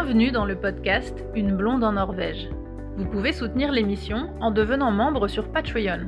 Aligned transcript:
Bienvenue 0.00 0.30
dans 0.30 0.44
le 0.44 0.54
podcast 0.54 1.24
Une 1.34 1.56
blonde 1.56 1.82
en 1.82 1.94
Norvège. 1.94 2.48
Vous 2.96 3.04
pouvez 3.04 3.32
soutenir 3.32 3.72
l'émission 3.72 4.30
en 4.40 4.52
devenant 4.52 4.92
membre 4.92 5.26
sur 5.26 5.48
Patreon. 5.48 6.06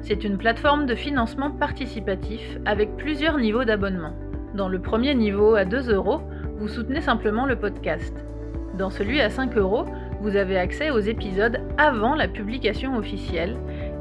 C'est 0.00 0.24
une 0.24 0.38
plateforme 0.38 0.86
de 0.86 0.96
financement 0.96 1.52
participatif 1.52 2.58
avec 2.66 2.96
plusieurs 2.96 3.38
niveaux 3.38 3.62
d'abonnement. 3.62 4.12
Dans 4.54 4.68
le 4.68 4.80
premier 4.80 5.14
niveau 5.14 5.54
à 5.54 5.64
2 5.64 5.92
euros, 5.94 6.20
vous 6.58 6.66
soutenez 6.66 7.00
simplement 7.00 7.46
le 7.46 7.54
podcast. 7.54 8.12
Dans 8.76 8.90
celui 8.90 9.20
à 9.20 9.30
5 9.30 9.56
euros, 9.56 9.86
vous 10.20 10.34
avez 10.34 10.58
accès 10.58 10.90
aux 10.90 10.98
épisodes 10.98 11.60
avant 11.78 12.16
la 12.16 12.26
publication 12.26 12.96
officielle 12.96 13.56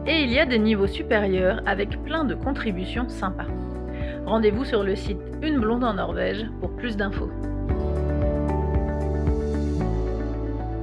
et 0.08 0.24
il 0.24 0.32
y 0.32 0.40
a 0.40 0.48
des 0.48 0.58
niveaux 0.58 0.88
supérieurs 0.88 1.62
avec 1.68 2.04
plein 2.04 2.24
de 2.24 2.34
contributions 2.34 3.08
sympas. 3.08 3.46
Rendez-vous 4.26 4.66
sur 4.66 4.84
le 4.84 4.96
site 4.96 5.22
Une 5.44 5.60
blonde 5.60 5.84
en 5.84 5.94
Norvège 5.94 6.48
pour 6.60 6.76
plus 6.76 6.98
d'infos. 6.98 7.30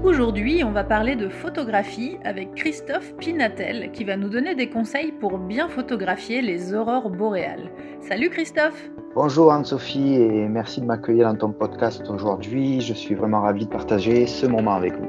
Aujourd'hui, 0.05 0.63
on 0.63 0.71
va 0.71 0.85
parler 0.85 1.17
de 1.17 1.31
photographie 1.31 2.19
avec 2.25 2.55
Christophe 2.55 3.17
Pinatel 3.17 3.91
qui 3.91 4.05
va 4.05 4.19
nous 4.19 4.29
donner 4.29 4.55
des 4.55 4.69
conseils 4.69 5.13
pour 5.13 5.39
bien 5.39 5.67
photographier 5.71 6.43
les 6.43 6.75
aurores 6.75 7.09
boréales. 7.09 7.71
Salut 8.03 8.29
Christophe 8.29 8.91
Bonjour 9.15 9.51
Anne-Sophie 9.51 10.17
et 10.17 10.47
merci 10.47 10.83
de 10.83 10.85
m'accueillir 10.85 11.33
dans 11.33 11.39
ton 11.39 11.53
podcast 11.53 12.05
aujourd'hui. 12.11 12.83
Je 12.83 12.93
suis 12.93 13.15
vraiment 13.15 13.41
ravi 13.41 13.65
de 13.65 13.71
partager 13.71 14.27
ce 14.27 14.45
moment 14.45 14.75
avec 14.75 14.93
vous. 14.95 15.09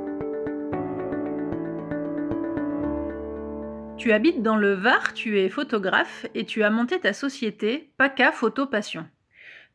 Tu 3.98 4.14
habites 4.14 4.42
dans 4.42 4.56
le 4.56 4.76
Var, 4.76 5.14
tu 5.14 5.42
es 5.42 5.50
photographe 5.50 6.26
et 6.36 6.46
tu 6.46 6.64
as 6.64 6.70
monté 6.70 7.02
ta 7.02 7.12
société 7.12 7.92
PACA 7.98 8.32
Photo 8.32 8.66
Passion. 8.66 9.04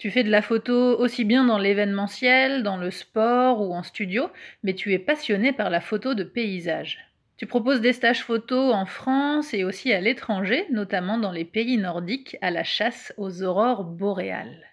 Tu 0.00 0.10
fais 0.10 0.24
de 0.24 0.30
la 0.30 0.40
photo 0.40 0.98
aussi 0.98 1.26
bien 1.26 1.44
dans 1.44 1.58
l'événementiel, 1.58 2.62
dans 2.62 2.78
le 2.78 2.90
sport 2.90 3.60
ou 3.60 3.74
en 3.74 3.82
studio, 3.82 4.30
mais 4.62 4.72
tu 4.72 4.94
es 4.94 4.98
passionné 4.98 5.52
par 5.52 5.68
la 5.68 5.82
photo 5.82 6.14
de 6.14 6.24
paysage. 6.24 7.00
Tu 7.36 7.44
proposes 7.44 7.82
des 7.82 7.92
stages 7.92 8.24
photo 8.24 8.72
en 8.72 8.86
France 8.86 9.52
et 9.52 9.62
aussi 9.62 9.92
à 9.92 10.00
l'étranger, 10.00 10.64
notamment 10.70 11.18
dans 11.18 11.32
les 11.32 11.44
pays 11.44 11.76
nordiques, 11.76 12.38
à 12.40 12.50
la 12.50 12.64
chasse 12.64 13.12
aux 13.18 13.42
aurores 13.42 13.84
boréales. 13.84 14.64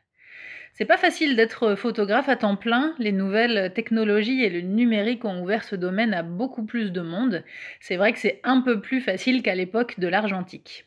C'est 0.71 0.85
pas 0.85 0.95
facile 0.95 1.35
d'être 1.35 1.75
photographe 1.75 2.29
à 2.29 2.37
temps 2.37 2.55
plein. 2.55 2.95
Les 2.97 3.11
nouvelles 3.11 3.73
technologies 3.73 4.45
et 4.45 4.49
le 4.49 4.61
numérique 4.61 5.25
ont 5.25 5.43
ouvert 5.43 5.65
ce 5.65 5.75
domaine 5.75 6.13
à 6.13 6.23
beaucoup 6.23 6.63
plus 6.63 6.93
de 6.93 7.01
monde. 7.01 7.43
C'est 7.81 7.97
vrai 7.97 8.13
que 8.13 8.19
c'est 8.19 8.39
un 8.45 8.61
peu 8.61 8.79
plus 8.79 9.01
facile 9.01 9.43
qu'à 9.43 9.55
l'époque 9.55 9.99
de 9.99 10.07
l'argentique. 10.07 10.85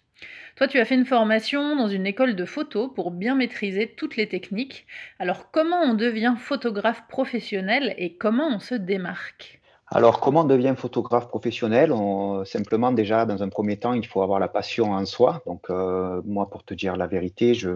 Toi, 0.61 0.69
tu 0.69 0.79
as 0.79 0.85
fait 0.85 0.95
une 0.95 1.07
formation 1.07 1.75
dans 1.75 1.89
une 1.89 2.05
école 2.05 2.37
de 2.37 2.45
photo 2.45 2.89
pour 2.89 3.13
bien 3.13 3.35
maîtriser 3.35 3.95
toutes 3.97 4.19
les 4.19 4.29
techniques. 4.29 4.87
Alors, 5.19 5.51
comment 5.51 5.81
on 5.81 5.95
devient 5.95 6.35
photographe 6.39 7.09
professionnel 7.09 7.95
et 7.97 8.19
comment 8.19 8.47
on 8.49 8.59
se 8.59 8.75
démarque? 8.75 9.63
Alors, 9.87 10.21
comment 10.21 10.43
on 10.43 10.45
devient 10.45 10.75
photographe 10.77 11.29
professionnel? 11.29 11.95
Simplement, 12.45 12.93
déjà, 12.93 13.25
dans 13.25 13.43
un 13.43 13.49
premier 13.49 13.79
temps, 13.79 13.95
il 13.95 14.07
faut 14.07 14.21
avoir 14.21 14.39
la 14.39 14.49
passion 14.49 14.93
en 14.93 15.07
soi. 15.07 15.43
Donc, 15.47 15.71
euh, 15.71 16.21
moi, 16.27 16.51
pour 16.51 16.63
te 16.63 16.75
dire 16.75 16.95
la 16.95 17.07
vérité, 17.07 17.55
je, 17.55 17.71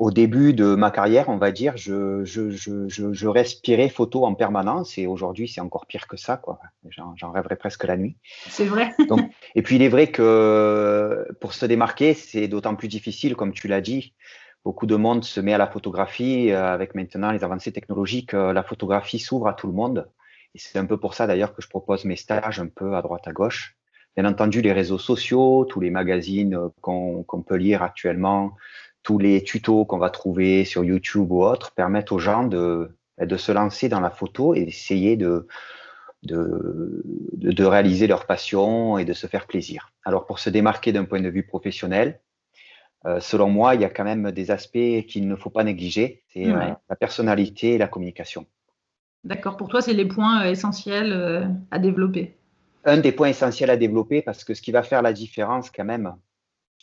au 0.00 0.10
début 0.10 0.54
de 0.54 0.74
ma 0.74 0.90
carrière, 0.90 1.28
on 1.28 1.36
va 1.36 1.52
dire, 1.52 1.76
je, 1.76 2.24
je, 2.24 2.50
je, 2.50 2.88
je 2.88 3.26
respirais 3.28 3.90
photo 3.90 4.24
en 4.24 4.34
permanence 4.34 4.96
et 4.96 5.06
aujourd'hui, 5.06 5.46
c'est 5.46 5.60
encore 5.60 5.84
pire 5.84 6.08
que 6.08 6.16
ça. 6.16 6.38
quoi. 6.38 6.58
J'en 6.88 7.30
rêverais 7.30 7.56
presque 7.56 7.84
la 7.84 7.98
nuit. 7.98 8.16
C'est 8.48 8.64
vrai. 8.64 8.94
Donc, 9.10 9.20
et 9.54 9.60
puis, 9.60 9.76
il 9.76 9.82
est 9.82 9.90
vrai 9.90 10.10
que 10.10 11.28
pour 11.38 11.52
se 11.52 11.66
démarquer, 11.66 12.14
c'est 12.14 12.48
d'autant 12.48 12.76
plus 12.76 12.88
difficile, 12.88 13.36
comme 13.36 13.52
tu 13.52 13.68
l'as 13.68 13.82
dit. 13.82 14.14
Beaucoup 14.64 14.86
de 14.86 14.96
monde 14.96 15.22
se 15.22 15.38
met 15.38 15.52
à 15.52 15.58
la 15.58 15.66
photographie 15.66 16.50
euh, 16.50 16.72
avec 16.72 16.94
maintenant 16.94 17.30
les 17.30 17.44
avancées 17.44 17.72
technologiques. 17.72 18.32
Euh, 18.32 18.54
la 18.54 18.62
photographie 18.62 19.18
s'ouvre 19.18 19.48
à 19.48 19.52
tout 19.52 19.66
le 19.66 19.74
monde. 19.74 20.08
Et 20.54 20.58
c'est 20.58 20.78
un 20.78 20.86
peu 20.86 20.96
pour 20.96 21.12
ça 21.12 21.26
d'ailleurs 21.26 21.54
que 21.54 21.60
je 21.60 21.68
propose 21.68 22.06
mes 22.06 22.16
stages 22.16 22.58
un 22.58 22.68
peu 22.68 22.96
à 22.96 23.02
droite 23.02 23.28
à 23.28 23.32
gauche. 23.32 23.76
Bien 24.16 24.24
entendu, 24.24 24.62
les 24.62 24.72
réseaux 24.72 24.98
sociaux, 24.98 25.66
tous 25.66 25.80
les 25.80 25.90
magazines 25.90 26.54
euh, 26.54 26.68
qu'on 26.80 27.44
peut 27.46 27.56
lire 27.56 27.82
actuellement, 27.82 28.56
tous 29.02 29.18
les 29.18 29.42
tutos 29.42 29.84
qu'on 29.84 29.98
va 29.98 30.10
trouver 30.10 30.64
sur 30.64 30.84
YouTube 30.84 31.30
ou 31.30 31.44
autres 31.44 31.72
permettent 31.72 32.12
aux 32.12 32.18
gens 32.18 32.44
de, 32.44 32.90
de 33.18 33.36
se 33.36 33.52
lancer 33.52 33.88
dans 33.88 34.00
la 34.00 34.10
photo 34.10 34.54
et 34.54 34.64
d'essayer 34.64 35.16
de, 35.16 35.46
de, 36.22 37.02
de, 37.34 37.64
réaliser 37.64 38.06
leur 38.06 38.26
passion 38.26 38.98
et 38.98 39.04
de 39.04 39.12
se 39.12 39.26
faire 39.26 39.46
plaisir. 39.46 39.92
Alors 40.04 40.26
pour 40.26 40.38
se 40.38 40.50
démarquer 40.50 40.92
d'un 40.92 41.04
point 41.04 41.20
de 41.20 41.28
vue 41.28 41.42
professionnel, 41.42 42.20
euh, 43.06 43.20
selon 43.20 43.48
moi, 43.48 43.74
il 43.74 43.80
y 43.80 43.84
a 43.84 43.90
quand 43.90 44.04
même 44.04 44.30
des 44.30 44.50
aspects 44.50 45.06
qu'il 45.08 45.26
ne 45.26 45.36
faut 45.36 45.50
pas 45.50 45.64
négliger, 45.64 46.22
c'est 46.28 46.46
euh, 46.46 46.72
la 46.88 46.96
personnalité 46.96 47.74
et 47.74 47.78
la 47.78 47.88
communication. 47.88 48.46
D'accord, 49.24 49.56
pour 49.56 49.68
toi, 49.68 49.80
c'est 49.80 49.94
les 49.94 50.06
points 50.06 50.44
euh, 50.44 50.50
essentiels 50.50 51.50
à 51.70 51.78
développer. 51.78 52.36
Un 52.84 52.98
des 52.98 53.12
points 53.12 53.28
essentiels 53.28 53.70
à 53.70 53.76
développer 53.76 54.22
parce 54.22 54.44
que 54.44 54.54
ce 54.54 54.62
qui 54.62 54.72
va 54.72 54.82
faire 54.82 55.02
la 55.02 55.12
différence 55.12 55.70
quand 55.70 55.84
même, 55.84 56.14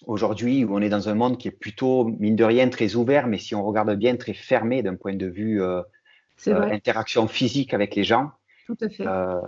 aujourd'hui 0.06 0.64
où 0.64 0.76
on 0.76 0.82
est 0.82 0.90
dans 0.90 1.10
un 1.10 1.16
monde 1.16 1.38
qui 1.38 1.48
est 1.48 1.52
plutôt, 1.52 2.06
mine 2.06 2.36
de 2.36 2.44
rien, 2.44 2.70
très 2.70 2.96
ouvert, 2.96 3.28
mais 3.28 3.38
si 3.38 3.56
on 3.56 3.64
regarde 3.64 3.94
bien, 3.96 4.16
très 4.16 4.34
fermé 4.34 4.84
d'un 4.84 4.96
point 4.96 5.16
de 5.16 5.26
vue 5.26 5.62
euh, 5.62 5.82
euh, 6.48 6.72
interaction 6.72 7.28
physique 7.28 7.74
avec 7.74 7.96
les 7.96 8.04
gens. 8.04 8.32
Tout 8.68 8.78
à 8.82 8.90
fait. 8.90 9.08
Euh, 9.08 9.40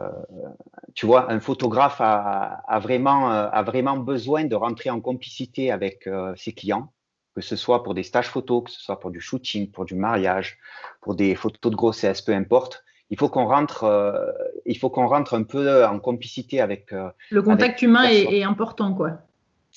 tu 0.96 1.06
vois, 1.06 1.32
un 1.32 1.40
photographe 1.40 2.00
a, 2.00 2.64
a, 2.68 2.80
vraiment, 2.80 3.30
a 3.30 3.62
vraiment 3.64 3.98
besoin 3.98 4.46
de 4.46 4.56
rentrer 4.56 4.90
en 4.90 5.02
complicité 5.02 5.72
avec 5.72 6.10
ses 6.36 6.54
clients, 6.54 6.94
que 7.36 7.42
ce 7.42 7.58
soit 7.58 7.84
pour 7.84 7.94
des 7.94 8.04
stages 8.04 8.30
photos, 8.30 8.64
que 8.64 8.72
ce 8.72 8.82
soit 8.82 9.00
pour 9.00 9.12
du 9.12 9.20
shooting, 9.20 9.72
pour 9.72 9.84
du 9.84 9.96
mariage, 9.96 10.58
pour 11.02 11.16
des 11.16 11.36
photos 11.36 11.72
de 11.72 11.76
grossesse, 11.76 12.22
peu 12.22 12.34
importe 12.34 12.84
il 13.12 13.18
faut 13.18 13.28
qu'on 13.28 13.48
rentre, 13.48 14.32
il 14.68 14.78
faut 14.78 14.92
qu'on 14.92 15.08
rentre 15.08 15.34
un 15.34 15.42
peu 15.42 15.84
en 15.84 15.98
complicité 15.98 16.62
avec. 16.62 16.94
le 17.32 17.42
contact 17.42 17.82
humain 17.82 18.04
est, 18.04 18.38
est, 18.38 18.44
important, 18.44 18.94
quoi. 18.94 19.18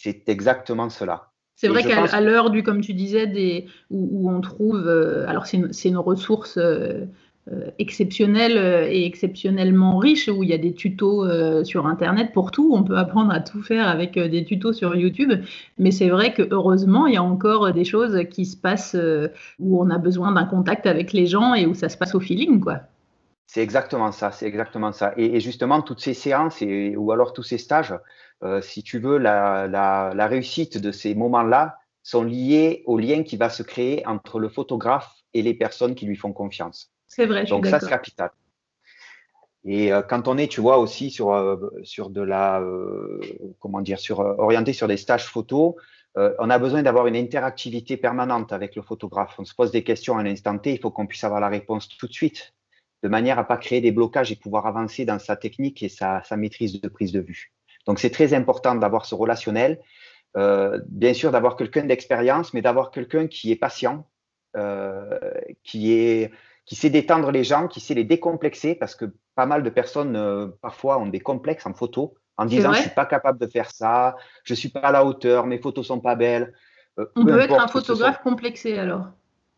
C'est 0.02 0.28
exactement 0.28 0.90
cela. 0.90 1.28
C'est 1.54 1.68
vrai 1.68 1.84
qu'à 1.84 2.20
l'heure 2.20 2.50
du, 2.50 2.64
comme 2.64 2.80
tu 2.80 2.92
disais, 2.92 3.28
des, 3.28 3.66
où, 3.88 4.28
on 4.28 4.40
trouve, 4.40 4.88
euh, 4.88 5.28
alors 5.28 5.46
c'est 5.46 5.58
une, 5.58 5.96
ressource 5.96 6.58
euh, 6.58 7.04
euh, 7.52 7.70
exceptionnelle 7.78 8.88
et 8.90 9.06
exceptionnellement 9.06 9.98
riche, 9.98 10.26
où 10.26 10.42
il 10.42 10.48
y 10.48 10.54
a 10.54 10.58
des 10.58 10.74
tutos 10.74 11.24
sur 11.62 11.86
Internet 11.86 12.32
pour 12.32 12.50
tout. 12.50 12.72
On 12.74 12.82
peut 12.82 12.98
apprendre 12.98 13.30
à 13.30 13.38
tout 13.38 13.62
faire 13.62 13.86
avec 13.86 14.18
des 14.18 14.44
tutos 14.44 14.72
sur 14.72 14.96
YouTube. 14.96 15.34
Mais 15.78 15.92
c'est 15.92 16.08
vrai 16.08 16.34
que 16.34 16.42
heureusement, 16.50 17.06
il 17.06 17.14
y 17.14 17.18
a 17.18 17.22
encore 17.22 17.72
des 17.72 17.84
choses 17.84 18.24
qui 18.28 18.44
se 18.44 18.56
passent 18.56 18.96
où 19.60 19.80
on 19.80 19.88
a 19.88 19.98
besoin 19.98 20.32
d'un 20.32 20.46
contact 20.46 20.86
avec 20.86 21.12
les 21.12 21.26
gens 21.28 21.54
et 21.54 21.64
où 21.64 21.74
ça 21.74 21.88
se 21.88 21.96
passe 21.96 22.16
au 22.16 22.20
feeling, 22.20 22.58
quoi. 22.58 22.80
C'est 23.54 23.62
exactement 23.62 24.12
ça, 24.12 24.30
c'est 24.30 24.46
exactement 24.46 24.92
ça. 24.92 25.12
Et, 25.18 25.38
justement, 25.38 25.82
toutes 25.82 26.00
ces 26.00 26.14
séances 26.14 26.62
et, 26.62 26.96
ou 26.96 27.12
alors 27.12 27.34
tous 27.34 27.42
ces 27.42 27.58
stages, 27.58 27.94
si 28.60 28.82
tu 28.82 28.98
veux, 28.98 29.18
la, 29.18 29.68
la, 29.68 30.12
la 30.14 30.26
réussite 30.26 30.78
de 30.78 30.90
ces 30.90 31.14
moments-là 31.14 31.78
sont 32.02 32.24
liés 32.24 32.82
au 32.86 32.98
lien 32.98 33.22
qui 33.22 33.36
va 33.36 33.48
se 33.48 33.62
créer 33.62 34.06
entre 34.06 34.40
le 34.40 34.48
photographe 34.48 35.12
et 35.34 35.42
les 35.42 35.54
personnes 35.54 35.94
qui 35.94 36.06
lui 36.06 36.16
font 36.16 36.32
confiance. 36.32 36.90
C'est 37.06 37.26
vrai. 37.26 37.46
Je 37.46 37.50
Donc 37.50 37.66
ça, 37.66 37.78
c'est 37.78 37.88
capital. 37.88 38.30
Et 39.64 39.92
euh, 39.92 40.02
quand 40.02 40.28
on 40.28 40.38
est, 40.38 40.48
tu 40.48 40.60
vois, 40.60 40.78
aussi 40.78 41.10
sur 41.10 41.32
euh, 41.32 41.56
sur 41.82 42.10
de 42.10 42.20
la 42.20 42.60
euh, 42.60 43.20
comment 43.60 43.80
dire, 43.80 43.98
sur 43.98 44.18
orienté 44.20 44.72
sur 44.72 44.88
des 44.88 44.96
stages 44.96 45.26
photos, 45.26 45.74
on 46.14 46.50
a 46.50 46.58
besoin 46.58 46.82
d'avoir 46.82 47.06
une 47.06 47.16
interactivité 47.16 47.96
permanente 47.96 48.52
avec 48.52 48.76
le 48.76 48.82
photographe. 48.82 49.34
On 49.38 49.46
se 49.46 49.54
pose 49.54 49.70
des 49.70 49.82
questions 49.82 50.18
à 50.18 50.22
l'instant 50.22 50.58
T, 50.58 50.74
il 50.74 50.78
faut 50.78 50.90
qu'on 50.90 51.06
puisse 51.06 51.24
avoir 51.24 51.40
la 51.40 51.48
réponse 51.48 51.88
tout 51.88 52.06
de 52.06 52.12
suite 52.12 52.52
de 53.02 53.08
manière 53.08 53.38
à 53.38 53.44
pas 53.44 53.56
créer 53.56 53.80
des 53.80 53.92
blocages 53.92 54.30
et 54.30 54.36
pouvoir 54.36 54.66
avancer 54.66 55.06
dans 55.06 55.18
sa 55.18 55.36
technique 55.36 55.82
et 55.82 55.88
sa, 55.88 56.22
maîtrise 56.36 56.80
de 56.80 56.88
prise 56.88 57.12
de 57.12 57.20
vue. 57.20 57.52
Donc 57.86 57.98
c'est 57.98 58.10
très 58.10 58.34
important 58.34 58.74
d'avoir 58.74 59.06
ce 59.06 59.14
relationnel, 59.14 59.80
euh, 60.36 60.80
bien 60.88 61.14
sûr 61.14 61.30
d'avoir 61.30 61.56
quelqu'un 61.56 61.84
d'expérience, 61.84 62.54
mais 62.54 62.62
d'avoir 62.62 62.90
quelqu'un 62.90 63.26
qui 63.26 63.50
est 63.50 63.56
patient, 63.56 64.06
euh, 64.56 65.18
qui 65.64 65.92
est 65.92 66.30
qui 66.64 66.76
sait 66.76 66.90
détendre 66.90 67.32
les 67.32 67.42
gens, 67.42 67.66
qui 67.66 67.80
sait 67.80 67.94
les 67.94 68.04
décomplexer, 68.04 68.76
parce 68.76 68.94
que 68.94 69.06
pas 69.34 69.46
mal 69.46 69.64
de 69.64 69.70
personnes 69.70 70.14
euh, 70.14 70.46
parfois 70.60 70.98
ont 70.98 71.06
des 71.06 71.20
complexes 71.20 71.66
en 71.66 71.74
photo, 71.74 72.14
en 72.36 72.44
disant 72.44 72.72
je 72.72 72.82
suis 72.82 72.90
pas 72.90 73.06
capable 73.06 73.38
de 73.38 73.46
faire 73.46 73.70
ça, 73.70 74.16
je 74.44 74.54
suis 74.54 74.68
pas 74.68 74.80
à 74.80 74.92
la 74.92 75.04
hauteur, 75.04 75.46
mes 75.46 75.58
photos 75.58 75.86
sont 75.88 76.00
pas 76.00 76.14
belles. 76.14 76.54
On 77.16 77.24
peut 77.24 77.40
être 77.40 77.58
un 77.58 77.68
photographe 77.68 78.22
complexé 78.22 78.78
alors. 78.78 79.06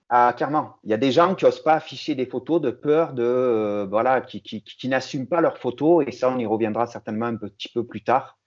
Ah, 0.09 0.35
clairement. 0.37 0.77
Il 0.85 0.91
y 0.91 0.95
a 0.95 0.99
des 0.99 1.13
gens 1.13 1.35
qui 1.35 1.45
n'osent 1.45 1.63
pas 1.63 1.75
afficher 1.75 2.15
des 2.15 2.27
photos 2.27 2.61
de 2.61 2.71
peur 2.71 3.15
de, 3.15 3.23
euh, 3.23 3.87
voilà, 3.87 4.21
qui, 4.21 4.43
qui, 4.43 4.63
qui 4.63 4.89
n'assument 4.89 5.27
pas 5.27 5.41
leurs 5.41 5.59
photos. 5.59 6.05
Et 6.07 6.13
ça, 6.13 6.31
on 6.31 6.39
y 6.39 6.47
reviendra 6.47 6.87
certainement 6.87 7.27
un 7.27 7.37
petit 7.37 7.69
peu 7.69 7.87
plus 7.87 8.05
tard. 8.05 8.39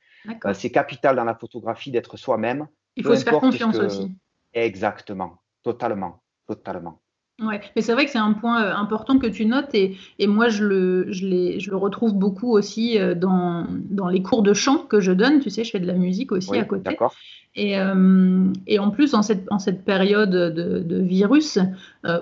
Euh, 0.45 0.53
c'est 0.53 0.71
capital 0.71 1.15
dans 1.15 1.23
la 1.23 1.35
photographie 1.35 1.91
d'être 1.91 2.17
soi-même. 2.17 2.67
Il 2.95 3.03
faut 3.03 3.15
se 3.15 3.23
faire 3.23 3.39
confiance 3.39 3.77
aussi. 3.77 4.15
Exactement. 4.53 5.41
Totalement. 5.63 6.21
Totalement. 6.47 7.01
Ouais, 7.39 7.61
mais 7.75 7.83
c'est 7.83 7.93
vrai 7.93 8.05
que 8.05 8.11
c'est 8.11 8.17
un 8.17 8.33
point 8.33 8.63
euh, 8.63 8.73
important 8.73 9.19
que 9.19 9.27
tu 9.27 9.45
notes 9.45 9.75
et, 9.75 9.95
et 10.17 10.25
moi 10.25 10.49
je 10.49 10.63
le, 10.63 11.11
je, 11.11 11.59
je 11.59 11.69
le 11.69 11.77
retrouve 11.77 12.15
beaucoup 12.15 12.51
aussi 12.51 12.97
euh, 12.97 13.13
dans, 13.13 13.67
dans, 13.69 14.07
les 14.07 14.23
cours 14.23 14.41
de 14.41 14.55
chant 14.55 14.79
que 14.79 14.99
je 14.99 15.11
donne. 15.11 15.39
Tu 15.39 15.51
sais, 15.51 15.63
je 15.63 15.69
fais 15.69 15.79
de 15.79 15.85
la 15.85 15.93
musique 15.93 16.31
aussi 16.31 16.57
à 16.57 16.63
côté. 16.63 16.83
D'accord. 16.83 17.13
Et, 17.53 17.79
euh, 17.79 18.45
et, 18.65 18.79
en 18.79 18.89
plus, 18.89 19.13
en 19.13 19.21
cette, 19.21 19.45
en 19.51 19.59
cette 19.59 19.85
période 19.85 20.31
de, 20.31 20.79
de 20.79 21.01
virus 21.01 21.59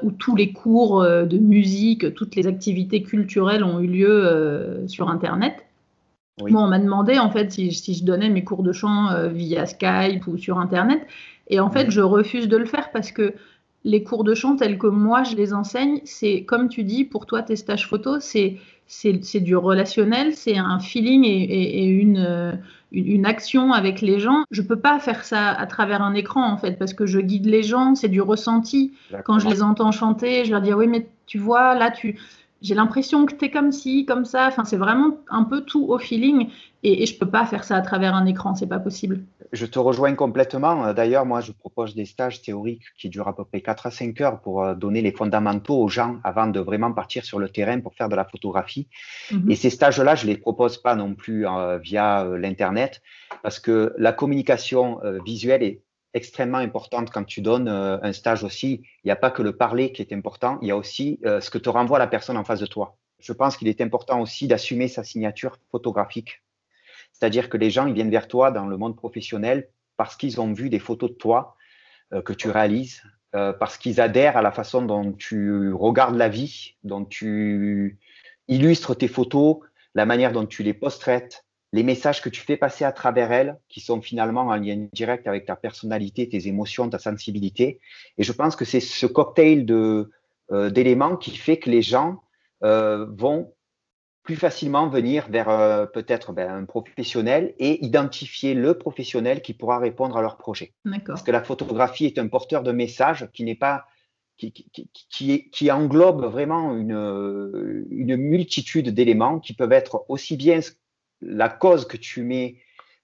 où 0.04 0.12
tous 0.12 0.36
les 0.36 0.54
cours 0.54 1.04
de 1.04 1.38
musique, 1.38 2.14
toutes 2.14 2.36
les 2.36 2.48
activités 2.48 3.04
culturelles 3.04 3.64
ont 3.64 3.80
eu 3.80 3.88
lieu 3.88 4.84
sur 4.88 5.10
Internet, 5.10 5.66
Bon, 6.38 6.66
on 6.66 6.68
m'a 6.68 6.80
demandé 6.80 7.18
en 7.18 7.32
fait 7.32 7.54
si, 7.54 7.72
si, 7.72 7.94
je 7.94 8.04
donnais 8.04 8.30
mes 8.30 8.44
cours 8.44 8.62
de 8.62 8.74
chant 8.74 9.30
via 9.30 9.66
Skype 9.66 10.28
ou 10.28 10.38
sur 10.38 10.58
Internet. 10.58 11.06
Et 11.48 11.62
en 11.62 11.70
fait, 11.70 11.92
je 11.92 12.02
refuse 12.02 12.50
de 12.50 12.58
le 12.58 12.66
faire 12.66 12.92
parce 12.92 13.12
que 13.12 13.34
les 13.86 14.04
cours 14.04 14.24
de 14.24 14.34
chant 14.34 14.58
tels 14.58 14.78
que 14.78 14.88
moi 14.88 15.24
je 15.24 15.36
les 15.36 15.54
enseigne, 15.54 16.02
c'est 16.04 16.44
comme 16.44 16.68
tu 16.68 16.84
dis, 16.84 17.06
pour 17.06 17.26
toi 17.26 17.44
tes 17.44 17.56
stages 17.56 17.88
photo, 17.88 18.20
c'est 18.20 18.58
c'est 18.88 19.40
du 19.40 19.56
relationnel, 19.56 20.36
c'est 20.36 20.58
un 20.58 20.78
feeling 20.78 21.24
et, 21.26 21.86
une, 21.86 22.62
une, 22.92 23.26
action 23.26 23.74
avec 23.74 24.00
les 24.02 24.20
gens. 24.20 24.44
Je 24.52 24.62
peux 24.62 24.76
pas 24.76 25.00
faire 25.00 25.24
ça 25.24 25.50
à 25.50 25.66
travers 25.66 26.04
un 26.04 26.14
écran 26.14 26.52
en 26.52 26.58
fait, 26.58 26.78
parce 26.78 26.94
que 26.94 27.08
je 27.08 27.20
guide 27.20 27.48
les 27.48 27.64
gens, 27.64 27.96
c'est 27.96 28.10
du 28.10 28.22
ressenti. 28.22 28.94
Quand 29.24 29.40
je 29.40 29.50
les 29.50 29.64
entends 29.64 29.92
chanter, 29.92 30.46
je 30.46 30.52
leur 30.52 30.62
dis 30.62 30.72
oui 30.72 30.88
mais 30.88 31.08
tu 31.26 31.40
vois 31.40 31.74
là 31.74 31.90
tu 31.90 32.20
j'ai 32.62 32.76
l'impression 32.76 33.26
que 33.26 33.36
tu 33.36 33.46
es 33.46 33.52
comme 33.52 33.72
ci, 33.72 34.06
comme 34.06 34.26
ça. 34.26 34.48
Enfin, 34.48 34.66
c'est 34.66 34.78
vraiment 34.78 35.18
un 35.30 35.44
peu 35.44 35.62
tout 35.62 35.86
au 35.88 35.98
feeling. 36.00 36.50
Et, 36.84 37.06
je 37.06 37.14
ne 37.14 37.20
peux 37.20 37.30
pas 37.30 37.46
faire 37.46 37.64
ça 37.64 37.76
à 37.76 37.82
travers 37.82 38.14
un 38.14 38.26
écran, 38.26 38.54
c'est 38.56 38.68
pas 38.68 38.80
possible. 38.80 39.24
Je 39.52 39.66
te 39.66 39.80
rejoins 39.80 40.14
complètement. 40.14 40.94
D'ailleurs, 40.94 41.26
moi, 41.26 41.42
je 41.42 41.52
propose 41.52 41.96
des 41.96 42.06
stages 42.06 42.42
théoriques 42.42 42.84
qui 42.98 43.10
durent 43.10 43.28
à 43.28 43.36
peu 43.36 43.44
près 43.44 43.62
4 43.62 43.88
à 43.88 43.92
5 43.92 44.22
heures 44.22 44.40
pour 44.42 44.64
euh, 44.64 44.76
donner 44.76 45.02
les 45.02 45.12
fondamentaux 45.12 45.82
aux 45.82 45.88
gens 45.88 46.18
avant 46.24 46.48
de 46.48 46.60
vraiment 46.60 46.94
partir 46.94 47.26
sur 47.26 47.40
le 47.40 47.50
terrain 47.50 47.80
pour 47.80 47.94
faire 47.96 48.10
de 48.10 48.16
la 48.16 48.26
photographie. 48.26 48.88
Mhm. 49.32 49.50
Et 49.50 49.56
ces 49.56 49.70
stages-là, 49.70 50.16
je 50.16 50.28
ne 50.28 50.32
les 50.32 50.38
propose 50.38 50.78
pas 50.78 50.96
non 50.96 51.16
plus 51.16 51.48
euh, 51.48 51.78
via 51.80 52.24
euh, 52.24 52.38
l'Internet 52.38 53.02
parce 53.42 53.60
que 53.60 53.94
la 53.98 54.12
communication 54.12 55.00
visuelle 55.24 55.62
est 55.62 55.82
extrêmement 56.16 56.58
importante 56.58 57.12
quand 57.12 57.26
tu 57.26 57.42
donnes 57.42 57.68
euh, 57.68 58.00
un 58.02 58.14
stage 58.14 58.44
aussi. 58.44 58.82
Il 59.04 59.08
n'y 59.08 59.12
a 59.12 59.16
pas 59.16 59.30
que 59.30 59.44
le 59.44 59.56
parler 59.56 59.92
qui 59.92 60.02
est 60.02 60.14
important, 60.14 60.58
il 60.62 60.70
y 60.70 60.72
a 60.72 60.78
aussi 60.78 61.20
euh, 61.26 61.42
ce 61.42 61.52
que 61.52 61.60
te 61.60 61.70
renvoie 61.70 62.00
la 62.00 62.08
personne 62.08 62.38
en 62.38 62.44
face 62.44 62.62
de 62.62 62.66
toi. 62.66 62.98
Je 63.20 63.34
pense 63.34 63.58
qu'il 63.58 63.68
est 63.68 63.82
important 63.82 64.22
aussi 64.22 64.48
d'assumer 64.48 64.88
sa 64.88 65.04
signature 65.04 65.60
photographique. 65.70 66.42
C'est-à-dire 67.12 67.50
que 67.50 67.58
les 67.58 67.70
gens, 67.70 67.86
ils 67.86 67.94
viennent 67.94 68.10
vers 68.10 68.28
toi 68.28 68.50
dans 68.50 68.66
le 68.66 68.78
monde 68.78 68.96
professionnel 68.96 69.70
parce 69.98 70.16
qu'ils 70.16 70.42
ont 70.42 70.52
vu 70.54 70.70
des 70.70 70.80
photos 70.80 71.12
de 71.12 71.16
toi 71.16 71.56
euh, 72.14 72.22
que 72.22 72.34
tu 72.34 72.50
réalises, 72.50 73.04
parce 73.60 73.78
qu'ils 73.78 74.00
adhèrent 74.00 74.38
à 74.38 74.42
la 74.42 74.54
façon 74.54 74.82
dont 74.82 75.12
tu 75.12 75.74
regardes 75.74 76.16
la 76.16 76.30
vie, 76.30 76.78
dont 76.86 77.04
tu 77.04 78.00
illustres 78.48 78.96
tes 78.96 79.10
photos, 79.10 79.58
la 79.94 80.06
manière 80.06 80.32
dont 80.32 80.46
tu 80.46 80.64
les 80.64 80.74
post-traites, 80.74 81.45
les 81.76 81.84
messages 81.84 82.22
que 82.22 82.30
tu 82.30 82.40
fais 82.40 82.56
passer 82.56 82.86
à 82.86 82.94
travers 82.94 83.34
elles, 83.34 83.60
qui 83.68 83.82
sont 83.82 84.02
finalement 84.02 84.44
en 84.44 84.56
lien 84.56 84.88
direct 84.94 85.28
avec 85.28 85.46
ta 85.46 85.58
personnalité, 85.58 86.30
tes 86.30 86.48
émotions, 86.48 86.90
ta 86.90 87.00
sensibilité. 87.00 87.82
Et 88.18 88.24
je 88.24 88.32
pense 88.32 88.56
que 88.56 88.64
c'est 88.64 88.80
ce 88.80 89.06
cocktail 89.06 89.66
de, 89.66 90.10
euh, 90.54 90.70
d'éléments 90.70 91.18
qui 91.18 91.36
fait 91.36 91.58
que 91.58 91.70
les 91.70 91.82
gens 91.82 92.22
euh, 92.64 93.06
vont 93.10 93.54
plus 94.24 94.38
facilement 94.38 94.88
venir 94.88 95.28
vers 95.30 95.50
euh, 95.50 95.86
peut-être 95.86 96.32
ben, 96.32 96.50
un 96.50 96.64
professionnel 96.64 97.54
et 97.60 97.86
identifier 97.86 98.54
le 98.54 98.78
professionnel 98.78 99.42
qui 99.42 99.54
pourra 99.54 99.78
répondre 99.78 100.16
à 100.16 100.22
leur 100.22 100.38
projet. 100.38 100.74
Parce 101.06 101.24
que 101.24 101.32
la 101.32 101.44
photographie 101.44 102.06
est 102.06 102.18
un 102.18 102.30
porteur 102.30 102.64
de 102.64 102.72
messages 102.72 103.30
qui 103.34 103.44
n'est 103.44 103.54
pas 103.56 103.84
qui, 104.38 104.54
qui, 104.54 104.90
qui, 105.10 105.50
qui, 105.50 105.72
englobe 105.72 106.26
vraiment 106.26 106.76
une, 106.76 107.86
une 107.90 108.16
multitude 108.18 108.90
d'éléments 108.90 109.40
qui 109.40 109.54
peuvent 109.54 109.72
être 109.72 110.06
aussi 110.10 110.36
bien 110.36 110.60
la 111.22 111.50
cause 111.50 111.88
que 111.88 111.98
tu 111.98 112.24
mets, 112.24 112.58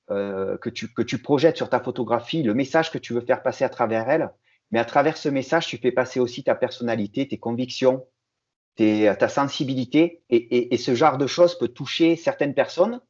euh, 0.10 0.58
que, 0.58 0.69
tu, 0.69 0.94
que 0.94 1.02
tu 1.02 1.19
projettes 1.19 1.58
sur 1.58 1.69
ta 1.69 1.80
photographie, 1.80 2.44
le 2.44 2.54
message 2.54 2.92
que 2.92 2.98
tu 2.98 3.13
veux 3.13 3.22
faire 3.22 3.44
passer 3.44 3.63
à 3.63 3.69
travers 3.69 4.10
elle, 4.10 4.31
mais 4.72 4.80
à 4.80 4.86
travers 4.86 5.18
ce 5.18 5.30
message, 5.30 5.68
tu 5.68 5.78
fais 5.78 5.92
passer 5.92 6.19
aussi 6.19 6.44
ta 6.44 6.56
personnalité, 6.56 7.28
tes 7.28 7.38
convictions, 7.38 8.06
tes, 8.75 9.13
ta 9.19 9.28
sensibilité, 9.28 10.24
et, 10.30 10.74
et, 10.74 10.78
ce 10.78 10.96
genre 10.96 11.18
de 11.18 11.28
choses 11.28 11.58
peut 11.58 11.68
toucher 11.68 12.16
certaines 12.16 12.54
personnes. 12.54 13.02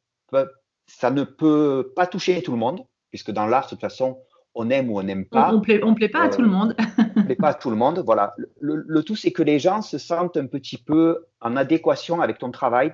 Ça 0.86 1.10
ne 1.10 1.22
peut 1.22 1.92
pas 1.94 2.06
toucher 2.06 2.42
tout 2.42 2.52
le 2.52 2.58
monde, 2.58 2.84
puisque 3.10 3.30
dans 3.30 3.46
l'art, 3.46 3.64
de 3.64 3.70
toute 3.70 3.80
façon, 3.80 4.18
on 4.54 4.70
aime 4.70 4.90
ou 4.90 4.98
on 4.98 5.02
n'aime 5.02 5.24
pas. 5.24 5.50
On 5.50 5.58
ne 5.58 5.60
plaît, 5.60 5.80
on 5.82 5.94
plaît, 5.94 6.08
pas 6.08 6.22
à 6.22 6.28
tout 6.28 6.42
le 6.42 6.48
monde. 6.48 6.74
on 7.16 7.20
ne 7.20 7.24
plaît 7.24 7.36
pas 7.36 7.48
à 7.48 7.54
tout 7.54 7.70
le 7.70 7.76
monde. 7.76 8.02
Voilà. 8.04 8.34
Le, 8.60 8.84
le 8.86 9.02
tout, 9.02 9.16
c'est 9.16 9.32
que 9.32 9.42
les 9.42 9.58
gens 9.58 9.82
se 9.82 9.98
sentent 9.98 10.36
un 10.36 10.46
petit 10.46 10.78
peu 10.78 11.26
en 11.40 11.56
adéquation 11.56 12.20
avec 12.20 12.38
ton 12.38 12.50
travail, 12.50 12.92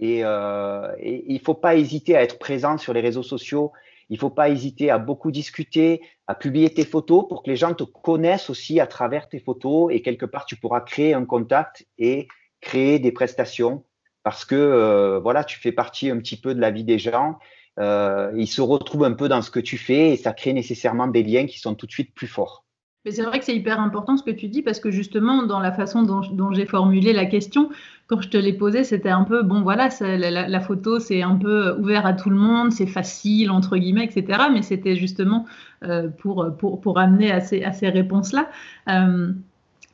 et, 0.00 0.20
euh, 0.24 0.94
et 0.98 1.24
il 1.28 1.34
ne 1.34 1.44
faut 1.44 1.54
pas 1.54 1.76
hésiter 1.76 2.16
à 2.16 2.22
être 2.22 2.38
présent 2.38 2.78
sur 2.78 2.92
les 2.92 3.00
réseaux 3.00 3.22
sociaux. 3.22 3.72
Il 4.10 4.14
ne 4.14 4.18
faut 4.18 4.30
pas 4.30 4.48
hésiter 4.48 4.90
à 4.90 4.98
beaucoup 4.98 5.30
discuter, 5.30 6.00
à 6.26 6.34
publier 6.34 6.70
tes 6.70 6.84
photos 6.84 7.26
pour 7.28 7.42
que 7.42 7.50
les 7.50 7.56
gens 7.56 7.74
te 7.74 7.84
connaissent 7.84 8.48
aussi 8.48 8.80
à 8.80 8.86
travers 8.86 9.28
tes 9.28 9.38
photos 9.38 9.92
et 9.92 10.00
quelque 10.00 10.24
part 10.24 10.46
tu 10.46 10.56
pourras 10.56 10.80
créer 10.80 11.14
un 11.14 11.24
contact 11.24 11.86
et 11.98 12.26
créer 12.60 12.98
des 12.98 13.12
prestations 13.12 13.84
parce 14.22 14.44
que 14.44 14.54
euh, 14.54 15.20
voilà, 15.20 15.44
tu 15.44 15.58
fais 15.58 15.72
partie 15.72 16.10
un 16.10 16.18
petit 16.18 16.40
peu 16.40 16.54
de 16.54 16.60
la 16.60 16.70
vie 16.70 16.84
des 16.84 16.98
gens. 16.98 17.38
Euh, 17.78 18.32
ils 18.36 18.48
se 18.48 18.60
retrouvent 18.60 19.04
un 19.04 19.12
peu 19.12 19.28
dans 19.28 19.42
ce 19.42 19.50
que 19.50 19.60
tu 19.60 19.78
fais 19.78 20.10
et 20.10 20.16
ça 20.16 20.32
crée 20.32 20.52
nécessairement 20.52 21.06
des 21.06 21.22
liens 21.22 21.46
qui 21.46 21.58
sont 21.58 21.74
tout 21.74 21.86
de 21.86 21.92
suite 21.92 22.14
plus 22.14 22.26
forts. 22.26 22.64
Mais 23.04 23.12
c'est 23.12 23.22
vrai 23.22 23.38
que 23.38 23.44
c'est 23.44 23.54
hyper 23.54 23.80
important 23.80 24.16
ce 24.16 24.22
que 24.22 24.30
tu 24.30 24.48
dis 24.48 24.62
parce 24.62 24.80
que 24.80 24.90
justement, 24.90 25.44
dans 25.44 25.60
la 25.60 25.72
façon 25.72 26.02
dont, 26.02 26.52
j'ai 26.52 26.66
formulé 26.66 27.12
la 27.12 27.26
question, 27.26 27.70
quand 28.06 28.20
je 28.20 28.28
te 28.28 28.36
l'ai 28.36 28.52
posée, 28.52 28.84
c'était 28.84 29.08
un 29.08 29.24
peu, 29.24 29.42
bon 29.42 29.62
voilà, 29.62 29.88
la, 30.00 30.60
photo, 30.60 30.98
c'est 30.98 31.22
un 31.22 31.36
peu 31.36 31.76
ouvert 31.78 32.06
à 32.06 32.12
tout 32.12 32.30
le 32.30 32.36
monde, 32.36 32.72
c'est 32.72 32.86
facile, 32.86 33.50
entre 33.50 33.76
guillemets, 33.76 34.04
etc. 34.04 34.48
Mais 34.52 34.62
c'était 34.62 34.96
justement 34.96 35.46
euh, 35.84 36.08
pour, 36.08 36.46
pour, 36.58 36.80
pour, 36.80 36.98
amener 36.98 37.30
à 37.30 37.40
ces, 37.40 37.62
à 37.62 37.72
ces 37.72 37.88
réponses-là. 37.88 38.50
Euh, 38.88 39.32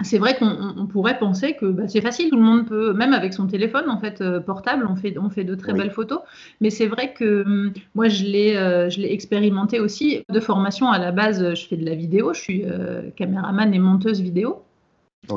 c'est 0.02 0.19
vrai 0.19 0.37
qu'on 0.37 0.87
pourrait 0.87 1.19
penser 1.19 1.55
que 1.55 1.67
bah, 1.67 1.85
c'est 1.87 2.00
facile, 2.00 2.31
tout 2.31 2.37
le 2.37 2.43
monde 2.43 2.67
peut, 2.67 2.93
même 2.93 3.12
avec 3.12 3.32
son 3.32 3.46
téléphone 3.46 3.88
en 3.88 4.00
fait 4.00 4.20
euh, 4.20 4.41
portable, 4.41 4.87
on 4.91 4.96
fait, 4.96 5.17
on 5.19 5.31
fait 5.31 5.44
de 5.44 5.55
très 5.55 5.73
belles 5.73 5.93
photos. 5.93 6.20
Mais 6.61 6.70
c'est 6.70 6.87
vrai 6.87 7.12
que 7.12 7.44
hum, 7.44 7.73
moi 7.94 8.08
je 8.08 8.25
l'ai, 8.25 8.56
euh, 8.56 8.91
je 8.91 9.00
l'ai 9.00 9.12
expérimenté 9.12 9.79
aussi. 9.79 10.25
De 10.29 10.41
formation 10.41 10.91
à 10.91 10.99
la 10.99 11.12
base, 11.12 11.55
je 11.55 11.67
fais 11.67 11.76
de 11.76 11.85
la 11.85 11.94
vidéo, 11.94 12.35
je 12.35 12.41
suis 12.41 12.64
euh, 12.64 13.11
caméraman 13.14 13.73
et 13.73 13.79
monteuse 13.79 14.20
vidéo. 14.20 14.62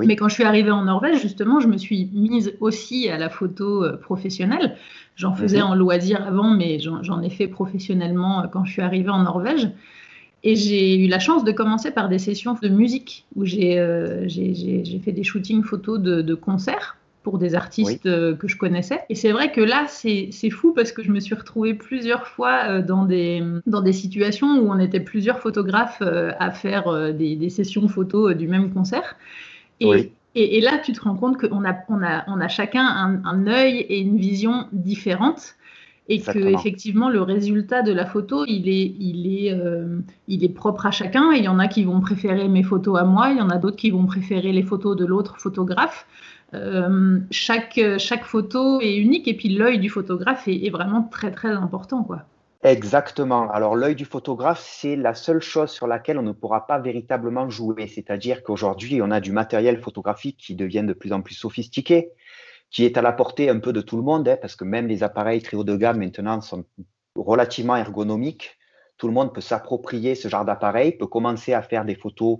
Mais 0.06 0.18
quand 0.18 0.27
je 0.27 0.33
suis 0.33 0.44
arrivée 0.44 0.71
en 0.71 0.83
Norvège, 0.83 1.21
justement, 1.21 1.62
je 1.62 1.69
me 1.69 1.77
suis 1.77 2.10
mise 2.13 2.53
aussi 2.60 3.07
à 3.07 3.18
la 3.18 3.30
photo 3.30 3.86
professionnelle. 4.01 4.75
J'en 5.15 5.33
faisais 5.33 5.60
mhm. 5.60 5.68
en 5.68 5.75
loisir 5.75 6.21
avant, 6.27 6.50
mais 6.50 6.77
j'en 6.80 7.21
ai 7.21 7.30
fait 7.30 7.48
professionnellement 7.48 8.50
quand 8.51 8.65
je 8.65 8.74
suis 8.74 8.81
arrivée 8.81 9.12
en 9.12 9.24
Norvège. 9.24 9.69
Et 10.44 10.56
j'ai 10.56 10.98
eu 11.04 11.07
la 11.07 11.19
chance 11.19 11.44
de 11.44 11.51
commencer 11.51 11.92
par 11.92 12.10
des 12.10 12.19
sessions 12.19 12.57
de 12.62 12.69
musique 12.69 13.25
où 13.36 13.45
j'ai 13.45 13.80
euh, 13.80 14.27
fait 15.03 15.12
des 15.12 15.24
shootings 15.24 15.63
photos 15.63 16.00
de, 16.00 16.22
de 16.22 16.36
concerts 16.36 16.98
pour 17.24 17.39
des 17.39 17.56
artistes 17.56 18.06
euh, 18.06 18.36
que 18.36 18.48
je 18.48 18.56
connaissais. 18.56 19.01
Et 19.10 19.15
c'est 19.15 19.32
vrai 19.32 19.51
que 19.51 19.60
là, 19.60 19.88
c'est 19.88 20.50
fou 20.50 20.74
parce 20.74 20.91
que 20.91 21.03
je 21.03 21.12
me 21.12 21.20
suis 21.20 21.36
retrouvée 21.36 21.74
plusieurs 21.74 22.27
fois 22.27 22.70
euh, 22.70 22.82
dans, 22.82 23.03
des, 23.03 23.44
dans 23.65 23.82
des 23.82 23.94
situations 23.94 24.60
où 24.60 24.72
on 24.72 24.79
était 24.79 25.00
plusieurs 25.00 25.39
photographes 25.39 26.01
à 26.01 26.51
faire 26.51 27.13
des, 27.13 27.36
des, 27.36 27.50
sessions 27.50 27.88
photos 27.88 28.36
du 28.36 28.48
même 28.48 28.72
concert. 28.72 29.17
Et, 29.79 30.12
et, 30.36 30.58
et, 30.58 30.62
là, 30.62 30.77
tu 30.77 30.94
te 30.94 31.01
rends 31.01 31.15
compte 31.15 31.38
qu'on 31.38 31.65
a, 31.65 31.75
on 31.89 32.03
a, 32.03 32.24
on 32.27 32.39
a 32.39 32.48
chacun 32.48 32.86
un, 32.86 33.25
un 33.25 33.48
œil 33.48 33.79
et 33.79 34.00
une 34.00 34.17
vision 34.17 34.67
différente 34.72 35.56
et 36.09 36.21
que 36.21 36.39
effectivement 36.39 37.09
le 37.09 37.21
résultat 37.21 37.81
de 37.81 37.91
la 37.91 38.05
photo 38.05 38.45
il 38.47 38.69
est 38.69 38.95
il 38.99 39.27
est 39.27 39.53
euh, 39.53 39.99
il 40.27 40.43
est 40.43 40.49
propre 40.49 40.85
à 40.85 40.91
chacun. 40.91 41.33
Il 41.33 41.43
y 41.43 41.47
en 41.47 41.59
a 41.59 41.67
qui 41.67 41.83
vont 41.83 41.99
préférer 41.99 42.47
mes 42.47 42.63
photos 42.63 42.99
à 42.99 43.03
moi. 43.03 43.29
Il 43.31 43.37
y 43.37 43.41
en 43.41 43.49
a 43.49 43.57
d'autres 43.57 43.75
qui 43.75 43.91
vont 43.91 44.05
préférer 44.05 44.51
les 44.51 44.63
photos 44.63 44.95
de 44.95 45.05
l'autre 45.05 45.39
photographe. 45.39 46.07
Euh, 46.53 47.19
chaque 47.29 47.79
chaque 47.97 48.23
photo 48.23 48.79
est 48.79 48.95
unique. 48.95 49.27
Et 49.27 49.35
puis 49.35 49.49
l'œil 49.49 49.79
du 49.79 49.89
photographe 49.89 50.47
est, 50.47 50.65
est, 50.65 50.69
vraiment 50.69 51.03
très 51.03 51.31
très 51.31 51.51
important 51.51 52.03
quoi. 52.03 52.23
Exactement. 52.63 53.51
Alors 53.51 53.75
l'œil 53.75 53.95
du 53.95 54.05
photographe, 54.05 54.61
c'est 54.61 54.95
la 54.95 55.13
seule 55.13 55.41
chose 55.41 55.69
sur 55.69 55.87
laquelle 55.87 56.17
on 56.17 56.23
ne 56.23 56.31
pourra 56.31 56.67
pas 56.67 56.79
véritablement 56.79 57.49
jouer. 57.49 57.87
C'est-à-dire 57.87 58.43
qu'aujourd'hui, 58.43 59.01
on 59.01 59.11
a 59.11 59.19
du 59.19 59.31
matériel 59.31 59.79
photographique 59.79 60.37
qui 60.37 60.55
devient 60.55 60.83
de 60.83 60.93
plus 60.93 61.13
en 61.13 61.21
plus 61.21 61.35
sophistiqué 61.35 62.11
qui 62.69 62.86
est 62.86 62.97
à 62.97 63.01
la 63.01 63.12
portée 63.12 63.50
un 63.50 63.59
peu 63.59 63.74
de 63.74 63.81
tout 63.81 63.97
le 63.97 64.03
monde, 64.03 64.27
hein, 64.27 64.38
parce 64.41 64.55
que 64.55 64.63
même 64.63 64.88
les 64.88 65.03
appareils 65.03 65.41
très 65.41 65.57
haut 65.57 65.63
de 65.63 65.75
gamme 65.75 66.00
maintenant 66.00 66.41
sont 66.41 66.65
relativement 67.15 67.75
ergonomiques. 67.75 68.57
Tout 68.97 69.07
le 69.07 69.13
monde 69.13 69.33
peut 69.33 69.41
s'approprier 69.41 70.15
ce 70.15 70.27
genre 70.27 70.43
d'appareil, 70.43 70.97
peut 70.97 71.07
commencer 71.07 71.53
à 71.53 71.62
faire 71.62 71.86
des 71.86 71.95
photos 71.95 72.39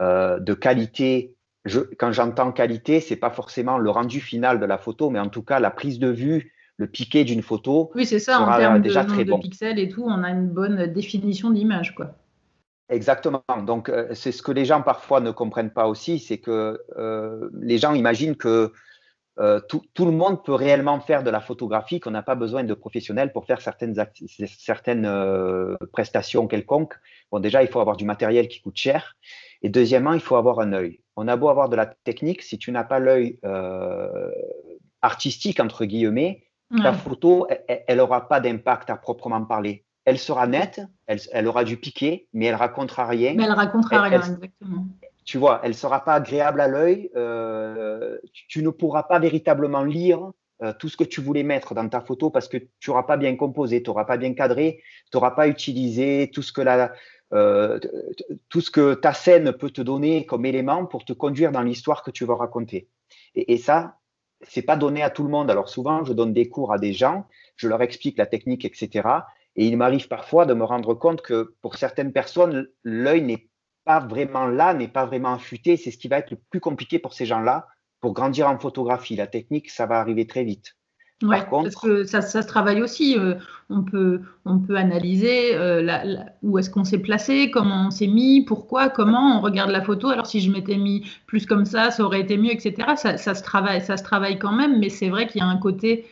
euh, 0.00 0.38
de 0.38 0.54
qualité. 0.54 1.34
Je, 1.64 1.80
quand 1.98 2.12
j'entends 2.12 2.52
qualité, 2.52 3.00
c'est 3.00 3.16
pas 3.16 3.30
forcément 3.30 3.76
le 3.76 3.90
rendu 3.90 4.20
final 4.20 4.60
de 4.60 4.66
la 4.66 4.78
photo, 4.78 5.10
mais 5.10 5.18
en 5.18 5.28
tout 5.28 5.42
cas 5.42 5.58
la 5.58 5.70
prise 5.70 5.98
de 5.98 6.08
vue, 6.08 6.52
le 6.76 6.86
piqué 6.86 7.24
d'une 7.24 7.42
photo. 7.42 7.90
Oui, 7.94 8.06
c'est 8.06 8.18
ça. 8.18 8.40
en 8.40 8.56
termes 8.56 8.80
déjà 8.80 9.02
de, 9.04 9.08
très 9.08 9.24
de 9.24 9.34
pixels 9.34 9.78
et 9.78 9.88
tout, 9.88 10.04
on 10.06 10.22
a 10.22 10.30
une 10.30 10.48
bonne 10.48 10.86
définition 10.86 11.50
d'image, 11.50 11.94
quoi. 11.94 12.14
Exactement. 12.88 13.42
Donc, 13.66 13.88
euh, 13.88 14.08
c'est 14.14 14.30
ce 14.30 14.42
que 14.42 14.52
les 14.52 14.64
gens 14.64 14.80
parfois 14.80 15.20
ne 15.20 15.32
comprennent 15.32 15.72
pas 15.72 15.88
aussi, 15.88 16.20
c'est 16.20 16.38
que 16.38 16.80
euh, 16.96 17.50
les 17.60 17.78
gens 17.78 17.94
imaginent 17.94 18.36
que 18.36 18.72
euh, 19.38 19.60
tout, 19.60 20.04
le 20.04 20.12
monde 20.12 20.44
peut 20.44 20.54
réellement 20.54 21.00
faire 21.00 21.22
de 21.22 21.30
la 21.30 21.40
photographie, 21.40 22.00
qu'on 22.00 22.10
n'a 22.10 22.22
pas 22.22 22.34
besoin 22.34 22.64
de 22.64 22.74
professionnels 22.74 23.32
pour 23.32 23.44
faire 23.44 23.60
certaines, 23.60 23.94
certaines 24.58 25.76
prestations 25.92 26.46
quelconques. 26.46 26.94
Bon, 27.30 27.38
déjà, 27.38 27.62
il 27.62 27.68
faut 27.68 27.80
avoir 27.80 27.96
du 27.96 28.04
matériel 28.04 28.48
qui 28.48 28.60
coûte 28.60 28.76
cher. 28.76 29.16
Et 29.62 29.68
deuxièmement, 29.68 30.12
il 30.12 30.20
faut 30.20 30.36
avoir 30.36 30.60
un 30.60 30.72
œil. 30.72 31.00
On 31.16 31.28
a 31.28 31.36
beau 31.36 31.48
avoir 31.48 31.68
de 31.68 31.76
la 31.76 31.86
technique, 31.86 32.42
si 32.42 32.58
tu 32.58 32.72
n'as 32.72 32.84
pas 32.84 32.98
l'œil 32.98 33.38
artistique, 35.02 35.60
entre 35.60 35.84
guillemets, 35.84 36.44
ta 36.82 36.92
photo, 36.92 37.46
elle 37.68 37.98
n'aura 37.98 38.28
pas 38.28 38.40
d'impact 38.40 38.90
à 38.90 38.96
proprement 38.96 39.44
parler 39.44 39.86
elle 40.06 40.18
sera 40.18 40.46
nette, 40.46 40.80
elle, 41.06 41.46
aura 41.48 41.64
du 41.64 41.76
piqué, 41.76 42.28
mais 42.32 42.46
elle 42.46 42.54
racontera 42.54 43.06
rien. 43.06 43.34
Mais 43.34 43.42
elle 43.42 43.52
racontera 43.52 44.02
rien, 44.02 44.20
exactement. 44.20 44.86
Tu 45.26 45.38
vois, 45.38 45.60
elle 45.64 45.74
sera 45.74 46.04
pas 46.04 46.14
agréable 46.14 46.60
à 46.60 46.68
l'œil. 46.68 47.10
Euh, 47.16 48.16
tu, 48.48 48.62
ne 48.62 48.70
pourras 48.70 49.02
pas 49.02 49.18
véritablement 49.18 49.82
lire 49.82 50.30
euh, 50.62 50.72
tout 50.78 50.88
ce 50.88 50.96
que 50.96 51.02
tu 51.02 51.20
voulais 51.20 51.42
mettre 51.42 51.74
dans 51.74 51.88
ta 51.88 52.00
photo 52.00 52.30
parce 52.30 52.46
que 52.46 52.58
tu 52.78 52.90
n'auras 52.90 53.02
pas 53.02 53.16
bien 53.16 53.34
composé, 53.34 53.82
tu 53.82 53.90
n'auras 53.90 54.04
pas 54.04 54.18
bien 54.18 54.34
cadré, 54.34 54.80
tu 55.10 55.16
n'auras 55.16 55.32
pas 55.32 55.48
utilisé 55.48 56.30
tout 56.32 56.42
ce 56.42 56.52
que 56.52 56.60
la, 56.60 56.92
euh, 57.34 57.80
tout 58.48 58.60
ce 58.60 58.70
que 58.70 58.94
ta 58.94 59.12
scène 59.12 59.52
peut 59.52 59.70
te 59.70 59.82
donner 59.82 60.26
comme 60.26 60.46
élément 60.46 60.86
pour 60.86 61.04
te 61.04 61.12
conduire 61.12 61.50
dans 61.50 61.62
l'histoire 61.62 62.04
que 62.04 62.12
tu 62.12 62.24
veux 62.24 62.34
raconter. 62.34 62.88
Et, 63.34 63.52
et 63.54 63.58
ça, 63.58 63.98
c'est 64.42 64.62
pas 64.62 64.76
donné 64.76 65.02
à 65.02 65.10
tout 65.10 65.24
le 65.24 65.30
monde. 65.30 65.50
Alors 65.50 65.68
souvent, 65.68 66.04
je 66.04 66.12
donne 66.12 66.32
des 66.32 66.48
cours 66.48 66.72
à 66.72 66.78
des 66.78 66.92
gens, 66.92 67.26
je 67.56 67.66
leur 67.66 67.82
explique 67.82 68.16
la 68.16 68.26
technique, 68.26 68.64
etc. 68.64 69.08
Et 69.56 69.66
il 69.66 69.76
m'arrive 69.76 70.06
parfois 70.06 70.46
de 70.46 70.54
me 70.54 70.62
rendre 70.62 70.94
compte 70.94 71.20
que 71.20 71.56
pour 71.62 71.74
certaines 71.74 72.12
personnes, 72.12 72.68
l'œil 72.84 73.22
n'est 73.22 73.48
pas 73.86 74.00
vraiment 74.00 74.46
là, 74.46 74.74
n'est 74.74 74.88
pas 74.88 75.06
vraiment 75.06 75.34
affûté. 75.34 75.76
C'est 75.78 75.90
ce 75.90 75.96
qui 75.96 76.08
va 76.08 76.18
être 76.18 76.32
le 76.32 76.38
plus 76.50 76.60
compliqué 76.60 76.98
pour 76.98 77.14
ces 77.14 77.24
gens-là 77.24 77.66
pour 78.00 78.12
grandir 78.12 78.48
en 78.48 78.58
photographie. 78.58 79.16
La 79.16 79.26
technique, 79.26 79.70
ça 79.70 79.86
va 79.86 79.98
arriver 80.00 80.26
très 80.26 80.44
vite. 80.44 80.76
Parce 81.20 81.74
que 81.76 82.04
ça, 82.04 82.20
ça, 82.20 82.42
se 82.42 82.46
travaille 82.46 82.82
aussi. 82.82 83.18
Euh, 83.18 83.36
on, 83.70 83.82
peut, 83.82 84.20
on 84.44 84.58
peut 84.58 84.76
analyser 84.76 85.54
euh, 85.54 86.04
où 86.42 86.58
est-ce 86.58 86.68
qu'on 86.68 86.84
s'est 86.84 86.98
placé, 86.98 87.50
comment 87.50 87.86
on 87.86 87.90
s'est 87.90 88.06
mis, 88.06 88.44
pourquoi, 88.44 88.90
comment. 88.90 89.38
On 89.38 89.40
regarde 89.40 89.70
la 89.70 89.80
photo. 89.80 90.08
Alors 90.08 90.26
si 90.26 90.40
je 90.40 90.50
m'étais 90.50 90.76
mis 90.76 91.08
plus 91.26 91.46
comme 91.46 91.64
ça, 91.64 91.90
ça 91.90 92.04
aurait 92.04 92.20
été 92.20 92.36
mieux, 92.36 92.52
etc. 92.52 92.74
Ça, 92.96 93.16
ça, 93.16 93.34
se 93.34 93.42
travaille, 93.42 93.80
ça 93.80 93.96
se 93.96 94.02
travaille 94.02 94.38
quand 94.38 94.52
même, 94.52 94.78
mais 94.78 94.90
c'est 94.90 95.08
vrai 95.08 95.26
qu'il 95.26 95.40
y 95.40 95.44
a 95.44 95.46
un 95.46 95.56
côté 95.56 96.04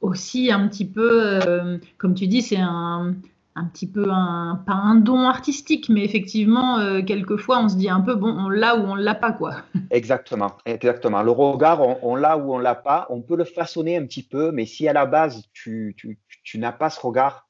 aussi 0.00 0.50
un 0.50 0.66
petit 0.66 0.86
peu, 0.86 1.40
euh, 1.46 1.78
comme 1.98 2.14
tu 2.14 2.26
dis, 2.26 2.42
c'est 2.42 2.58
un, 2.58 3.14
un 3.54 3.66
petit 3.66 3.86
peu 3.86 4.10
un, 4.10 4.62
pas 4.66 4.72
un 4.72 4.94
don 4.94 5.28
artistique, 5.28 5.88
mais 5.88 6.04
effectivement, 6.04 6.78
euh, 6.78 7.02
quelquefois, 7.02 7.60
on 7.60 7.68
se 7.68 7.76
dit 7.76 7.90
un 7.90 8.00
peu, 8.00 8.14
bon, 8.14 8.28
on 8.28 8.48
l'a 8.48 8.76
ou 8.76 8.84
on 8.84 8.94
l'a 8.94 9.14
pas, 9.14 9.32
quoi. 9.32 9.56
Exactement, 9.90 10.56
exactement. 10.64 11.22
Le 11.22 11.30
regard, 11.30 11.80
on, 12.02 12.16
l'a 12.16 12.38
ou 12.38 12.54
on 12.54 12.58
l'a 12.58 12.74
pas. 12.74 13.06
On 13.10 13.20
peut 13.20 13.36
le 13.36 13.44
façonner 13.44 13.96
un 13.96 14.06
petit 14.06 14.22
peu, 14.22 14.52
mais 14.52 14.64
si 14.64 14.88
à 14.88 14.92
la 14.92 15.04
base, 15.04 15.42
tu, 15.52 15.94
tu, 15.98 16.18
tu 16.44 16.58
n'as 16.58 16.72
pas 16.72 16.88
ce 16.88 16.98
regard, 17.00 17.46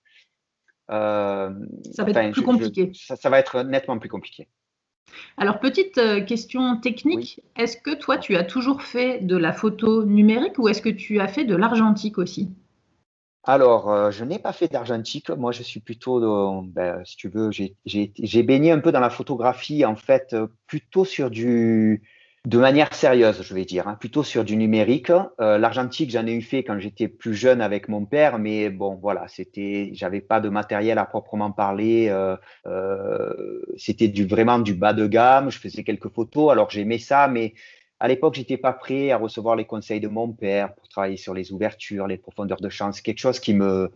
euh, 0.91 1.51
ça 1.93 2.05
va 2.05 2.11
être 2.11 2.33
plus 2.33 2.43
compliqué. 2.43 2.91
ça, 2.95 3.31
va 3.31 3.39
être 3.39 3.63
nettement 3.63 3.99
plus 3.99 4.09
compliqué. 4.09 4.49
Alors, 5.37 5.61
petite 5.61 5.99
euh, 5.99 6.21
question 6.21 6.79
technique, 6.79 7.41
est-ce 7.57 7.77
que 7.77 7.95
toi, 7.95 8.19
tu 8.19 8.35
as 8.37 8.45
toujours 8.45 8.83
fait 8.83 9.21
de 9.21 9.37
la 9.37 9.53
photo 9.53 10.05
numérique 10.05 10.59
ou 10.59 10.69
est-ce 10.69 10.83
que 10.83 10.89
tu 10.89 11.21
as 11.21 11.29
fait 11.29 11.45
de 11.45 11.55
l'argentique 11.55 12.19
aussi? 12.19 12.51
Alors, 13.45 13.91
euh, 13.91 14.11
je 14.13 14.25
n'ai 14.25 14.39
pas 14.39 14.53
fait 14.53 14.69
d'argentique. 14.69 15.31
Moi, 15.31 15.51
je 15.51 15.63
suis 15.65 15.81
plutôt, 15.81 16.63
ben, 16.63 17.05
si 17.05 17.17
tu 17.17 17.29
veux, 17.29 17.51
j'ai 17.85 18.43
baigné 18.45 18.71
un 18.71 18.79
peu 18.79 18.93
dans 18.93 19.01
la 19.01 19.11
photographie, 19.11 19.85
en 19.85 19.97
fait, 19.97 20.33
euh, 20.33 20.47
plutôt 20.69 21.05
sur 21.05 21.29
du, 21.29 22.03
de 22.47 22.59
manière 22.59 22.95
sérieuse, 22.95 23.43
je 23.43 23.55
vais 23.55 23.65
dire, 23.65 23.89
hein, 23.89 23.97
plutôt 23.99 24.23
sur 24.23 24.45
du 24.45 24.57
numérique. 24.57 25.11
Euh, 25.41 25.59
L'argentique, 25.59 26.11
j'en 26.11 26.25
ai 26.27 26.35
eu 26.35 26.43
fait 26.43 26.63
quand 26.63 26.79
j'étais 26.79 27.09
plus 27.09 27.35
jeune 27.35 27.61
avec 27.61 27.89
mon 27.89 28.05
père, 28.05 28.39
mais 28.39 28.71
bon, 28.71 28.95
voilà, 29.03 29.27
c'était, 29.27 29.91
j'avais 29.93 30.21
pas 30.21 30.41
de 30.41 30.49
matériel 30.49 30.99
à 30.99 31.05
proprement 31.05 31.51
parler. 31.51 32.15
C'était 33.77 34.09
du 34.09 34.25
vraiment 34.25 34.61
du 34.61 34.75
bas 34.75 34.93
de 34.93 35.09
gamme. 35.09 35.51
Je 35.51 35.59
faisais 35.59 35.83
quelques 35.83 36.11
photos, 36.11 36.53
alors 36.53 36.71
j'aimais 36.71 36.99
ça, 36.99 37.27
mais 37.27 37.55
à 38.03 38.09
l'époque, 38.09 38.35
j'étais 38.35 38.57
pas 38.57 38.73
prêt 38.73 39.13
à 39.13 39.17
recevoir 39.17 39.55
les 39.55 39.65
conseils 39.65 40.01
de 40.01 40.09
mon 40.09 40.33
père 40.33 40.75
pour 40.75 40.89
travailler 40.89 41.17
sur 41.17 41.35
les 41.35 41.53
ouvertures, 41.53 42.09
les 42.09 42.19
profondeurs 42.19 42.61
de 42.61 42.69
champ. 42.69 42.91
C'est 42.91 43.01
quelque 43.01 43.21
chose 43.21 43.39
qui 43.39 43.55
me, 43.55 43.93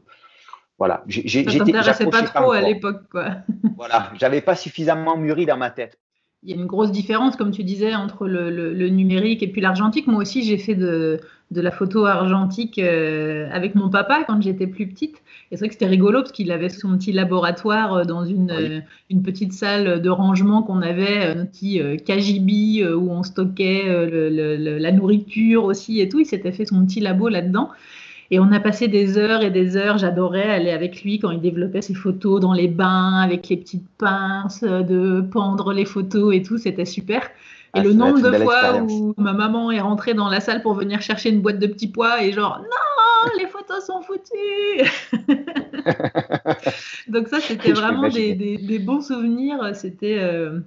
voilà, 0.78 1.02
j'étais 1.08 2.06
pas 2.06 2.22
trop 2.22 2.52
à 2.52 2.60
l'époque, 2.60 3.08
quoi. 3.10 3.38
voilà, 3.76 4.12
j'avais 4.14 4.42
pas 4.42 4.54
suffisamment 4.54 5.16
mûri 5.16 5.44
dans 5.44 5.56
ma 5.56 5.70
tête 5.70 5.98
il 6.46 6.50
y 6.50 6.52
a 6.56 6.60
une 6.60 6.66
grosse 6.66 6.92
différence, 6.92 7.34
comme 7.34 7.50
tu 7.50 7.64
disais, 7.64 7.96
entre 7.96 8.28
le, 8.28 8.88
numérique 8.88 9.42
et 9.42 9.48
puis 9.48 9.60
l'argentique. 9.60 10.06
Moi 10.06 10.22
aussi, 10.22 10.44
j'ai 10.44 10.58
fait 10.58 10.76
de, 10.76 11.18
la 11.50 11.70
photo 11.72 12.06
argentique 12.06 12.78
euh, 12.78 13.48
avec 13.50 13.74
mon 13.74 13.90
papa 13.90 14.22
quand 14.24 14.40
j'étais 14.40 14.68
plus 14.68 14.86
petite. 14.86 15.16
Et 15.50 15.56
c'est 15.56 15.58
vrai 15.58 15.68
que 15.68 15.74
c'était 15.74 15.86
rigolo 15.86 16.20
parce 16.20 16.30
qu'il 16.30 16.52
avait 16.52 16.68
son 16.68 16.96
petit 16.96 17.10
laboratoire 17.10 17.94
euh, 17.94 18.04
dans 18.04 18.24
une, 18.24 18.52
euh, 18.52 18.80
une 19.10 19.22
petite 19.22 19.52
salle 19.54 20.00
de 20.00 20.08
rangement 20.08 20.62
qu'on 20.62 20.82
avait, 20.82 21.24
un 21.24 21.46
petit 21.46 21.80
KGB 22.06 22.86
où 22.94 23.10
on 23.10 23.24
stockait 23.24 23.84
la 24.30 24.92
nourriture 24.92 25.64
aussi 25.64 26.00
et 26.00 26.08
tout. 26.08 26.20
Il 26.20 26.26
s'était 26.26 26.52
fait 26.52 26.66
son 26.66 26.86
petit 26.86 27.00
labo 27.00 27.28
là-dedans. 27.28 27.70
Et 28.30 28.40
on 28.40 28.50
a 28.52 28.60
passé 28.60 28.88
des 28.88 29.18
heures 29.18 29.42
et 29.42 29.50
des 29.50 29.76
heures. 29.76 29.98
J'adorais 29.98 30.50
aller 30.50 30.70
avec 30.70 31.02
lui 31.02 31.18
quand 31.18 31.30
il 31.30 31.40
développait 31.40 31.82
ses 31.82 31.94
photos 31.94 32.40
dans 32.40 32.52
les 32.52 32.68
bains 32.68 33.20
avec 33.20 33.48
les 33.48 33.56
petites 33.56 33.88
pinces, 33.98 34.62
de 34.62 35.20
pendre 35.20 35.72
les 35.72 35.84
photos 35.84 36.34
et 36.34 36.42
tout. 36.42 36.58
C'était 36.58 36.84
super. 36.84 37.22
Et 37.74 37.80
ah, 37.80 37.82
le 37.82 37.92
nombre 37.92 38.20
de 38.20 38.38
fois 38.38 38.82
où 38.82 39.14
ma 39.18 39.32
maman 39.32 39.70
est 39.70 39.80
rentrée 39.80 40.14
dans 40.14 40.28
la 40.28 40.40
salle 40.40 40.62
pour 40.62 40.74
venir 40.74 41.02
chercher 41.02 41.30
une 41.30 41.42
boîte 41.42 41.58
de 41.58 41.66
petits 41.66 41.88
pois 41.88 42.22
et 42.22 42.32
genre 42.32 42.60
non, 42.62 43.30
les 43.38 43.46
photos 43.46 43.84
sont 43.84 44.00
foutues. 44.02 44.90
Donc 47.08 47.28
ça, 47.28 47.40
c'était 47.40 47.72
vraiment 47.72 48.08
des, 48.08 48.78
bons 48.78 49.02
souvenirs. 49.02 49.58
C'était 49.74 50.18
euh, 50.18 50.60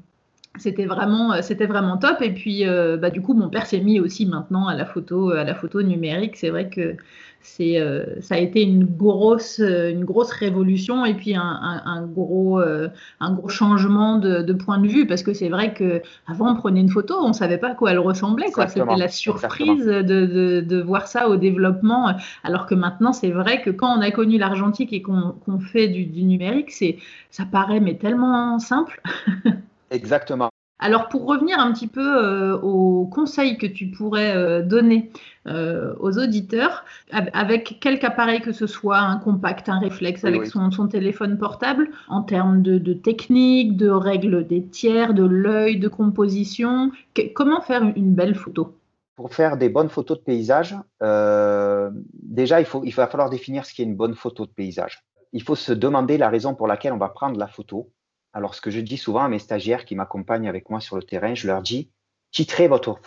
c'était 0.57 0.85
vraiment 0.85 1.41
c'était 1.41 1.67
vraiment 1.67 1.97
top. 1.97 2.21
Et 2.21 2.33
puis 2.33 2.67
euh, 2.67 2.97
bah, 2.97 3.09
du 3.09 3.21
coup 3.21 3.33
mon 3.33 3.49
père 3.49 3.65
s'est 3.65 3.79
mis 3.79 3.99
aussi 3.99 4.25
maintenant 4.25 4.67
à 4.67 4.75
la 4.75 4.85
photo 4.85 5.29
à 5.31 5.43
la 5.43 5.55
photo 5.55 5.81
numérique. 5.81 6.35
C'est 6.35 6.49
vrai 6.49 6.69
que 6.69 6.97
c'est 7.41 7.79
euh, 7.79 8.19
ça 8.19 8.35
a 8.35 8.37
été 8.39 8.63
une 8.63 8.83
grosse 8.83 9.59
une 9.59 10.03
grosse 10.03 10.31
révolution 10.31 11.05
et 11.05 11.13
puis 11.13 11.35
un, 11.35 12.05
gros 12.11 12.59
euh, 12.59 12.89
un 13.21 13.33
gros 13.33 13.47
changement 13.47 14.17
de, 14.17 14.53
point 14.53 14.79
de 14.79 14.87
vue. 14.87 15.07
Parce 15.07 15.23
que 15.23 15.33
c'est 15.33 15.49
vrai 15.49 15.73
que 15.73 16.01
avant 16.27 16.51
on 16.51 16.55
prenait 16.55 16.81
une 16.81 16.89
photo 16.89 17.15
on 17.21 17.31
savait 17.31 17.59
pas 17.59 17.69
à 17.69 17.75
quoi 17.75 17.91
elle 17.91 17.99
ressemblait 17.99 18.51
quoi. 18.51 18.67
C'était 18.67 18.95
la 18.95 19.07
surprise 19.07 19.85
de, 19.85 20.61
de, 20.61 20.81
voir 20.81 21.07
ça 21.07 21.29
au 21.29 21.37
développement. 21.37 22.13
Alors 22.43 22.65
que 22.65 22.75
maintenant 22.75 23.13
c'est 23.13 23.31
vrai 23.31 23.61
que 23.61 23.69
quand 23.69 23.95
on 23.97 24.01
a 24.01 24.11
connu 24.11 24.37
l'argentique 24.37 24.91
et 24.93 25.01
qu'on 25.01 25.59
fait 25.59 25.87
du, 25.87 26.05
du 26.05 26.23
numérique 26.23 26.71
c'est 26.71 26.97
ça 27.29 27.45
paraît 27.45 27.79
mais 27.79 27.97
tellement 27.97 28.57
simple 28.59 29.01
Exactement. 29.91 30.49
Alors 30.79 31.09
pour 31.09 31.25
revenir 31.25 31.59
un 31.59 31.73
petit 31.73 31.87
peu 31.87 32.01
euh, 32.01 32.57
aux 32.59 33.05
conseils 33.07 33.57
que 33.57 33.67
tu 33.67 33.87
pourrais 33.87 34.33
euh, 34.35 34.61
donner 34.61 35.11
euh, 35.45 35.93
aux 35.99 36.17
auditeurs, 36.17 36.85
avec 37.11 37.79
quelque 37.81 38.05
appareil 38.05 38.39
que 38.39 38.53
ce 38.53 38.65
soit, 38.65 38.99
un 38.99 39.17
compact, 39.17 39.67
un 39.67 39.79
réflexe, 39.79 40.23
avec 40.23 40.45
Son, 40.45 40.87
téléphone 40.87 41.37
portable, 41.37 41.89
en 42.07 42.23
termes 42.23 42.61
de, 42.61 42.93
technique, 42.93 43.75
de 43.75 43.89
règles 43.89 44.47
des 44.47 44.63
tiers, 44.63 45.13
de 45.13 45.25
l'œil, 45.25 45.79
de 45.79 45.89
composition, 45.89 46.91
comment 47.35 47.61
faire 47.61 47.83
une 47.95 48.13
belle 48.13 48.35
photo? 48.35 48.75
Pour 49.17 49.33
faire 49.33 49.57
des 49.57 49.67
bonnes 49.67 49.89
photos 49.89 50.19
de 50.19 50.23
paysage, 50.23 50.77
déjà, 51.01 52.61
il, 52.61 52.65
faut, 52.65 52.83
il 52.85 52.93
va 52.93 53.07
falloir 53.07 53.29
définir 53.29 53.65
ce 53.65 53.73
qu'est 53.73 53.83
une 53.83 53.95
bonne 53.95 54.15
photo 54.15 54.45
de 54.45 54.51
paysage. 54.51 55.03
Il 55.33 55.43
faut 55.43 55.55
se 55.55 55.73
demander 55.73 56.17
la 56.17 56.29
raison 56.29 56.55
pour 56.55 56.67
laquelle 56.67 56.93
on 56.93 56.97
va 56.97 57.09
prendre 57.09 57.37
la 57.37 57.47
photo 57.47 57.89
alors, 58.33 58.53
ce 58.53 58.61
que 58.61 58.69
je 58.69 58.79
dis 58.79 58.97
souvent 58.97 59.23
à 59.23 59.29
mes 59.29 59.39
stagiaires 59.39 59.85
qui 59.85 59.95
m'accompagnent 59.95 60.47
avec 60.47 60.69
moi 60.69 60.79
sur 60.79 60.95
le 60.95 61.03
terrain, 61.03 61.33
je 61.33 61.47
leur 61.47 61.61
dis, 61.61 61.91
titrez 62.31 62.67
votre, 62.67 62.99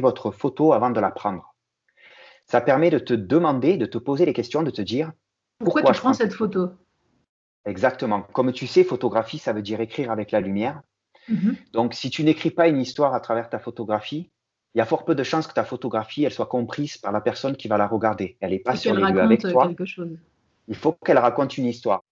votre 0.00 0.30
photo 0.30 0.72
avant 0.72 0.90
de 0.90 1.00
la 1.00 1.10
prendre. 1.10 1.54
Ça 2.46 2.60
permet 2.60 2.90
de 2.90 2.98
te 2.98 3.14
demander, 3.14 3.76
de 3.76 3.86
te 3.86 3.98
poser 3.98 4.24
les 4.26 4.32
questions, 4.32 4.62
de 4.62 4.70
te 4.70 4.82
dire 4.82 5.12
pourquoi, 5.58 5.82
tu 5.82 5.92
prends 5.92 6.12
cette 6.12 6.32
photo? 6.32 6.70
Exactement. 7.64 8.22
Comme 8.22 8.52
tu 8.52 8.66
sais, 8.66 8.84
photographie, 8.84 9.38
ça 9.38 9.52
veut 9.52 9.62
dire 9.62 9.80
écrire 9.80 10.10
avec 10.10 10.30
la 10.30 10.40
lumière. 10.40 10.82
Mm-hmm. 11.30 11.72
Donc, 11.72 11.94
si 11.94 12.10
tu 12.10 12.24
n'écris 12.24 12.50
pas 12.50 12.68
une 12.68 12.80
histoire 12.80 13.14
à 13.14 13.20
travers 13.20 13.48
ta 13.48 13.58
photographie, 13.58 14.30
il 14.74 14.78
y 14.78 14.80
a 14.80 14.84
fort 14.84 15.04
peu 15.04 15.14
de 15.14 15.22
chances 15.22 15.46
que 15.46 15.54
ta 15.54 15.64
photographie 15.64 16.24
elle 16.24 16.32
soit 16.32 16.46
comprise 16.46 16.98
par 16.98 17.12
la 17.12 17.20
personne 17.20 17.56
qui 17.56 17.68
va 17.68 17.78
la 17.78 17.86
regarder. 17.86 18.36
Elle 18.40 18.50
n'est 18.50 18.58
pas 18.58 18.76
sur 18.76 18.94
les 18.94 19.12
lieux 19.12 19.20
avec 19.20 19.40
toi. 19.42 19.70
Il 20.66 20.74
faut 20.74 20.92
qu'elle 20.92 21.18
raconte 21.18 21.56
une 21.56 21.66
histoire. 21.66 22.02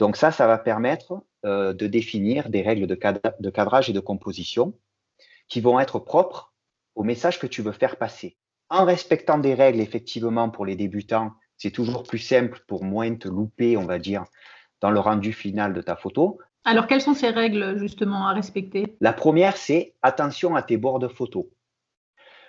Donc 0.00 0.16
ça, 0.16 0.32
ça 0.32 0.46
va 0.46 0.56
permettre 0.56 1.22
euh, 1.44 1.74
de 1.74 1.86
définir 1.86 2.48
des 2.48 2.62
règles 2.62 2.86
de, 2.86 2.94
cadrage 2.94 3.90
et 3.90 3.92
de 3.92 4.00
composition 4.00 4.72
qui 5.46 5.60
vont 5.60 5.78
être 5.78 5.98
propres 5.98 6.54
au 6.94 7.04
message 7.04 7.38
que 7.38 7.46
tu 7.46 7.60
veux 7.60 7.72
faire 7.72 7.96
passer. 7.96 8.38
En 8.70 8.86
respectant 8.86 9.36
des 9.36 9.52
règles, 9.52 9.80
effectivement, 9.80 10.48
pour 10.48 10.64
les 10.64 10.74
débutants, 10.74 11.32
c'est 11.58 11.70
toujours 11.70 12.04
plus 12.04 12.18
simple 12.18 12.64
pour 12.66 12.82
moins 12.82 13.14
te 13.14 13.28
louper, 13.28 13.76
on 13.76 13.84
va 13.84 13.98
dire, 13.98 14.24
dans 14.80 14.90
le 14.90 15.00
rendu 15.00 15.34
final 15.34 15.74
de 15.74 15.82
ta 15.82 15.96
photo. 15.96 16.38
Alors, 16.64 16.86
quelles 16.86 17.02
sont 17.02 17.14
ces 17.14 17.28
règles 17.28 17.78
justement 17.78 18.26
à 18.26 18.32
respecter? 18.32 18.96
La 19.00 19.12
première, 19.12 19.58
c'est 19.58 19.96
attention 20.00 20.56
à 20.56 20.62
tes 20.62 20.78
bords 20.78 20.98
de 20.98 21.08
photo. 21.08 21.50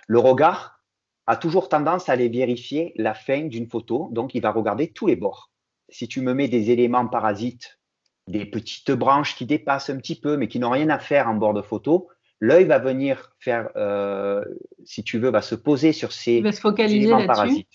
Le 0.06 0.18
regard 0.18 0.80
a 1.26 1.36
toujours 1.36 1.68
tendance 1.68 2.08
à 2.08 2.12
aller 2.12 2.30
vérifier 2.30 2.94
la 2.96 3.12
fin 3.12 3.42
d'une 3.42 3.68
photo, 3.68 4.08
donc 4.10 4.34
il 4.34 4.40
va 4.40 4.52
regarder 4.52 4.90
tous 4.90 5.06
les 5.06 5.16
bords. 5.16 5.51
Si 5.92 6.08
tu 6.08 6.20
me 6.22 6.32
mets 6.34 6.48
des 6.48 6.70
éléments 6.70 7.06
parasites, 7.06 7.78
des 8.26 8.44
petites 8.46 8.90
branches 8.92 9.36
qui 9.36 9.46
dépassent 9.46 9.90
un 9.90 9.98
petit 9.98 10.18
peu, 10.18 10.36
mais 10.36 10.48
qui 10.48 10.58
n'ont 10.58 10.70
rien 10.70 10.88
à 10.90 10.98
faire 10.98 11.28
en 11.28 11.34
bord 11.34 11.54
de 11.54 11.62
photo, 11.62 12.08
l'œil 12.40 12.64
va 12.64 12.78
venir 12.78 13.32
faire, 13.38 13.68
euh, 13.76 14.42
si 14.84 15.04
tu 15.04 15.18
veux, 15.18 15.30
va 15.30 15.42
se 15.42 15.54
poser 15.54 15.92
sur 15.92 16.12
ces 16.12 16.36
Il 16.38 16.42
va 16.42 16.52
se 16.52 16.60
focaliser 16.60 16.98
éléments 17.06 17.26
parasites. 17.26 17.68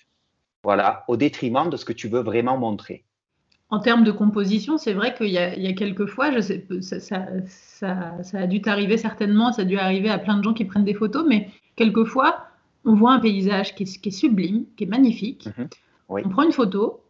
Voilà, 0.64 1.06
au 1.08 1.16
détriment 1.16 1.70
de 1.70 1.78
ce 1.78 1.86
que 1.86 1.94
tu 1.94 2.08
veux 2.10 2.22
vraiment 2.22 2.58
montrer. 2.58 3.06
En 3.70 3.80
termes 3.80 4.04
de 4.04 4.12
composition, 4.12 4.78
c'est 4.78 4.94
vrai 4.94 5.14
qu'il 5.14 5.28
y, 5.30 5.38
a- 5.38 5.54
il 5.56 5.62
y 5.62 5.68
a 5.68 5.74
quelques 5.74 6.08
fois, 6.08 6.32
je 6.32 6.40
sais, 6.40 6.66
ça, 6.82 7.00
ça- 7.00 7.28
ça- 7.46 8.24
ça 8.24 8.40
a 8.40 8.48
dû 8.48 8.62
t'arriver 8.62 8.98
certainement, 8.98 9.52
ça 9.52 9.62
a 9.62 9.66
dû 9.66 9.78
arriver 9.78 10.10
à 10.10 10.18
plein 10.18 10.38
de 10.38 10.44
gens 10.44 10.54
qui 10.54 10.66
prennent 10.66 10.86
des 10.86 10.94
photos, 10.94 11.26
mais 11.28 11.50
quelquefois, 11.76 12.48
on 12.86 12.96
voit 12.96 13.12
un 13.14 13.20
paysage 13.20 13.76
qui 13.76 13.84
est, 13.84 14.02
qui 14.02 14.10
est 14.10 14.12
sublime, 14.14 14.66
qui 14.78 14.86
est 14.86 14.88
magnifique. 14.88 15.48
Mhm. 15.58 15.68
Oui. 16.10 16.22
On 16.26 16.30
prend 16.30 16.44
une 16.44 16.54
photo, 16.54 17.02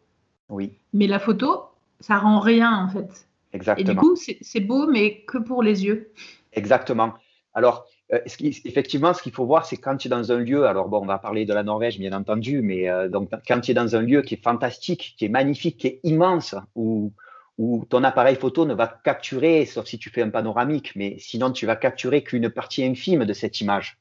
Oui, 0.50 0.78
mais 0.94 1.08
la 1.08 1.20
photo, 1.20 1.66
ça 2.00 2.18
rend 2.20 2.40
rien 2.40 2.86
en 2.86 2.90
fait. 2.90 3.28
Et 3.54 3.56
exactement. 3.58 3.94
du 3.94 3.96
coup, 3.98 4.16
c'est 4.16 4.38
c'est 4.42 4.60
beau, 4.60 4.88
mais 4.88 5.22
que 5.26 5.38
pour 5.38 5.64
les 5.64 5.86
yeux. 5.86 6.12
Exactement. 6.54 7.14
Alors, 7.54 7.86
euh, 8.14 8.20
ce 8.26 8.38
qui- 8.38 8.62
effectivement, 8.66 9.14
ce 9.14 9.22
qu'il 9.22 9.34
faut 9.34 9.46
voir, 9.46 9.66
c'est 9.66 9.78
quand 9.78 9.98
tu 9.98 10.08
es 10.08 10.10
dans 10.10 10.32
un 10.32 10.38
lieu, 10.38 10.66
alors 10.66 10.88
bon, 10.90 11.02
on 11.02 11.06
va 11.06 11.20
parler 11.20 11.46
de 11.46 11.54
la 11.54 11.64
Norvège, 11.64 12.00
bien 12.00 12.14
entendu, 12.14 12.62
mais 12.62 12.90
euh, 12.90 13.10
donc 13.10 13.30
quand 13.48 13.60
tu 13.62 13.72
es 13.72 13.74
dans 13.74 13.96
un 13.96 14.02
lieu 14.02 14.22
qui 14.22 14.36
est 14.36 14.44
fantastique, 14.44 15.16
qui 15.18 15.26
est 15.26 15.30
magnifique, 15.30 15.78
qui 15.78 15.88
est 15.88 16.00
immense, 16.04 16.56
où, 16.76 17.14
où 17.58 17.86
ton 17.90 18.04
appareil 18.04 18.36
photo 18.36 18.66
ne 18.66 18.74
va 18.74 18.88
capturer, 19.04 19.66
sauf 19.66 19.86
si 19.88 19.98
tu 20.00 20.10
fais 20.10 20.22
un 20.22 20.30
panoramique, 20.30 20.94
mais 20.96 21.18
sinon 21.20 21.52
tu 21.52 21.66
vas 21.66 21.76
capturer 21.76 22.24
qu'une 22.24 22.50
partie 22.50 22.84
infime 22.86 23.26
de 23.26 23.34
cette 23.34 23.60
image. 23.62 23.98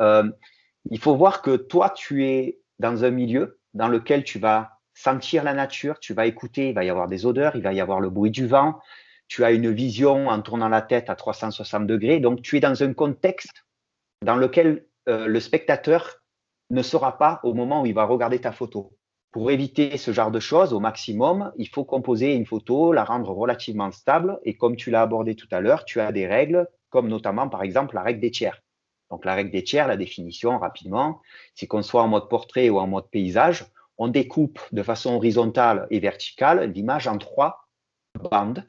Euh, 0.00 0.30
il 0.90 0.98
faut 0.98 1.16
voir 1.16 1.42
que 1.42 1.56
toi, 1.56 1.90
tu 1.90 2.26
es 2.26 2.60
dans 2.78 3.04
un 3.04 3.10
milieu 3.10 3.58
dans 3.74 3.88
lequel 3.88 4.24
tu 4.24 4.38
vas 4.38 4.75
sentir 4.96 5.44
la 5.44 5.52
nature, 5.52 6.00
tu 6.00 6.14
vas 6.14 6.26
écouter, 6.26 6.70
il 6.70 6.74
va 6.74 6.82
y 6.82 6.90
avoir 6.90 7.06
des 7.06 7.26
odeurs, 7.26 7.54
il 7.54 7.62
va 7.62 7.74
y 7.74 7.80
avoir 7.80 8.00
le 8.00 8.08
bruit 8.08 8.30
du 8.30 8.46
vent, 8.46 8.80
tu 9.28 9.44
as 9.44 9.52
une 9.52 9.70
vision 9.70 10.28
en 10.28 10.40
tournant 10.40 10.70
la 10.70 10.80
tête 10.80 11.10
à 11.10 11.14
360 11.14 11.86
degrés, 11.86 12.18
donc 12.18 12.40
tu 12.40 12.56
es 12.56 12.60
dans 12.60 12.82
un 12.82 12.94
contexte 12.94 13.66
dans 14.24 14.36
lequel 14.36 14.86
euh, 15.08 15.26
le 15.26 15.38
spectateur 15.38 16.22
ne 16.70 16.82
sera 16.82 17.18
pas 17.18 17.40
au 17.42 17.52
moment 17.52 17.82
où 17.82 17.86
il 17.86 17.94
va 17.94 18.04
regarder 18.04 18.40
ta 18.40 18.52
photo. 18.52 18.96
Pour 19.32 19.50
éviter 19.50 19.98
ce 19.98 20.12
genre 20.12 20.30
de 20.30 20.40
choses 20.40 20.72
au 20.72 20.80
maximum, 20.80 21.52
il 21.58 21.68
faut 21.68 21.84
composer 21.84 22.32
une 22.32 22.46
photo, 22.46 22.94
la 22.94 23.04
rendre 23.04 23.30
relativement 23.30 23.92
stable, 23.92 24.40
et 24.44 24.56
comme 24.56 24.76
tu 24.76 24.90
l'as 24.90 25.02
abordé 25.02 25.36
tout 25.36 25.48
à 25.50 25.60
l'heure, 25.60 25.84
tu 25.84 26.00
as 26.00 26.10
des 26.10 26.26
règles, 26.26 26.66
comme 26.88 27.08
notamment 27.08 27.50
par 27.50 27.62
exemple 27.62 27.94
la 27.96 28.02
règle 28.02 28.20
des 28.20 28.30
tiers. 28.30 28.62
Donc 29.10 29.26
la 29.26 29.34
règle 29.34 29.50
des 29.50 29.62
tiers, 29.62 29.88
la 29.88 29.98
définition 29.98 30.58
rapidement, 30.58 31.20
c'est 31.54 31.66
qu'on 31.66 31.82
soit 31.82 32.02
en 32.02 32.08
mode 32.08 32.30
portrait 32.30 32.70
ou 32.70 32.78
en 32.78 32.86
mode 32.86 33.10
paysage, 33.10 33.66
on 33.98 34.08
découpe 34.08 34.60
de 34.72 34.82
façon 34.82 35.14
horizontale 35.14 35.86
et 35.90 36.00
verticale 36.00 36.70
l'image 36.70 37.08
en 37.08 37.18
trois 37.18 37.68
bandes 38.30 38.68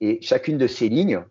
et 0.00 0.20
chacune 0.22 0.58
de 0.58 0.66
ces 0.66 0.88
lignes 0.88 1.24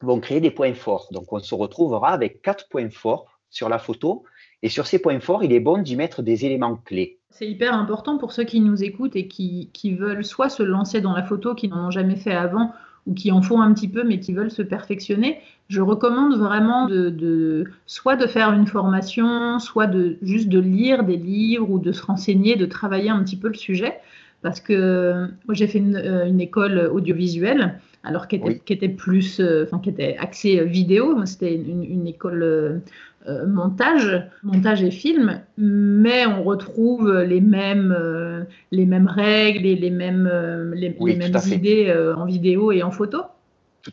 vont 0.00 0.20
créer 0.20 0.40
des 0.40 0.50
points 0.50 0.74
forts. 0.74 1.08
Donc, 1.12 1.32
on 1.32 1.38
se 1.38 1.54
retrouvera 1.54 2.10
avec 2.10 2.42
quatre 2.42 2.68
points 2.68 2.90
forts 2.90 3.40
sur 3.48 3.68
la 3.68 3.78
photo. 3.78 4.24
Et 4.62 4.68
sur 4.68 4.86
ces 4.86 4.98
points 4.98 5.20
forts, 5.20 5.44
il 5.44 5.52
est 5.52 5.60
bon 5.60 5.82
d'y 5.82 5.96
mettre 5.96 6.22
des 6.22 6.44
éléments 6.44 6.76
clés. 6.76 7.20
C'est 7.30 7.48
hyper 7.48 7.74
important 7.74 8.18
pour 8.18 8.32
ceux 8.32 8.44
qui 8.44 8.60
nous 8.60 8.82
écoutent 8.82 9.16
et 9.16 9.28
qui, 9.28 9.70
qui 9.72 9.94
veulent 9.94 10.24
soit 10.24 10.48
se 10.48 10.62
lancer 10.62 11.00
dans 11.00 11.12
la 11.12 11.22
photo, 11.22 11.54
qui 11.54 11.68
n'en 11.68 11.88
ont 11.88 11.90
jamais 11.90 12.16
fait 12.16 12.34
avant, 12.34 12.72
ou 13.06 13.14
qui 13.14 13.30
en 13.32 13.42
font 13.42 13.60
un 13.60 13.72
petit 13.72 13.88
peu 13.88 14.04
mais 14.04 14.20
qui 14.20 14.32
veulent 14.32 14.50
se 14.50 14.62
perfectionner. 14.62 15.38
Je 15.68 15.80
recommande 15.80 16.36
vraiment 16.38 16.86
de, 16.86 17.10
de 17.10 17.64
soit 17.86 18.16
de 18.16 18.26
faire 18.26 18.52
une 18.52 18.66
formation, 18.66 19.58
soit 19.58 19.86
de 19.86 20.16
juste 20.22 20.48
de 20.48 20.60
lire 20.60 21.04
des 21.04 21.16
livres 21.16 21.68
ou 21.70 21.78
de 21.78 21.92
se 21.92 22.02
renseigner, 22.02 22.56
de 22.56 22.66
travailler 22.66 23.10
un 23.10 23.22
petit 23.22 23.36
peu 23.36 23.48
le 23.48 23.54
sujet. 23.54 23.94
Parce 24.42 24.60
que 24.60 25.26
moi 25.46 25.54
j'ai 25.54 25.66
fait 25.66 25.78
une, 25.78 25.96
euh, 25.96 26.26
une 26.26 26.40
école 26.40 26.90
audiovisuelle, 26.92 27.80
alors 28.04 28.28
qui 28.28 28.36
était, 28.36 28.46
Oui. 28.46 28.60
qui 28.64 28.72
était 28.74 28.88
plus, 28.88 29.40
euh, 29.40 29.64
enfin 29.64 29.80
qui 29.80 29.88
était 29.90 30.16
axée 30.18 30.64
vidéo. 30.64 31.16
Moi, 31.16 31.26
C'était 31.26 31.54
une, 31.56 31.82
une 31.82 32.06
école 32.06 32.82
euh, 33.28 33.46
montage, 33.46 34.22
montage 34.42 34.82
et 34.82 34.90
film, 34.90 35.40
mais 35.58 36.26
on 36.26 36.42
retrouve 36.44 37.12
les 37.22 37.40
mêmes, 37.40 37.94
euh, 37.98 38.44
les 38.70 38.86
mêmes 38.86 39.08
règles 39.08 39.66
et 39.66 39.76
les 39.76 39.90
mêmes, 39.90 40.28
euh, 40.32 40.74
les, 40.74 40.94
Oui, 40.98 41.12
les 41.12 41.18
tout 41.30 41.32
mêmes 41.32 41.52
idées 41.52 41.94
en 42.16 42.24
vidéo 42.24 42.72
et 42.72 42.82
en 42.82 42.90
photo. 42.90 43.22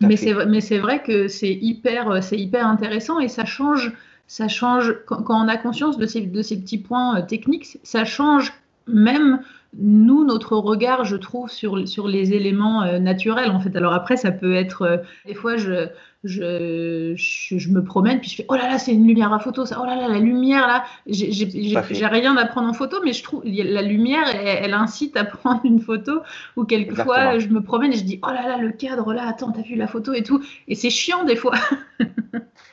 Mais 0.01 0.17
c'est 0.17 0.33
vrai- 0.33 0.45
mais 0.47 0.61
c'est 0.61 0.79
vrai 0.79 1.03
que 1.03 1.27
c'est 1.27 1.53
hyper, 1.53 2.23
c'est 2.23 2.37
hyper 2.39 2.67
intéressant 2.67 3.19
et 3.19 3.27
ça 3.27 3.45
change, 3.45 3.93
ça 4.27 4.47
change 4.47 4.95
quand, 5.05 5.21
quand 5.21 5.43
on 5.43 5.47
a 5.47 5.57
conscience 5.57 5.97
de 5.97 6.05
ces, 6.07 6.21
de 6.21 6.41
ces 6.41 6.59
petits 6.59 6.79
points 6.79 7.21
techniques, 7.21 7.77
ça 7.83 8.03
change 8.03 8.53
même 8.87 9.41
nous 9.79 10.23
notre 10.25 10.55
regard, 10.57 11.05
je 11.05 11.15
trouve, 11.15 11.49
sur, 11.49 11.87
sur 11.87 12.07
les 12.07 12.33
éléments 12.33 12.83
euh, 12.83 12.99
naturels 12.99 13.51
en 13.51 13.59
fait. 13.59 13.75
Alors 13.75 13.93
après, 13.93 14.17
ça 14.17 14.31
peut 14.31 14.53
être 14.55 14.81
euh, 14.83 14.97
des 15.25 15.35
fois 15.35 15.57
je 15.57 15.87
je, 16.23 17.13
je, 17.15 17.57
je 17.57 17.69
me 17.69 17.83
promène 17.83 18.19
puis 18.19 18.29
je 18.29 18.35
fais 18.35 18.45
oh 18.49 18.55
là 18.55 18.69
là 18.69 18.77
c'est 18.77 18.93
une 18.93 19.07
lumière 19.07 19.33
à 19.33 19.39
photo 19.39 19.65
ça 19.65 19.79
oh 19.81 19.85
là 19.85 19.95
là 19.95 20.07
la 20.07 20.19
lumière 20.19 20.67
là. 20.67 20.83
J'ai 21.07 22.05
rien 22.05 22.35
à 22.37 22.45
prendre 22.45 22.67
en 22.67 22.73
photo 22.73 22.97
mais 23.03 23.13
je 23.13 23.23
trouve 23.23 23.43
la 23.45 23.81
lumière 23.81 24.23
elle, 24.33 24.65
elle 24.65 24.73
incite 24.73 25.17
à 25.17 25.25
prendre 25.25 25.61
une 25.63 25.79
photo 25.79 26.21
ou 26.55 26.65
quelquefois 26.65 27.39
je 27.39 27.47
me 27.47 27.61
promène 27.61 27.93
et 27.93 27.97
je 27.97 28.03
dis 28.03 28.19
oh 28.23 28.27
là 28.27 28.47
là 28.47 28.57
le 28.57 28.71
cadre 28.71 29.13
là 29.13 29.27
attends 29.27 29.51
t'as 29.51 29.61
vu 29.61 29.75
la 29.75 29.87
photo 29.87 30.13
et 30.13 30.23
tout. 30.23 30.43
Et 30.67 30.75
c'est 30.75 30.89
chiant 30.89 31.23
des 31.23 31.35
fois. 31.35 31.55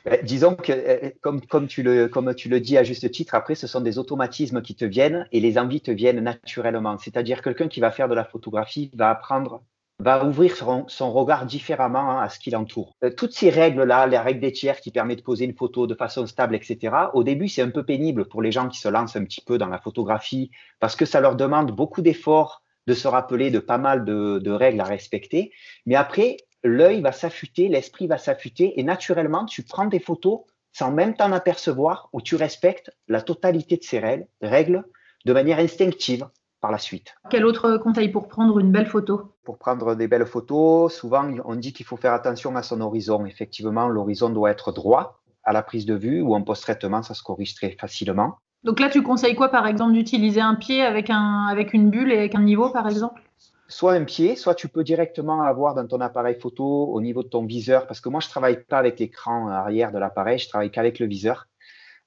Euh, 0.07 0.17
disons 0.23 0.55
que, 0.55 0.71
euh, 0.71 1.11
comme, 1.21 1.41
comme, 1.41 1.67
tu 1.67 1.83
le, 1.83 2.07
comme 2.07 2.33
tu 2.33 2.49
le 2.49 2.59
dis 2.59 2.75
à 2.75 2.83
juste 2.83 3.11
titre, 3.11 3.35
après, 3.35 3.53
ce 3.53 3.67
sont 3.67 3.81
des 3.81 3.99
automatismes 3.99 4.63
qui 4.63 4.73
te 4.73 4.83
viennent 4.83 5.27
et 5.31 5.39
les 5.39 5.59
envies 5.59 5.79
te 5.79 5.91
viennent 5.91 6.21
naturellement. 6.21 6.97
C'est-à-dire 6.97 7.43
quelqu'un 7.43 7.67
qui 7.67 7.81
va 7.81 7.91
faire 7.91 8.09
de 8.09 8.15
la 8.15 8.23
photographie 8.23 8.89
va 8.95 9.11
apprendre, 9.11 9.61
va 10.01 10.25
ouvrir 10.25 10.55
son, 10.55 11.11
regard 11.11 11.45
différemment 11.45 12.11
hein, 12.11 12.21
à 12.21 12.29
ce 12.29 12.39
qui 12.39 12.49
l'entoure. 12.49 12.95
Euh, 13.03 13.11
toutes 13.15 13.33
ces 13.33 13.49
règles-là, 13.49 14.07
les 14.07 14.17
règles 14.17 14.41
des 14.41 14.51
tiers 14.51 14.81
qui 14.81 14.91
permettent 14.91 15.19
de 15.19 15.23
poser 15.23 15.45
une 15.45 15.55
photo 15.55 15.85
de 15.85 15.93
façon 15.93 16.25
stable, 16.25 16.55
etc., 16.55 16.95
au 17.13 17.23
début, 17.23 17.47
c'est 17.47 17.61
un 17.61 17.69
peu 17.69 17.83
pénible 17.83 18.27
pour 18.27 18.41
les 18.41 18.51
gens 18.51 18.67
qui 18.67 18.79
se 18.79 18.87
lancent 18.87 19.15
un 19.15 19.23
petit 19.23 19.41
peu 19.41 19.57
dans 19.57 19.67
la 19.67 19.79
photographie 19.79 20.49
parce 20.79 20.95
que 20.95 21.05
ça 21.05 21.21
leur 21.21 21.35
demande 21.35 21.71
beaucoup 21.71 22.01
d'efforts 22.01 22.63
de 22.87 22.93
se 22.93 23.07
rappeler 23.07 23.51
de 23.51 23.59
pas 23.59 23.77
mal 23.77 24.03
de, 24.03 24.39
de 24.39 24.51
règles 24.51 24.81
à 24.81 24.85
respecter. 24.85 25.51
Mais 25.85 25.95
après, 25.95 26.37
l'œil 26.63 27.01
va 27.01 27.11
s'affûter, 27.11 27.67
l'esprit 27.67 28.07
va 28.07 28.17
s'affûter 28.17 28.79
et 28.79 28.83
naturellement, 28.83 29.45
tu 29.45 29.61
prends 29.63 29.85
des 29.85 29.99
photos 29.99 30.41
sans 30.73 30.91
même 30.91 31.15
t'en 31.15 31.31
apercevoir 31.31 32.09
où 32.13 32.21
tu 32.21 32.35
respectes 32.35 32.91
la 33.07 33.21
totalité 33.21 33.77
de 33.77 33.83
ces 33.83 33.99
règles, 33.99 34.27
règles 34.41 34.83
de 35.25 35.33
manière 35.33 35.59
instinctive 35.59 36.27
par 36.61 36.71
la 36.71 36.77
suite. 36.77 37.15
quel 37.29 37.45
autre 37.45 37.77
conseil 37.77 38.09
pour 38.09 38.27
prendre 38.27 38.59
une 38.59 38.71
belle 38.71 38.87
photo? 38.87 39.30
Pour 39.43 39.57
prendre 39.57 39.95
des 39.95 40.07
belles 40.07 40.27
photos, 40.27 40.93
souvent 40.93 41.31
on 41.45 41.55
dit 41.55 41.73
qu'il 41.73 41.85
faut 41.85 41.97
faire 41.97 42.13
attention 42.13 42.55
à 42.55 42.61
son 42.61 42.79
horizon. 42.79 43.25
Effectivement, 43.25 43.87
l'horizon 43.87 44.29
doit 44.29 44.51
être 44.51 44.71
droit 44.71 45.21
à 45.43 45.51
la 45.51 45.63
prise 45.63 45.87
de 45.87 45.95
vue 45.95 46.21
ou 46.21 46.35
en 46.35 46.43
post-traitement, 46.43 47.01
ça 47.01 47.15
se 47.15 47.23
corrige 47.23 47.55
très 47.55 47.71
facilement. 47.71 48.35
donc 48.63 48.79
là 48.79 48.89
tu 48.89 49.01
conseilles 49.01 49.33
quoi 49.33 49.49
par 49.49 49.65
exemple 49.65 49.93
d'utiliser 49.93 50.41
un 50.41 50.53
pied 50.53 50.83
avec 50.83 51.09
un 51.09 51.47
avec 51.47 51.73
une 51.73 51.89
bulle 51.89 52.11
et 52.11 52.17
avec 52.19 52.35
un 52.35 52.43
niveau 52.43 52.69
par 52.69 52.87
exemple? 52.87 53.21
Soit 53.67 53.93
un 53.93 54.03
pied, 54.03 54.35
soit 54.35 54.53
tu 54.53 54.67
peux 54.67 54.83
directement 54.83 55.41
avoir 55.41 55.73
dans 55.73 55.87
ton 55.87 56.01
appareil 56.01 56.37
photo 56.39 56.65
au 56.65 57.01
niveau 57.01 57.23
de 57.23 57.29
ton 57.29 57.45
viseur, 57.45 57.87
parce 57.87 58.01
que 58.01 58.09
moi 58.09 58.19
je 58.19 58.29
travaille 58.29 58.63
pas 58.63 58.77
avec 58.77 58.99
l'écran 58.99 59.47
arrière 59.47 59.91
de 59.91 59.97
l'appareil, 59.97 60.37
je 60.37 60.49
travaille 60.49 60.69
qu'avec 60.69 60.99
le 60.99 61.07
viseur. 61.07 61.47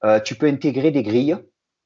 Euh, 0.04 0.20
tu 0.20 0.34
peux 0.36 0.46
intégrer 0.46 0.90
des 0.90 1.02
grilles 1.02 1.36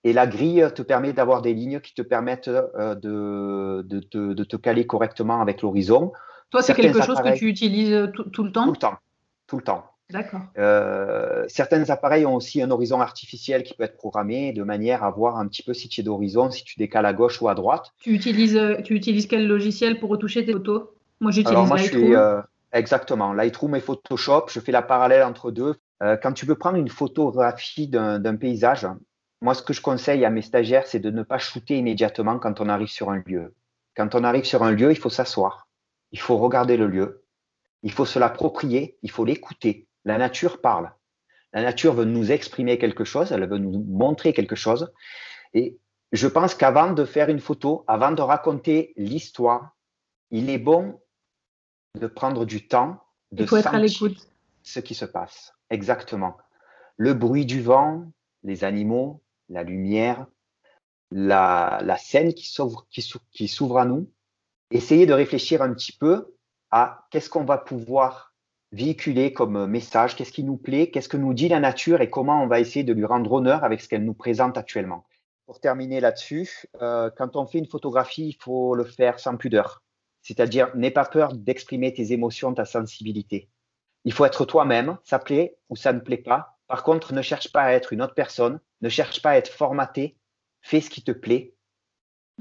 et 0.08 0.12
la 0.12 0.26
grille 0.26 0.66
te 0.74 0.82
permet 0.82 1.12
d'avoir 1.12 1.42
des 1.42 1.54
lignes 1.54 1.80
qui 1.80 1.94
te 1.94 2.02
permettent 2.02 2.48
euh, 2.48 2.94
de, 2.94 3.82
de, 3.82 4.00
te- 4.00 4.32
de 4.32 4.44
te 4.44 4.56
caler 4.56 4.86
correctement 4.86 5.40
avec 5.40 5.62
l'horizon 5.62 6.12
toi 6.50 6.62
c'est 6.62 6.74
quelque 6.74 7.02
chose 7.02 7.20
que 7.20 7.36
tu 7.36 7.46
utilises 7.46 7.92
euh, 7.92 8.06
tout, 8.06 8.24
tout 8.24 8.44
le 8.44 8.50
tout 8.50 8.60
temps 8.60 8.66
le 8.70 8.76
temps, 8.76 8.96
tout 9.46 9.56
le 9.56 9.62
temps. 9.62 9.84
d'accord 10.10 10.40
Euh, 10.56 11.44
certains 11.48 11.90
appareils 11.90 12.24
ont 12.24 12.36
aussi 12.36 12.62
un 12.62 12.70
horizon 12.70 13.00
artificiel 13.00 13.62
qui 13.62 13.74
peut 13.74 13.84
être 13.84 13.96
programmé 13.96 14.52
de 14.52 14.62
manière 14.62 15.04
à 15.04 15.10
voir 15.10 15.36
un 15.36 15.46
petit 15.46 15.62
peu 15.62 15.74
si 15.74 15.88
tu 15.88 16.00
es 16.00 16.04
d'horizon, 16.04 16.50
si 16.50 16.64
tu 16.64 16.78
décales 16.78 17.06
à 17.06 17.12
gauche 17.12 17.42
ou 17.42 17.48
à 17.48 17.54
droite. 17.54 17.92
tu 18.00 18.14
utilises 18.14 18.58
tu 18.84 18.94
utilises 18.94 19.26
quel 19.26 19.46
logiciel 19.46 20.00
pour 20.00 20.10
retoucher 20.10 20.44
tes 20.44 20.52
photos? 20.52 20.84
Moi 21.20 21.30
j'utilise 21.32 21.68
Lightroom 21.70 21.78
suis 21.78 22.14
euh, 22.14 22.40
exactement 22.72 23.32
Lightroom 23.34 23.74
et 23.74 23.80
Photoshop. 23.80 24.46
Je 24.48 24.60
fais 24.60 24.72
la 24.72 24.82
parallèle 24.82 25.24
entre 25.24 25.50
deux. 25.50 25.74
Euh, 26.02 26.16
quand 26.16 26.32
tu 26.32 26.46
veux 26.46 26.54
prendre 26.54 26.78
une 26.78 26.88
photographie 26.88 27.88
d'un 27.88 28.18
d'un 28.20 28.36
paysage, 28.36 28.86
moi, 29.40 29.54
ce 29.54 29.62
que 29.62 29.72
je 29.72 29.80
conseille 29.80 30.24
à 30.24 30.30
mes 30.30 30.42
stagiaires, 30.42 30.86
c'est 30.86 30.98
de 30.98 31.10
ne 31.10 31.22
pas 31.22 31.38
shooter 31.38 31.78
immédiatement 31.78 32.38
quand 32.38 32.60
on 32.60 32.68
arrive 32.68 32.88
sur 32.88 33.10
un 33.10 33.22
lieu. 33.24 33.54
Quand 33.96 34.14
on 34.14 34.24
arrive 34.24 34.44
sur 34.44 34.62
un 34.62 34.72
lieu, 34.72 34.90
il 34.90 34.98
faut 34.98 35.10
s'asseoir. 35.10 35.68
Il 36.12 36.18
faut 36.18 36.38
regarder 36.38 36.76
le 36.76 36.88
lieu. 36.88 37.24
Il 37.82 37.92
faut 37.92 38.04
se 38.04 38.18
l'approprier. 38.18 38.98
Il 39.02 39.10
faut 39.10 39.24
l'écouter. 39.24 39.86
La 40.04 40.18
nature 40.18 40.60
parle. 40.60 40.92
La 41.52 41.62
nature 41.62 41.94
veut 41.94 42.04
nous 42.04 42.32
exprimer 42.32 42.78
quelque 42.78 43.04
chose. 43.04 43.30
Elle 43.30 43.48
veut 43.48 43.58
nous 43.58 43.84
montrer 43.86 44.32
quelque 44.32 44.56
chose. 44.56 44.92
Et 45.54 45.78
je 46.12 46.26
pense 46.26 46.54
qu'avant 46.54 46.92
de 46.92 47.04
faire 47.04 47.28
une 47.28 47.40
photo, 47.40 47.84
avant 47.86 48.12
de 48.12 48.22
raconter 48.22 48.92
l'histoire, 48.96 49.76
il 50.30 50.50
est 50.50 50.58
bon 50.58 51.00
de 51.94 52.06
prendre 52.06 52.44
du 52.44 52.66
temps, 52.66 53.02
de 53.32 53.44
Il 53.44 53.48
faut 53.48 53.56
être 53.56 53.74
à 53.74 53.78
l'écoute. 53.78 54.28
ce 54.62 54.80
qui 54.80 54.94
se 54.94 55.04
passe. 55.04 55.54
Exactement. 55.70 56.36
Le 56.96 57.14
bruit 57.14 57.46
du 57.46 57.62
vent, 57.62 58.06
les 58.42 58.64
animaux, 58.64 59.22
la 59.48 59.62
lumière, 59.62 60.26
la, 61.10 61.96
scène 61.98 62.34
qui 62.34 62.46
s'ouvre, 62.46 62.86
qui, 62.90 63.02
s'ou- 63.02 63.20
qui 63.32 63.48
s'ouvre 63.48 63.78
à 63.78 63.84
nous. 63.84 64.10
Essayer 64.70 65.06
de 65.06 65.14
réfléchir 65.14 65.62
un 65.62 65.72
petit 65.72 65.92
peu 65.92 66.34
à 66.70 67.06
qu'est-ce 67.10 67.30
qu'on 67.30 67.44
va 67.44 67.58
pouvoir 67.58 68.34
véhiculer 68.72 69.32
comme 69.32 69.66
message, 69.66 70.14
qu'est-ce 70.14 70.32
qui 70.32 70.44
nous 70.44 70.58
plaît, 70.58 70.90
qu'est-ce 70.90 71.08
que 71.08 71.16
nous 71.16 71.32
dit 71.32 71.48
la 71.48 71.60
nature 71.60 72.02
et 72.02 72.10
comment 72.10 72.42
on 72.42 72.46
va 72.46 72.60
essayer 72.60 72.84
de 72.84 72.92
lui 72.92 73.06
rendre 73.06 73.32
honneur 73.32 73.64
avec 73.64 73.80
ce 73.80 73.88
qu'elle 73.88 74.04
nous 74.04 74.14
présente 74.14 74.58
actuellement. 74.58 75.06
Pour 75.46 75.60
terminer 75.60 76.00
là-dessus, 76.00 76.66
euh, 76.82 77.10
quand 77.16 77.36
on 77.36 77.46
fait 77.46 77.58
une 77.58 77.66
photographie, 77.66 78.28
il 78.28 78.36
faut 78.42 78.74
le 78.74 78.84
faire 78.84 79.18
sans 79.18 79.38
pudeur. 79.38 79.82
C'est-à-dire, 80.20 80.76
n'aie 80.76 80.90
pas 80.90 81.06
peur 81.06 81.32
d'exprimer 81.32 81.94
tes 81.94 82.12
émotions, 82.12 82.52
ta 82.52 82.66
sensibilité. 82.66 83.48
Il 84.04 84.12
faut 84.12 84.26
être 84.26 84.44
toi-même, 84.44 84.98
ça 85.04 85.18
plaît 85.18 85.56
ou 85.70 85.76
ça 85.76 85.94
ne 85.94 86.00
plaît 86.00 86.18
pas. 86.18 86.58
Par 86.66 86.82
contre, 86.82 87.14
ne 87.14 87.22
cherche 87.22 87.50
pas 87.50 87.62
à 87.62 87.72
être 87.72 87.94
une 87.94 88.02
autre 88.02 88.14
personne, 88.14 88.60
ne 88.80 88.88
cherche 88.88 89.22
pas 89.22 89.30
à 89.30 89.36
être 89.36 89.48
formaté, 89.48 90.16
fais 90.62 90.80
ce 90.80 90.90
qui 90.90 91.02
te 91.02 91.12
plaît. 91.12 91.54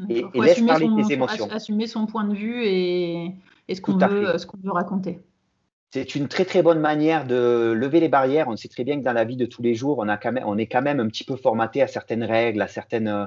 Et- 0.10 0.26
laisse 0.36 0.62
parler 0.62 0.86
son- 0.86 0.95
tes 0.95 1.13
émotions. 1.13 1.50
Assumer 1.50 1.88
son 1.88 2.06
point 2.06 2.23
de 2.23 2.36
vue 2.36 2.63
et, 2.65 3.34
et 3.67 3.76
ce 3.76 3.82
qu'on 3.82 3.97
veut, 3.97 4.71
raconter. 4.71 5.21
C'est 5.91 6.15
une 6.15 6.28
très 6.28 6.45
très 6.45 6.62
bonne 6.62 6.80
manière 6.80 7.26
de 7.26 7.73
lever 7.76 8.00
les 8.00 8.10
barrières. 8.10 8.47
On 8.50 8.56
sait 8.56 8.67
très 8.67 8.84
bien 8.84 9.00
que 9.00 9.04
dans 9.04 9.13
la 9.13 9.23
vie 9.23 9.38
de 9.38 9.45
tous 9.45 9.62
les 9.62 9.73
jours, 9.73 9.97
on, 10.00 10.08
a 10.08 10.17
quand 10.17 10.32
même, 10.32 10.43
on 10.45 10.58
est 10.58 10.67
quand 10.67 10.82
même 10.82 11.00
un 11.00 11.08
petit 11.08 11.23
peu 11.23 11.36
formaté 11.36 11.82
à 11.82 11.88
certaines 11.88 12.23
règles, 12.23 12.62
à 12.62 12.67
certaines 12.67 13.08
euh, 13.08 13.26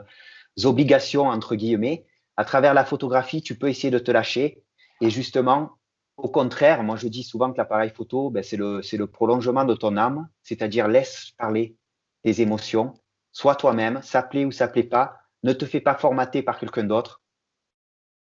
obligations, 0.65 1.27
entre 1.27 1.57
guillemets. 1.57 2.05
À 2.37 2.45
travers 2.45 2.75
la 2.75 2.85
photographie, 2.85 3.43
tu 3.43 3.57
peux 3.59 3.69
essayer 3.69 3.91
de 3.91 3.99
te 3.99 4.11
lâcher. 4.11 4.63
Et 5.01 5.11
justement, 5.11 5.73
au 6.17 6.29
contraire, 6.29 6.83
moi 6.83 6.97
je 6.97 7.09
dis 7.09 7.23
souvent 7.23 7.51
que 7.51 7.59
l'appareil 7.59 7.91
photo, 7.91 8.31
ben, 8.31 8.43
c'est 8.43 8.57
le, 8.57 8.83
c'est 8.83 8.97
le 8.99 9.07
prolongement 9.07 9.65
de 9.65 9.75
ton 9.75 9.97
âme, 9.97 10.29
c'est-à-dire 10.43 10.87
laisse 10.87 11.33
parler 11.39 11.77
tes 12.23 12.43
émotions, 12.43 12.95
sois 13.33 13.55
toi-même, 13.55 14.01
ça 14.03 14.23
plaît 14.23 14.45
ou 14.45 14.53
ça 14.53 14.69
plaît 14.69 14.83
pas, 14.83 15.19
ne 15.43 15.53
te 15.53 15.65
fais 15.65 15.81
pas 15.81 15.95
formater 15.95 16.43
par 16.43 16.59
quelqu'un 16.59 16.85
d'autre, 16.85 17.21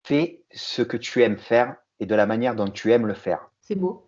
fais 0.04 0.44
ce 0.54 0.82
que 0.82 0.98
tu 0.98 1.22
aimes 1.24 1.38
faire 1.38 1.76
et 2.00 2.06
de 2.06 2.16
la 2.16 2.26
manière 2.26 2.56
dont 2.56 2.70
tu 2.70 2.92
aimes 2.92 3.08
le 3.08 3.14
faire. 3.14 3.50
C'est 3.62 3.76
beau. 3.76 4.06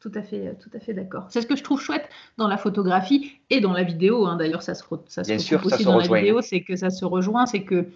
Tout 0.00 0.12
à 0.14 0.22
fait, 0.22 0.54
tout 0.58 0.70
à 0.74 0.78
fait 0.78 0.94
d'accord. 0.94 1.26
C'est 1.30 1.40
ce 1.40 1.46
que 1.46 1.56
je 1.56 1.64
trouve 1.64 1.80
chouette 1.80 2.08
dans 2.36 2.48
la 2.48 2.58
photographie 2.58 3.32
et 3.50 3.60
dans 3.60 3.72
la 3.72 3.82
vidéo. 3.82 4.26
hein. 4.26 4.36
D'ailleurs, 4.36 4.62
ça 4.62 4.74
se, 4.74 4.84
re- 4.84 5.00
ça 5.06 5.24
se 5.24 5.28
Bien 5.28 5.38
sûr, 5.38 5.60
ça 5.60 5.66
aussi 5.66 5.82
se 5.84 5.88
dans 5.88 5.96
rejoint. 5.96 6.16
la 6.16 6.22
vidéo, 6.22 6.42
c'est 6.42 6.62
que 6.62 6.76
ça 6.76 6.90
se 6.90 7.04
rejoint, 7.04 7.46
c'est 7.46 7.64
que 7.64 7.86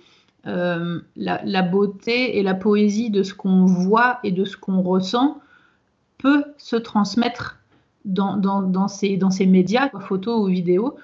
euh, 0.47 1.01
la, 1.17 1.41
la 1.45 1.63
beauté 1.63 2.39
et 2.39 2.43
la 2.43 2.55
poésie 2.55 3.11
de 3.11 3.23
ce 3.23 3.35
qu'on 3.35 3.65
voit 3.67 4.19
et 4.25 4.33
de 4.33 4.45
ce 4.45 4.57
qu'on 4.57 4.81
ressent 4.83 5.41
peut 6.19 6.45
se 6.57 6.77
transmettre 6.77 7.59
dans, 8.05 8.37
dans, 8.37 8.63
dans 8.63 8.89
ces, 8.89 9.17
dans 9.17 9.31
ces 9.31 9.47
médias, 9.47 9.89
quoi, 9.89 10.01
photo 10.01 10.43
ou 10.43 10.47
vidéo. 10.47 10.97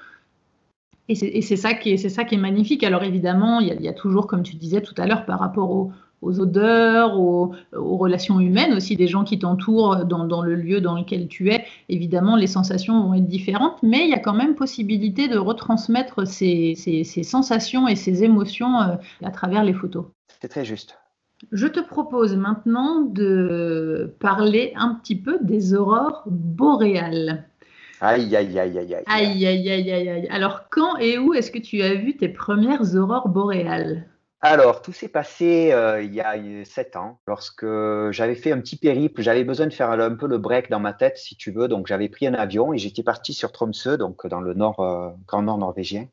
Et 1.08 1.14
c'est 1.42 1.56
ça, 1.56 1.74
qui 1.74 1.90
est- 1.92 1.96
c'est 1.98 2.08
ça 2.08 2.24
qui 2.24 2.34
est 2.34 2.38
magnifique. 2.38 2.82
Alors 2.82 3.04
évidemment, 3.04 3.60
il 3.60 3.68
y, 3.68 3.70
a, 3.70 3.74
il 3.74 3.82
y 3.82 3.88
a 3.88 3.92
toujours, 3.92 4.26
comme 4.26 4.42
tu 4.42 4.56
disais 4.56 4.80
tout 4.80 4.94
à 4.98 5.06
l'heure, 5.06 5.24
par 5.24 5.38
rapport 5.38 5.70
aux, 5.70 5.92
aux 6.22 6.40
odeurs, 6.40 7.20
aux, 7.20 7.52
aux 7.76 7.96
relations 7.96 8.40
humaines 8.40 8.72
aussi, 8.72 8.96
des 8.96 9.06
gens 9.06 9.22
qui 9.22 9.38
t'entourent 9.38 10.04
dans, 10.04 10.24
dans 10.26 10.42
le 10.42 10.56
lieu 10.56 10.80
dans 10.80 10.96
lequel 10.98 11.28
tu 11.28 11.50
es, 11.52 11.64
évidemment, 11.88 12.34
les 12.34 12.48
sensations 12.48 13.06
vont 13.06 13.14
être 13.14 13.28
différentes, 13.28 13.80
mais 13.84 14.04
il 14.04 14.10
y 14.10 14.14
a 14.14 14.18
quand 14.18 14.32
même 14.34 14.54
possibilité 14.56 15.28
de 15.28 15.38
retransmettre 15.38 16.26
ces, 16.26 16.74
ces- 16.74 17.04
ces 17.04 17.22
sensations 17.22 17.86
et 17.86 17.94
ces 17.94 18.24
émotions 18.24 18.80
euh, 18.80 18.96
à 19.22 19.30
travers 19.30 19.62
les 19.62 19.74
photos. 19.74 20.06
C'est 20.40 20.48
très 20.48 20.64
juste. 20.64 20.98
Je 21.52 21.66
te 21.66 21.80
propose 21.80 22.34
maintenant 22.34 23.02
de 23.02 24.14
parler 24.18 24.72
un 24.74 24.94
petit 24.94 25.16
peu 25.16 25.38
des 25.42 25.74
aurores 25.74 26.24
boréales. 26.26 27.44
Aïe, 28.00 28.36
aïe, 28.36 28.58
aïe, 28.58 28.78
aïe, 28.78 28.94
aïe. 28.94 29.04
Aïe, 29.06 29.46
aïe, 29.46 29.70
aïe, 29.70 29.92
aïe, 29.92 30.08
aïe. 30.08 30.28
Alors, 30.30 30.68
quand 30.70 30.96
et 30.98 31.18
où 31.18 31.34
est-ce 31.34 31.50
que 31.50 31.58
tu 31.58 31.82
as 31.82 31.94
vu 31.94 32.16
tes 32.16 32.28
premières 32.28 32.94
aurores 32.94 33.28
boréales? 33.28 34.06
Alors, 34.42 34.82
tout 34.82 34.92
s'est 34.92 35.08
passé 35.08 35.72
euh, 35.72 36.02
il 36.02 36.14
y 36.14 36.20
a 36.20 36.36
euh, 36.36 36.62
sept 36.64 36.94
ans, 36.94 37.20
lorsque 37.26 37.66
j'avais 38.10 38.34
fait 38.34 38.52
un 38.52 38.60
petit 38.60 38.76
périple. 38.76 39.22
J'avais 39.22 39.44
besoin 39.44 39.66
de 39.66 39.72
faire 39.72 39.90
un 39.90 40.14
peu 40.14 40.28
le 40.28 40.38
break 40.38 40.68
dans 40.70 40.78
ma 40.78 40.92
tête, 40.92 41.16
si 41.16 41.36
tu 41.36 41.50
veux. 41.50 41.68
Donc, 41.68 41.86
j'avais 41.86 42.08
pris 42.08 42.26
un 42.26 42.34
avion 42.34 42.72
et 42.72 42.78
j'étais 42.78 43.02
parti 43.02 43.32
sur 43.32 43.50
Tromsø, 43.50 43.96
donc 43.96 44.26
dans 44.26 44.40
le 44.40 44.52
nord, 44.52 44.80
euh, 44.80 45.08
grand 45.26 45.42
nord 45.42 45.58
norvégien. 45.58 46.06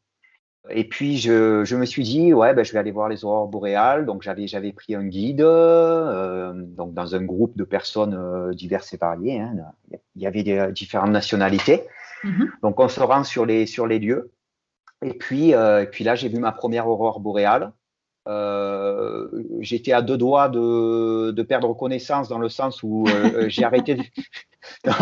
Et 0.70 0.88
puis, 0.88 1.18
je, 1.18 1.66
je 1.66 1.76
me 1.76 1.86
suis 1.86 2.04
dit, 2.04 2.34
ouais, 2.34 2.54
ben, 2.54 2.64
je 2.64 2.72
vais 2.72 2.80
aller 2.80 2.92
voir 2.92 3.10
les 3.10 3.26
aurores 3.26 3.48
boréales. 3.48 4.06
Donc, 4.06 4.22
j'avais, 4.22 4.48
j'avais 4.48 4.72
pris 4.72 4.96
un 4.96 5.04
guide, 5.06 5.42
euh, 5.42 6.54
donc 6.56 6.94
dans 6.94 7.16
un 7.16 7.22
groupe 7.24 7.58
de 7.58 7.66
personnes 7.66 8.14
euh, 8.14 8.54
diverses 8.54 8.94
et 8.94 8.98
variées. 8.98 9.40
hein. 9.42 9.54
Il 10.16 10.22
y 10.22 10.28
avait 10.28 10.44
des, 10.44 10.72
différentes 10.72 11.12
nationalités. 11.12 11.84
Mhm. 12.24 12.50
Donc, 12.62 12.80
on 12.80 12.88
se 12.88 13.00
rend 13.02 13.24
sur 13.26 13.46
les, 13.46 13.66
sur 13.66 13.88
les 13.88 14.00
lieux. 14.00 14.32
Et 15.04 15.14
puis, 15.14 15.54
euh, 15.54 15.84
et 15.84 15.88
puis 15.88 16.04
là, 16.04 16.16
j'ai 16.16 16.30
vu 16.30 16.40
ma 16.40 16.52
première 16.54 16.88
aurore 16.88 17.20
boréale. 17.20 17.74
Euh, 18.28 19.28
J'étais 19.60 19.92
à 19.92 20.02
deux 20.02 20.18
doigts 20.18 20.48
de, 20.48 21.32
de 21.32 21.44
perdre 21.44 21.74
connaissance 21.74 22.30
dans 22.30 22.40
le 22.40 22.48
sens 22.48 22.82
où 22.84 23.06
euh, 23.10 23.50
j'ai 23.50 23.66
arrêté. 23.66 23.98
Non, 24.86 24.94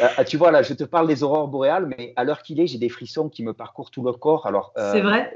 euh, 0.00 0.24
tu 0.24 0.36
vois, 0.36 0.50
là, 0.50 0.62
je 0.62 0.74
te 0.74 0.84
parle 0.84 1.06
des 1.08 1.22
aurores 1.22 1.48
boréales, 1.48 1.86
mais 1.96 2.12
à 2.16 2.24
l'heure 2.24 2.42
qu'il 2.42 2.60
est, 2.60 2.66
j'ai 2.66 2.78
des 2.78 2.88
frissons 2.88 3.28
qui 3.28 3.42
me 3.42 3.52
parcourent 3.52 3.90
tout 3.90 4.02
le 4.02 4.12
corps. 4.12 4.46
Alors, 4.46 4.72
euh, 4.78 4.92
C'est 4.92 5.00
vrai? 5.00 5.32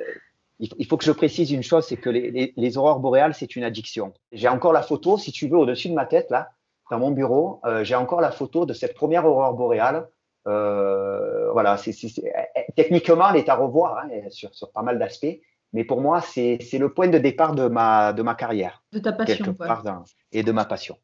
il, 0.59 0.69
il 0.79 0.87
faut 0.87 0.97
que 0.97 1.05
je 1.05 1.13
précise 1.13 1.51
une 1.53 1.63
chose, 1.63 1.85
c'est 1.87 1.97
que 1.97 2.11
les, 2.11 2.31
les- 2.31 2.55
les 2.57 2.79
aurores 2.79 3.01
boréales, 3.01 3.35
c'est 3.35 3.55
une 3.57 3.65
addiction. 3.65 4.13
J'ai 4.33 4.49
encore 4.49 4.73
la 4.73 4.83
photo, 4.83 5.19
si 5.19 5.33
tu 5.33 5.49
veux, 5.49 5.57
au-dessus 5.59 5.89
de 5.89 5.95
ma 5.95 6.07
tête, 6.07 6.31
là, 6.31 6.51
dans 6.91 6.99
mon 6.99 7.11
bureau, 7.11 7.61
euh, 7.67 7.85
j'ai 7.85 7.95
encore 7.95 8.21
la 8.23 8.31
photo 8.31 8.65
de 8.67 8.73
cette 8.73 8.95
première 8.95 9.27
aurore 9.27 9.55
boréale. 9.55 10.09
Euh, 10.47 11.51
voilà, 11.53 11.77
c'est 11.77 11.93
c'est- 11.93 12.09
c'est- 12.09 12.33
techniquement, 12.77 13.29
elle 13.31 13.37
est 13.37 13.49
à 13.49 13.55
revoir 13.55 13.99
hein, 13.99 14.09
sur, 14.31 14.55
sur 14.55 14.71
pas 14.73 14.83
mal 14.83 14.99
d'aspects, 14.99 15.37
mais 15.75 15.85
pour 15.85 16.01
moi, 16.01 16.21
c'est 16.23 16.59
c'est 16.63 16.79
le 16.79 16.93
point 16.93 17.09
de 17.09 17.19
départ 17.19 17.55
de 17.55 17.69
ma, 17.69 18.13
de 18.13 18.23
ma 18.23 18.35
carrière, 18.35 18.83
de 18.93 18.99
ta 18.99 19.13
passion. 19.13 19.45
quelque 19.45 19.85
dans- 19.85 20.05
et 20.33 20.43
de 20.43 20.53
ma 20.53 20.65
passion. 20.65 20.97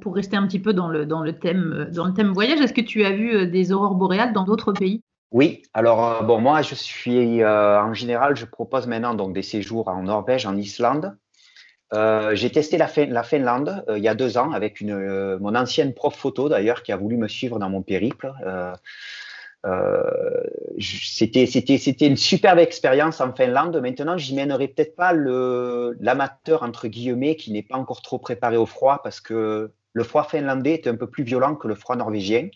Pour, 0.00 0.14
rester 0.14 0.36
un 0.36 0.46
petit 0.46 0.58
peu 0.58 0.72
dans 0.72 0.88
le, 0.88 1.04
dans 1.04 1.22
le, 1.22 1.38
thème, 1.38 1.72
euh, 1.72 1.90
dans 1.90 2.06
le 2.06 2.14
thème 2.14 2.32
voyage, 2.32 2.60
est-ce 2.60 2.72
que 2.72 2.80
tu 2.80 3.04
as 3.04 3.12
vu 3.12 3.34
euh, 3.34 3.46
des 3.46 3.72
aurores 3.72 3.94
boréales 3.94 4.32
dans 4.32 4.44
d'autres 4.44 4.72
pays? 4.72 5.02
Oui, 5.30 5.62
alors 5.74 6.04
euh, 6.04 6.22
bon, 6.22 6.40
moi 6.40 6.62
je 6.62 6.74
suis 6.74 7.44
en 7.44 7.92
général, 7.92 8.36
je 8.36 8.46
propose 8.46 8.86
maintenant 8.86 9.14
donc 9.14 9.34
des 9.34 9.42
séjours 9.42 9.88
en 9.88 10.02
Norvège, 10.02 10.46
en 10.46 10.56
Islande. 10.56 11.16
J'ai 11.92 12.50
testé 12.50 12.76
la, 12.76 12.88
Fin- 12.88 13.06
la 13.06 13.22
Finlande 13.22 13.84
il 13.88 14.02
y 14.02 14.08
a 14.08 14.16
deux 14.16 14.36
ans 14.36 14.50
avec 14.50 14.80
une, 14.80 15.38
mon 15.38 15.54
ancienne 15.54 15.94
prof 15.94 16.16
photo 16.16 16.48
d'ailleurs 16.48 16.82
qui 16.82 16.90
a 16.90 16.96
voulu 16.96 17.16
me 17.16 17.28
suivre 17.28 17.60
dans 17.60 17.70
mon 17.70 17.82
périple. 17.82 18.32
Euh, 19.64 20.02
c'était 20.78 21.46
c'était 21.46 22.06
une 22.06 22.16
superbe 22.16 22.58
expérience 22.58 23.20
en 23.20 23.32
Finlande. 23.32 23.76
Maintenant, 23.80 24.18
j'y 24.18 24.34
mènerai 24.34 24.68
peut-être 24.68 24.94
pas 24.94 25.12
l'amateur 25.12 26.62
entre 26.62 26.88
guillemets 26.88 27.36
qui 27.36 27.50
n'est 27.52 27.62
pas 27.62 27.76
encore 27.76 28.02
trop 28.02 28.18
préparé 28.18 28.56
au 28.56 28.66
froid 28.66 29.00
parce 29.02 29.20
que 29.20 29.72
le 29.94 30.04
froid 30.04 30.24
finlandais 30.24 30.74
est 30.74 30.88
un 30.88 30.96
peu 30.96 31.08
plus 31.08 31.24
violent 31.24 31.54
que 31.54 31.68
le 31.68 31.74
froid 31.74 31.96
norvégien. 31.96 32.48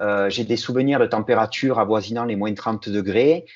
Euh, 0.00 0.28
j'ai 0.28 0.44
des 0.44 0.56
souvenirs 0.56 0.98
de 0.98 1.06
température 1.06 1.78
avoisinant 1.78 2.24
les 2.24 2.36
moins 2.36 2.52
30 2.52 2.88
degrés, 2.88 3.46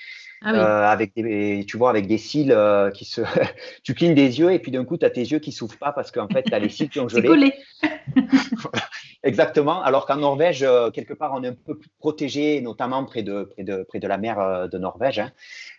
Ah 0.44 0.52
oui, 0.52 0.58
euh, 0.58 0.86
avec 0.88 1.14
des, 1.14 1.64
tu 1.68 1.76
vois, 1.76 1.90
avec 1.90 2.06
des 2.06 2.18
cils 2.18 2.52
euh, 2.52 2.90
qui 2.90 3.04
se, 3.04 3.20
tu 3.84 3.94
clignes 3.94 4.14
des 4.14 4.40
yeux 4.40 4.52
et 4.52 4.58
puis 4.58 4.72
d'un 4.72 4.84
coup, 4.84 4.96
tu 4.96 5.04
as 5.04 5.10
tes 5.10 5.20
yeux 5.20 5.38
qui 5.38 5.52
s'ouvrent 5.52 5.78
pas 5.78 5.92
parce 5.92 6.10
qu'en 6.10 6.28
fait, 6.28 6.42
tu 6.42 6.54
as 6.54 6.58
les 6.58 6.68
cils 6.68 6.88
qui 6.88 7.00
ont 7.00 7.08
gelé. 7.08 7.28
collé. 7.28 7.54
Exactement. 9.22 9.82
Alors 9.82 10.06
qu'en 10.06 10.16
Norvège, 10.16 10.62
euh, 10.62 10.90
quelque 10.90 11.14
part, 11.14 11.32
on 11.34 11.44
est 11.44 11.48
un 11.48 11.54
peu 11.54 11.78
plus 11.78 11.90
protégé, 11.98 12.60
notamment 12.60 13.04
près 13.04 13.22
de, 13.22 13.44
près 13.44 13.62
de, 13.62 13.84
près 13.84 14.00
de 14.00 14.08
la 14.08 14.18
mer 14.18 14.68
de 14.68 14.78
Norvège, 14.78 15.20
hein, 15.20 15.30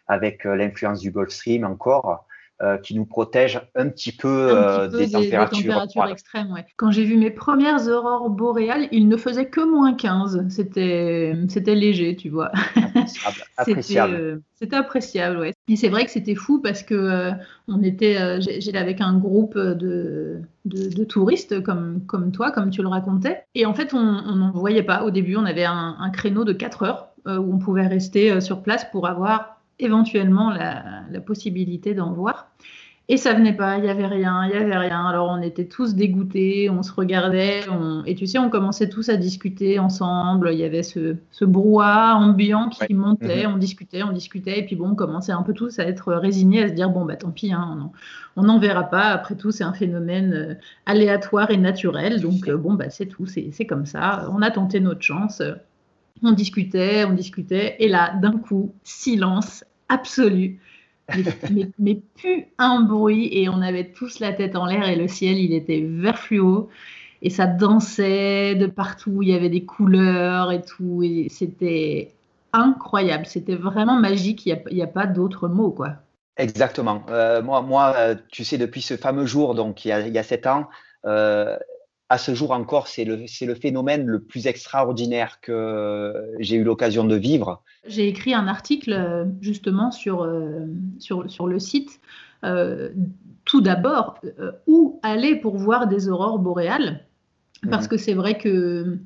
avec 0.07 0.45
l'influence 0.45 0.99
du 0.99 1.11
Gulf 1.11 1.31
Stream 1.31 1.65
encore, 1.65 2.25
euh, 2.63 2.77
qui 2.77 2.95
nous 2.95 3.05
protège 3.05 3.61
un 3.75 3.89
petit 3.89 4.11
peu, 4.11 4.51
Un 4.51 4.55
euh, 4.55 4.87
petit 4.87 5.11
peu 5.11 5.19
des, 5.21 5.29
températures. 5.29 6.07
extrêmes. 6.07 6.51
Ouais. 6.53 6.65
Quand 6.77 6.91
j'ai 6.91 7.03
vu 7.03 7.17
mes 7.17 7.29
premières 7.31 7.87
aurores 7.89 8.29
boréales, 8.29 8.87
il 8.91 9.07
ne 9.07 9.17
faisait 9.17 9.47
que 9.47 9.61
moins 9.61 9.93
15. 9.93 10.45
C'était 10.49 11.35
léger, 11.75 12.15
tu 12.15 12.29
vois. 12.29 12.51
Appréciable. 12.75 13.43
C'était 13.57 13.71
appréciable. 13.71 14.15
euh, 14.15 14.37
c'était 14.55 14.75
appréciable, 14.77 15.37
ouais. 15.39 15.53
Et 15.67 15.75
c'est 15.75 15.89
vrai 15.89 16.05
que 16.05 16.11
c'était 16.11 16.35
fou 16.35 16.61
parce 16.61 16.83
que 16.83 16.93
euh, 16.95 17.31
on 17.67 17.83
était, 17.83 18.17
euh, 18.17 18.39
j'étais 18.39 18.77
avec 18.77 19.01
un 19.01 19.17
groupe 19.17 19.57
de, 19.57 20.39
de, 20.63 20.87
de 20.89 21.03
touristes 21.03 21.61
comme, 21.63 22.01
comme 22.05 22.31
toi, 22.31 22.51
comme 22.51 22.69
tu 22.69 22.81
le 22.81 22.87
racontais. 22.87 23.43
Et 23.55 23.65
en 23.65 23.73
fait, 23.73 23.93
on 23.93 24.01
n'en 24.01 24.51
voyait 24.51 24.83
pas. 24.83 25.03
Au 25.03 25.11
début, 25.11 25.35
on 25.35 25.43
avait 25.45 25.65
un, 25.65 25.97
un 25.99 26.09
créneau 26.11 26.45
de 26.45 26.53
4 26.53 26.83
heures 26.83 27.09
euh, 27.27 27.37
où 27.37 27.53
on 27.53 27.57
pouvait 27.57 27.87
rester 27.87 28.39
sur 28.39 28.61
place 28.63 28.85
pour 28.91 29.07
avoir 29.07 29.57
éventuellement 29.79 30.49
la, 30.51 31.03
la 31.09 31.21
possibilité 31.21 31.93
d'en 31.93 32.13
voir. 32.13 32.49
Et 33.09 33.17
ça 33.17 33.33
venait 33.33 33.53
pas, 33.53 33.79
il 33.79 33.83
y 33.83 33.89
avait 33.89 34.05
rien, 34.05 34.45
il 34.45 34.51
y 34.51 34.55
avait 34.55 34.77
rien. 34.77 35.05
Alors 35.05 35.27
on 35.29 35.41
était 35.41 35.65
tous 35.65 35.93
dégoûtés, 35.93 36.69
on 36.69 36.83
se 36.83 36.93
regardait, 36.93 37.59
et 38.05 38.15
tu 38.15 38.25
sais, 38.27 38.39
on 38.39 38.49
commençait 38.49 38.87
tous 38.87 39.09
à 39.09 39.17
discuter 39.17 39.77
ensemble. 39.77 40.51
Il 40.53 40.59
y 40.59 40.63
avait 40.63 40.83
ce, 40.83 41.17
ce 41.29 41.43
brouhaha 41.43 42.15
ambiant 42.15 42.69
qui 42.69 42.93
montait, 42.93 43.45
mhm. 43.45 43.55
on 43.55 43.57
discutait, 43.57 44.03
on 44.03 44.13
discutait, 44.13 44.59
et 44.59 44.65
puis 44.65 44.77
bon, 44.77 44.91
on 44.91 44.95
commençait 44.95 45.33
un 45.33 45.43
peu 45.43 45.53
tous 45.53 45.79
à 45.79 45.83
être 45.83 46.13
résignés, 46.13 46.63
à 46.63 46.69
se 46.69 46.73
dire 46.73 46.89
bon 46.89 47.03
bah 47.03 47.17
tant 47.17 47.31
pis, 47.31 47.51
hein, 47.51 47.91
on 48.37 48.43
n'en 48.43 48.57
verra 48.57 48.85
pas. 48.85 49.07
Après 49.07 49.35
tout, 49.35 49.51
c'est 49.51 49.65
un 49.65 49.73
phénomène 49.73 50.33
euh, 50.33 50.53
aléatoire 50.85 51.51
et 51.51 51.57
naturel, 51.57 52.21
donc 52.21 52.47
euh, 52.47 52.55
bon 52.55 52.73
bah 52.73 52.89
c'est 52.89 53.07
tout, 53.07 53.25
c'est 53.25 53.65
comme 53.65 53.85
ça. 53.85 54.29
On 54.31 54.41
a 54.41 54.49
tenté 54.49 54.79
notre 54.79 55.01
chance. 55.01 55.41
On 56.23 56.31
discutait, 56.31 57.03
on 57.05 57.13
discutait, 57.13 57.75
et 57.79 57.87
là, 57.87 58.13
d'un 58.15 58.37
coup, 58.37 58.73
silence 58.83 59.65
absolu 59.89 60.59
mais, 61.51 61.69
mais, 61.79 62.01
plus 62.15 62.45
un 62.57 62.81
bruit 62.81 63.29
et 63.31 63.49
on 63.49 63.61
avait 63.61 63.91
tous 63.91 64.19
la 64.19 64.31
tête 64.31 64.55
en 64.55 64.65
l'air 64.65 64.87
et 64.87 64.95
le 64.95 65.09
ciel 65.09 65.37
il 65.37 65.53
était 65.53 65.81
vert 65.81 66.17
fluo 66.17 66.69
et 67.21 67.29
ça 67.29 67.45
dansait 67.45 68.55
de 68.55 68.67
partout, 68.67 69.21
il 69.21 69.29
y 69.29 69.33
avait 69.33 69.49
des 69.49 69.65
couleurs 69.65 70.51
et 70.51 70.61
tout 70.61 71.03
et 71.03 71.27
c'était 71.29 72.11
incroyable, 72.53 73.25
c'était 73.25 73.55
vraiment 73.55 73.99
magique, 73.99 74.45
il 74.45 74.61
n'y 74.71 74.81
a, 74.81 74.87
pas 74.87 75.07
d'autre 75.07 75.47
mot 75.47 75.71
quoi. 75.71 75.95
Exactement. 76.37 77.03
Euh, 77.09 77.41
moi, 77.41 77.61
moi, 77.61 77.93
euh, 77.97 78.15
tu 78.31 78.43
sais, 78.43 78.57
depuis 78.57 78.81
ce 78.81 78.97
fameux 78.97 79.25
jour, 79.25 79.55
donc 79.55 79.85
il 79.85 79.89
y 79.89 79.91
a, 79.91 80.07
il 80.07 80.13
y 80.13 80.17
a 80.17 80.23
sept 80.23 80.47
ans, 80.47 80.67
euh, 81.05 81.57
à 82.09 82.17
ce 82.17 82.35
jour 82.35 82.51
encore, 82.51 82.87
c'est 82.87 83.05
le, 83.05 83.25
le, 83.41 83.55
phénomène 83.55 84.05
le 84.05 84.21
plus 84.21 84.47
extraordinaire 84.47 85.39
que 85.41 86.13
j'ai 86.39 86.57
eu 86.57 86.63
l'occasion 86.63 87.05
de 87.05 87.15
vivre. 87.15 87.63
J'ai 87.87 88.07
écrit 88.07 88.33
un 88.33 88.47
article 88.47 88.93
euh, 88.93 89.25
justement 89.41 89.91
sur, 89.91 90.23
euh, 90.23 90.65
sur, 90.99 91.29
sur 91.29 91.47
le 91.47 91.59
site. 91.59 91.99
Euh, 92.43 92.89
tout 93.45 93.61
d'abord, 93.61 94.19
où 94.67 94.99
aller 95.03 95.35
pour 95.35 95.57
voir 95.57 95.87
des 95.87 96.07
aurores 96.07 96.39
boréales 96.39 97.05
Parce 97.69 97.85
mhm. 97.85 97.89
que 97.89 97.97
c'est 97.97 98.13
vrai 98.13 98.37
que 98.37 98.99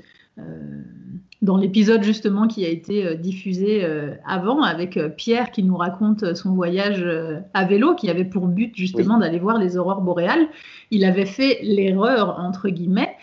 dans 1.43 1.57
l'épisode 1.57 2.01
justement 2.01 2.47
qui 2.47 2.65
a 2.65 2.67
été 2.67 3.05
euh, 3.05 3.13
diffusé 3.13 3.83
euh, 3.83 4.13
avant 4.25 4.63
avec 4.63 4.97
euh, 4.97 5.07
Pierre 5.07 5.51
qui 5.51 5.61
nous 5.61 5.77
raconte 5.77 6.33
son 6.33 6.53
voyage 6.53 7.05
à 7.53 7.65
vélo 7.65 7.95
qui 7.95 8.09
avait 8.09 8.25
pour 8.25 8.47
but 8.47 8.75
justement 8.75 9.19
d'aller 9.19 9.39
voir 9.39 9.59
les 9.59 9.77
aurores 9.77 10.01
boréales, 10.01 10.47
il 10.89 11.05
avait 11.05 11.25
fait 11.25 11.59
l'erreur 11.61 12.39
entre 12.39 12.69
guillemets 12.69 13.15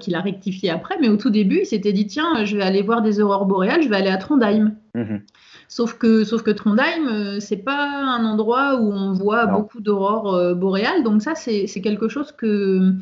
qu'il 0.00 0.14
a 0.14 0.20
rectifié 0.20 0.70
après, 0.70 0.96
mais 1.00 1.08
au 1.08 1.16
tout 1.16 1.30
début 1.30 1.60
il 1.62 1.66
s'était 1.66 1.92
dit 1.92 2.06
tiens 2.06 2.44
je 2.44 2.56
vais 2.56 2.62
aller 2.62 2.82
voir 2.82 3.02
des 3.02 3.20
aurores 3.20 3.46
boréales, 3.46 3.82
je 3.82 3.88
vais 3.88 3.96
aller 3.96 4.10
à 4.10 4.16
Trondheim. 4.16 4.74
Mhm. 4.94 5.22
Sauf 5.68 5.94
que, 5.94 6.24
sauf 6.24 6.42
que 6.42 6.50
Trondheim, 6.50 7.40
c'est 7.40 7.64
pas 7.64 7.88
un 7.88 8.24
endroit 8.26 8.76
où 8.76 8.92
on 8.92 9.12
voit 9.12 9.46
beaucoup 9.46 9.80
d'aurores 9.80 10.54
boréales, 10.54 11.02
donc 11.02 11.22
ça 11.22 11.34
c'est 11.34 11.80
quelque 11.80 12.08
chose 12.08 12.32
que 12.32 12.94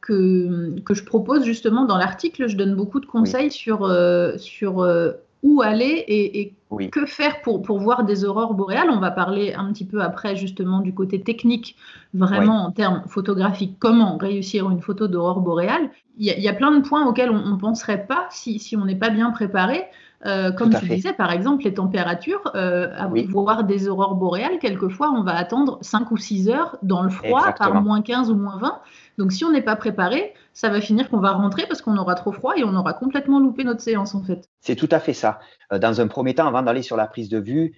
que, 0.00 0.78
que 0.80 0.94
je 0.94 1.04
propose 1.04 1.44
justement 1.44 1.84
dans 1.84 1.96
l'article. 1.96 2.48
Je 2.48 2.56
donne 2.56 2.74
beaucoup 2.74 3.00
de 3.00 3.06
conseils 3.06 3.50
sur, 3.50 3.84
euh, 3.84 4.36
sur 4.38 4.80
euh, 4.80 5.12
où 5.42 5.62
aller 5.62 6.04
et, 6.08 6.52
que 6.90 7.06
faire 7.06 7.40
pour, 7.42 7.62
pour, 7.62 7.78
voir 7.78 8.04
des 8.04 8.24
aurores 8.24 8.54
boréales. 8.54 8.90
On 8.90 8.98
va 8.98 9.10
parler 9.10 9.54
un 9.54 9.72
petit 9.72 9.84
peu 9.84 10.02
après 10.02 10.36
justement 10.36 10.80
du 10.80 10.92
côté 10.92 11.20
technique, 11.20 11.76
vraiment 12.14 12.66
en 12.66 12.72
termes 12.72 13.02
photographiques, 13.06 13.76
comment 13.78 14.16
réussir 14.16 14.68
une 14.70 14.80
photo 14.80 15.06
d'aurore 15.06 15.40
boréale. 15.40 15.90
Il 16.18 16.26
y, 16.26 16.48
a 16.48 16.54
plein 16.54 16.72
de 16.72 16.80
points 16.80 17.06
auxquels 17.06 17.30
on 17.30 17.50
ne 17.50 17.56
penserait 17.56 18.06
pas 18.06 18.26
si, 18.30 18.58
si 18.58 18.74
on 18.74 18.86
n'est 18.86 18.96
pas 18.96 19.10
bien 19.10 19.30
préparé. 19.30 19.84
Euh, 20.24 20.50
comme 20.50 20.74
tu 20.74 20.86
disais, 20.88 21.12
par 21.12 21.30
exemple, 21.30 21.64
les 21.64 21.74
températures, 21.74 22.50
euh, 22.54 22.88
à 22.96 23.08
voir 23.28 23.64
des 23.64 23.88
aurores 23.88 24.14
boréales, 24.14 24.58
quelquefois, 24.58 25.10
on 25.10 25.22
va 25.22 25.36
attendre 25.36 25.78
5 25.82 26.10
ou 26.10 26.16
6 26.16 26.48
heures 26.48 26.78
dans 26.82 27.02
le 27.02 27.10
froid, 27.10 27.52
par 27.52 27.82
moins 27.82 28.00
15 28.00 28.30
ou 28.30 28.36
moins 28.36 28.58
20. 28.58 28.80
Donc, 29.18 29.32
si 29.32 29.44
on 29.44 29.52
n'est 29.52 29.62
pas 29.62 29.76
préparé, 29.76 30.32
ça 30.52 30.68
va 30.68 30.80
finir 30.80 31.10
qu'on 31.10 31.20
va 31.20 31.32
rentrer 31.32 31.66
parce 31.68 31.82
qu'on 31.82 31.96
aura 31.96 32.14
trop 32.14 32.32
froid 32.32 32.54
et 32.56 32.64
on 32.64 32.74
aura 32.74 32.94
complètement 32.94 33.40
loupé 33.40 33.64
notre 33.64 33.80
séance, 33.82 34.14
en 34.14 34.22
fait. 34.22 34.48
C'est 34.60 34.76
tout 34.76 34.88
à 34.90 35.00
fait 35.00 35.12
ça. 35.12 35.38
Euh, 35.72 35.78
dans 35.78 36.00
un 36.00 36.08
premier 36.08 36.34
temps, 36.34 36.46
avant 36.46 36.62
d'aller 36.62 36.82
sur 36.82 36.96
la 36.96 37.06
prise 37.06 37.28
de 37.28 37.38
vue, 37.38 37.74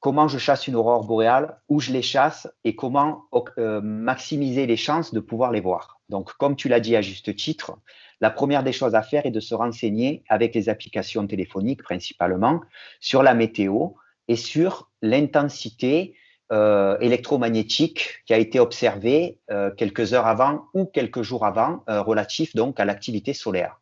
comment 0.00 0.28
je 0.28 0.38
chasse 0.38 0.66
une 0.68 0.76
aurore 0.76 1.04
boréale, 1.04 1.58
où 1.68 1.80
je 1.80 1.92
les 1.92 2.02
chasse 2.02 2.48
et 2.64 2.74
comment 2.74 3.24
euh, 3.58 3.80
maximiser 3.82 4.66
les 4.66 4.76
chances 4.76 5.14
de 5.14 5.20
pouvoir 5.20 5.52
les 5.52 5.60
voir. 5.60 6.00
Donc, 6.12 6.34
comme 6.34 6.56
tu 6.56 6.68
l'as 6.68 6.78
dit 6.78 6.94
à 6.94 7.00
juste 7.00 7.34
titre, 7.34 7.78
la 8.20 8.30
première 8.30 8.62
des 8.62 8.72
choses 8.72 8.94
à 8.94 9.02
faire 9.02 9.24
est 9.24 9.30
de 9.30 9.40
se 9.40 9.54
renseigner 9.54 10.22
avec 10.28 10.54
les 10.54 10.68
applications 10.68 11.26
téléphoniques 11.26 11.82
principalement 11.82 12.60
sur 13.00 13.22
la 13.22 13.32
météo 13.32 13.88
et 14.28 14.36
sur 14.36 14.90
l'intensité 15.00 16.14
euh, 16.52 16.98
électromagnétique 17.00 18.22
qui 18.26 18.34
a 18.34 18.38
été 18.38 18.60
observée 18.60 19.38
euh, 19.50 19.70
quelques 19.70 20.12
heures 20.12 20.26
avant 20.26 20.66
ou 20.74 20.84
quelques 20.84 21.22
jours 21.22 21.46
avant, 21.46 21.82
euh, 21.88 22.02
relatif 22.02 22.54
donc 22.54 22.78
à 22.78 22.84
l'activité 22.84 23.32
solaire. 23.32 23.80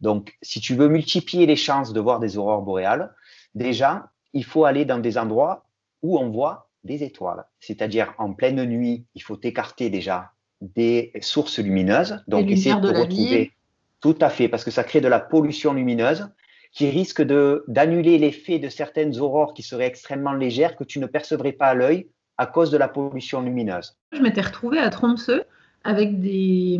Donc, 0.00 0.34
si 0.40 0.60
tu 0.62 0.74
veux 0.74 0.88
multiplier 0.88 1.44
les 1.44 1.56
chances 1.56 1.92
de 1.92 2.00
voir 2.00 2.20
des 2.20 2.38
aurores 2.38 2.62
boréales, 2.62 3.14
déjà, 3.54 4.10
il 4.32 4.44
faut 4.44 4.64
aller 4.64 4.86
dans 4.86 4.98
des 4.98 5.18
endroits 5.18 5.66
où 6.02 6.18
on 6.18 6.30
voit 6.30 6.70
des 6.84 7.02
étoiles. 7.02 7.44
C'est-à-dire 7.60 8.14
en 8.16 8.32
pleine 8.32 8.64
nuit, 8.64 9.04
il 9.14 9.22
faut 9.22 9.38
écarter 9.42 9.90
déjà 9.90 10.32
des 10.60 11.12
sources 11.20 11.58
lumineuses. 11.58 12.22
Donc, 12.28 12.50
essayer 12.50 12.78
de, 12.80 12.88
retrouver 12.88 13.52
tout 14.00 14.16
à 14.20 14.28
fait, 14.28 14.48
parce 14.48 14.64
que 14.64 14.70
ça 14.70 14.84
crée 14.84 15.00
de 15.00 15.08
la 15.08 15.20
pollution 15.20 15.72
lumineuse 15.72 16.28
qui 16.72 16.90
risque 16.90 17.22
d'annuler 17.22 18.18
l'effet 18.18 18.58
de 18.58 18.68
certaines 18.68 19.18
aurores 19.18 19.54
qui 19.54 19.62
seraient 19.62 19.86
extrêmement 19.86 20.32
légères 20.32 20.76
que 20.76 20.84
tu 20.84 20.98
ne 20.98 21.06
percevrais 21.06 21.52
pas 21.52 21.68
à 21.68 21.74
l'œil 21.74 22.08
à 22.38 22.46
cause 22.46 22.70
de 22.70 22.76
la 22.76 22.88
pollution 22.88 23.40
lumineuse. 23.40 23.96
Je 24.12 24.20
m'étais 24.20 24.42
retrouvée 24.42 24.78
à 24.78 24.90
Tromsø 24.90 25.42
avec 25.84 26.20
des. 26.20 26.78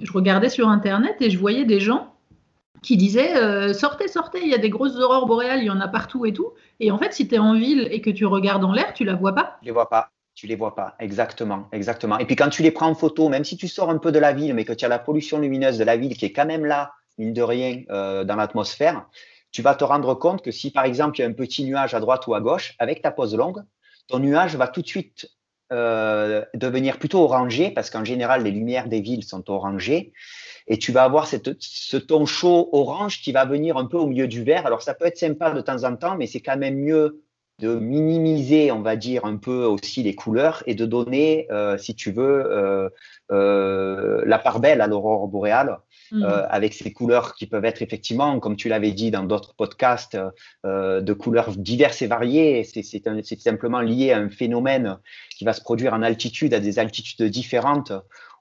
Je 0.00 0.12
regardais 0.12 0.48
sur 0.48 0.68
Internet 0.68 1.16
et 1.20 1.28
je 1.28 1.38
voyais 1.38 1.64
des 1.64 1.80
gens 1.80 2.14
qui 2.82 2.96
disaient 2.96 3.36
euh, 3.36 3.72
sortez, 3.72 4.08
sortez, 4.08 4.40
il 4.42 4.48
y 4.48 4.54
a 4.54 4.58
des 4.58 4.70
grosses 4.70 4.96
aurores 4.96 5.26
boréales, 5.26 5.60
il 5.60 5.66
y 5.66 5.70
en 5.70 5.80
a 5.80 5.88
partout 5.88 6.24
et 6.24 6.32
tout. 6.32 6.52
Et 6.80 6.90
en 6.90 6.98
fait, 6.98 7.12
si 7.12 7.28
tu 7.28 7.34
es 7.34 7.38
en 7.38 7.54
ville 7.54 7.88
et 7.90 8.00
que 8.00 8.10
tu 8.10 8.24
regardes 8.26 8.64
en 8.64 8.72
l'air, 8.72 8.94
tu 8.94 9.04
la 9.04 9.14
vois 9.14 9.34
pas. 9.34 9.58
Je 9.62 9.66
les 9.66 9.72
vois 9.72 9.88
pas. 9.88 10.10
Tu 10.34 10.48
les 10.48 10.56
vois 10.56 10.74
pas, 10.74 10.96
exactement, 10.98 11.68
exactement. 11.70 12.18
Et 12.18 12.26
puis 12.26 12.34
quand 12.34 12.48
tu 12.48 12.62
les 12.62 12.72
prends 12.72 12.88
en 12.88 12.94
photo, 12.94 13.28
même 13.28 13.44
si 13.44 13.56
tu 13.56 13.68
sors 13.68 13.88
un 13.88 13.98
peu 13.98 14.10
de 14.10 14.18
la 14.18 14.32
ville, 14.32 14.52
mais 14.54 14.64
que 14.64 14.72
tu 14.72 14.84
as 14.84 14.88
la 14.88 14.98
pollution 14.98 15.38
lumineuse 15.38 15.78
de 15.78 15.84
la 15.84 15.96
ville 15.96 16.16
qui 16.16 16.24
est 16.24 16.32
quand 16.32 16.46
même 16.46 16.64
là, 16.64 16.92
mine 17.18 17.32
de 17.32 17.42
rien, 17.42 17.82
euh, 17.90 18.24
dans 18.24 18.34
l'atmosphère, 18.34 19.06
tu 19.52 19.62
vas 19.62 19.76
te 19.76 19.84
rendre 19.84 20.14
compte 20.14 20.42
que 20.42 20.50
si 20.50 20.72
par 20.72 20.84
exemple 20.84 21.18
il 21.18 21.22
y 21.22 21.24
a 21.24 21.28
un 21.28 21.32
petit 21.32 21.64
nuage 21.64 21.94
à 21.94 22.00
droite 22.00 22.26
ou 22.26 22.34
à 22.34 22.40
gauche, 22.40 22.74
avec 22.80 23.00
ta 23.00 23.12
pose 23.12 23.36
longue, 23.36 23.62
ton 24.08 24.18
nuage 24.18 24.56
va 24.56 24.66
tout 24.66 24.82
de 24.82 24.86
suite 24.88 25.30
euh, 25.72 26.44
devenir 26.54 26.98
plutôt 26.98 27.20
orangé, 27.20 27.70
parce 27.70 27.88
qu'en 27.88 28.04
général 28.04 28.42
les 28.42 28.50
lumières 28.50 28.88
des 28.88 29.00
villes 29.00 29.22
sont 29.22 29.48
orangées, 29.50 30.12
et 30.66 30.78
tu 30.78 30.90
vas 30.90 31.04
avoir 31.04 31.28
cette, 31.28 31.50
ce 31.60 31.96
ton 31.96 32.26
chaud 32.26 32.70
orange 32.72 33.20
qui 33.20 33.30
va 33.30 33.44
venir 33.44 33.76
un 33.76 33.84
peu 33.84 33.98
au 33.98 34.06
milieu 34.06 34.26
du 34.26 34.42
vert. 34.42 34.66
Alors 34.66 34.82
ça 34.82 34.94
peut 34.94 35.06
être 35.06 35.18
sympa 35.18 35.52
de 35.52 35.60
temps 35.60 35.84
en 35.84 35.94
temps, 35.94 36.16
mais 36.16 36.26
c'est 36.26 36.40
quand 36.40 36.56
même 36.56 36.78
mieux 36.78 37.23
de 37.60 37.76
minimiser, 37.76 38.72
on 38.72 38.80
va 38.80 38.96
dire, 38.96 39.24
un 39.24 39.36
peu 39.36 39.64
aussi 39.64 40.02
les 40.02 40.14
couleurs 40.14 40.62
et 40.66 40.74
de 40.74 40.86
donner, 40.86 41.46
euh, 41.52 41.78
si 41.78 41.94
tu 41.94 42.10
veux, 42.10 42.44
euh, 42.46 42.88
euh, 43.30 44.22
la 44.26 44.38
part 44.38 44.58
belle 44.58 44.80
à 44.80 44.88
l'aurore 44.88 45.28
boréale, 45.28 45.78
mmh. 46.10 46.24
avec 46.48 46.74
ces 46.74 46.92
couleurs 46.92 47.34
qui 47.34 47.46
peuvent 47.46 47.64
être 47.64 47.80
effectivement, 47.80 48.40
comme 48.40 48.56
tu 48.56 48.68
l'avais 48.68 48.90
dit 48.90 49.10
dans 49.10 49.22
d'autres 49.22 49.54
podcasts, 49.54 50.18
de 50.64 51.12
couleurs 51.12 51.52
diverses 51.56 52.02
et 52.02 52.06
variées. 52.06 52.64
C'est 52.64 53.40
simplement 53.40 53.80
lié 53.80 54.12
à 54.12 54.18
un 54.18 54.30
phénomène 54.30 54.98
qui 55.30 55.44
va 55.44 55.52
se 55.52 55.62
produire 55.62 55.94
en 55.94 56.02
altitude, 56.02 56.54
à 56.54 56.60
des 56.60 56.78
altitudes 56.78 57.30
différentes, 57.30 57.92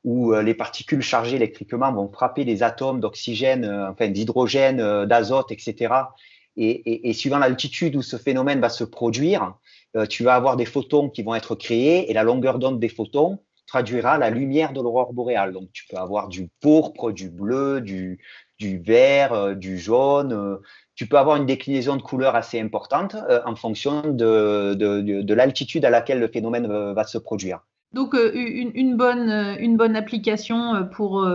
où 0.03 0.33
les 0.33 0.53
particules 0.53 1.01
chargées 1.01 1.37
électriquement 1.37 1.93
vont 1.93 2.11
frapper 2.11 2.43
les 2.43 2.63
atomes 2.63 2.99
d'oxygène, 2.99 3.65
enfin 3.89 4.09
d'hydrogène, 4.09 5.05
d'azote, 5.05 5.51
etc 5.51 5.93
et, 6.55 7.13
suivant 7.13 7.39
l'altitude 7.39 7.95
où 7.95 8.01
ce 8.01 8.17
phénomène 8.17 8.59
va 8.59 8.69
se 8.69 8.83
produire, 8.83 9.55
euh, 9.95 10.05
tu 10.05 10.23
vas 10.23 10.35
avoir 10.35 10.55
des 10.55 10.65
photons 10.65 11.09
qui 11.09 11.23
vont 11.23 11.35
être 11.35 11.55
créés 11.55 12.09
et 12.09 12.13
la 12.13 12.23
longueur 12.23 12.59
d'onde 12.59 12.79
des 12.79 12.89
photons 12.89 13.39
traduira 13.65 14.17
la 14.17 14.29
lumière 14.29 14.73
de 14.73 14.81
l'aurore 14.81 15.13
boréale. 15.13 15.53
Donc 15.53 15.69
tu 15.73 15.85
peux 15.89 15.97
avoir 15.97 16.27
du 16.27 16.49
pourpre, 16.61 17.11
du 17.11 17.29
bleu, 17.29 17.81
du, 17.81 18.19
vert, 18.59 19.33
euh, 19.33 19.53
du 19.55 19.79
jaune. 19.79 20.33
Euh, 20.33 20.57
tu 20.95 21.07
peux 21.07 21.17
avoir 21.17 21.37
une 21.37 21.47
déclinaison 21.47 21.95
de 21.95 22.01
couleurs 22.01 22.35
assez 22.35 22.59
importante 22.59 23.15
en 23.47 23.55
fonction 23.55 24.03
de, 24.03 24.75
de, 24.75 25.01
de, 25.01 25.33
l'altitude 25.33 25.85
à 25.85 25.89
laquelle 25.89 26.19
le 26.19 26.27
phénomène 26.27 26.67
va 26.67 27.03
se 27.03 27.17
produire. 27.17 27.61
Donc 27.93 28.13
une, 28.13 28.69
une, 28.75 28.95
bonne, 28.95 29.57
une 29.59 29.75
bonne 29.75 29.95
application 29.95 30.87
pour, 30.93 31.27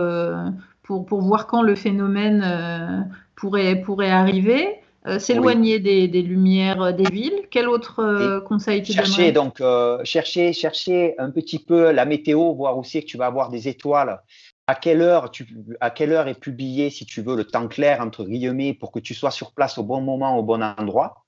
pour, 0.81 1.05
pour 1.05 1.21
voir 1.21 1.45
quand 1.45 1.61
le 1.61 1.75
phénomène 1.75 3.11
pourrait, 3.35 3.81
pourrait 3.81 4.11
arriver. 4.11 4.78
Euh, 5.07 5.17
s'éloigner 5.17 5.79
des, 5.79 6.07
lumières 6.21 6.81
euh, 6.81 6.91
des 6.91 7.09
villes. 7.09 7.47
Quel 7.51 7.69
autre 7.69 8.01
euh, 8.03 8.41
conseil 8.41 8.83
tu 8.83 8.91
chercher, 8.91 9.31
donc 9.31 9.61
chercher, 10.03 10.51
chercher 10.51 11.15
un 11.17 11.31
petit 11.31 11.59
peu 11.59 11.91
la 11.91 12.05
météo, 12.05 12.53
voir 12.53 12.77
aussi 12.77 13.01
que 13.01 13.05
tu 13.05 13.17
vas 13.17 13.27
avoir 13.27 13.49
des 13.49 13.67
étoiles. 13.67 14.21
À 14.67 14.75
quelle 14.75 15.01
heure 15.01 15.31
tu, 15.31 15.47
à 15.79 15.89
quelle 15.89 16.11
heure 16.11 16.27
est 16.27 16.39
publié, 16.39 16.89
si 16.89 17.05
tu 17.05 17.21
veux, 17.21 17.35
le 17.35 17.45
temps 17.45 17.67
clair 17.67 18.01
entre 18.01 18.25
guillemets 18.25 18.73
pour 18.73 18.91
que 18.91 18.99
tu 18.99 19.13
sois 19.13 19.31
sur 19.31 19.53
place 19.53 19.77
au 19.77 19.83
bon 19.83 20.01
moment, 20.01 20.37
au 20.37 20.43
bon 20.43 20.61
endroit. 20.61 21.25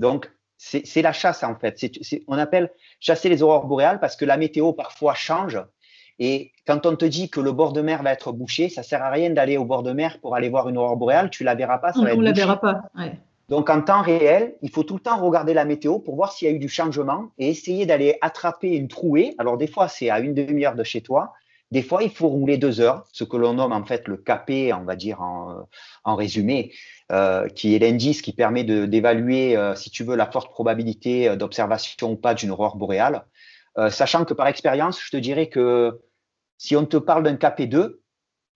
Donc 0.00 0.30
C'est 0.56 1.02
la 1.02 1.12
chasse 1.12 1.44
en 1.44 1.56
fait. 1.56 1.78
on 2.26 2.38
appelle 2.38 2.72
chasser 3.00 3.28
les 3.28 3.42
aurores 3.42 3.66
boréales 3.66 4.00
parce 4.00 4.16
que 4.16 4.24
la 4.24 4.38
météo 4.38 4.72
parfois 4.72 5.14
change. 5.14 5.60
Et 6.18 6.52
quand 6.66 6.84
on 6.86 6.96
te 6.96 7.04
dit 7.04 7.30
que 7.30 7.40
le 7.40 7.52
bord 7.52 7.72
de 7.72 7.80
mer 7.80 8.02
va 8.02 8.12
être 8.12 8.32
bouché, 8.32 8.68
ça 8.68 8.82
sert 8.82 9.02
à 9.02 9.10
rien 9.10 9.30
d'aller 9.30 9.56
au 9.56 9.64
bord 9.64 9.82
de 9.82 9.92
mer 9.92 10.18
pour 10.20 10.34
aller 10.34 10.48
voir 10.48 10.68
une 10.68 10.76
aurore 10.76 10.96
boréale. 10.96 11.30
Tu 11.30 11.44
la 11.44 11.54
verras 11.54 11.78
pas. 11.78 11.92
Ça 11.92 12.00
on 12.00 12.16
ne 12.16 12.22
la 12.22 12.32
verra 12.32 12.60
pas. 12.60 12.82
Donc 13.48 13.70
en 13.70 13.80
temps 13.80 14.02
réel, 14.02 14.54
il 14.60 14.70
faut 14.70 14.82
tout 14.82 14.94
le 14.94 15.00
temps 15.00 15.16
regarder 15.16 15.54
la 15.54 15.64
météo 15.64 15.98
pour 16.00 16.16
voir 16.16 16.32
s'il 16.32 16.48
y 16.48 16.50
a 16.50 16.54
eu 16.54 16.58
du 16.58 16.68
changement 16.68 17.30
et 17.38 17.48
essayer 17.48 17.86
d'aller 17.86 18.18
attraper 18.20 18.76
une 18.76 18.88
trouée. 18.88 19.34
Alors 19.38 19.56
des 19.56 19.68
fois 19.68 19.88
c'est 19.88 20.10
à 20.10 20.20
une 20.20 20.34
demi-heure 20.34 20.74
de 20.74 20.84
chez 20.84 21.00
toi, 21.00 21.32
des 21.70 21.80
fois 21.82 22.02
il 22.02 22.10
faut 22.10 22.28
rouler 22.28 22.58
deux 22.58 22.80
heures, 22.80 23.04
ce 23.10 23.24
que 23.24 23.38
l'on 23.38 23.54
nomme 23.54 23.72
en 23.72 23.84
fait 23.86 24.06
le 24.06 24.18
capé, 24.18 24.74
on 24.74 24.84
va 24.84 24.96
dire 24.96 25.22
en, 25.22 25.66
en 26.04 26.14
résumé, 26.14 26.72
euh, 27.10 27.48
qui 27.48 27.74
est 27.74 27.78
l'indice 27.78 28.20
qui 28.20 28.34
permet 28.34 28.64
d'évaluer, 28.64 29.56
euh, 29.56 29.74
si 29.74 29.90
tu 29.90 30.04
veux, 30.04 30.14
la 30.14 30.26
forte 30.26 30.50
probabilité 30.50 31.34
d'observation 31.36 32.12
ou 32.12 32.16
pas 32.16 32.34
d'une 32.34 32.50
aurore 32.50 32.76
boréale. 32.76 33.24
Euh, 33.78 33.90
sachant 33.90 34.24
que 34.24 34.34
par 34.34 34.48
expérience, 34.48 35.00
je 35.02 35.10
te 35.10 35.16
dirais 35.16 35.48
que 35.48 36.00
si 36.58 36.76
on 36.76 36.84
te 36.84 36.96
parle 36.96 37.22
d'un 37.22 37.36
KP2, 37.36 37.96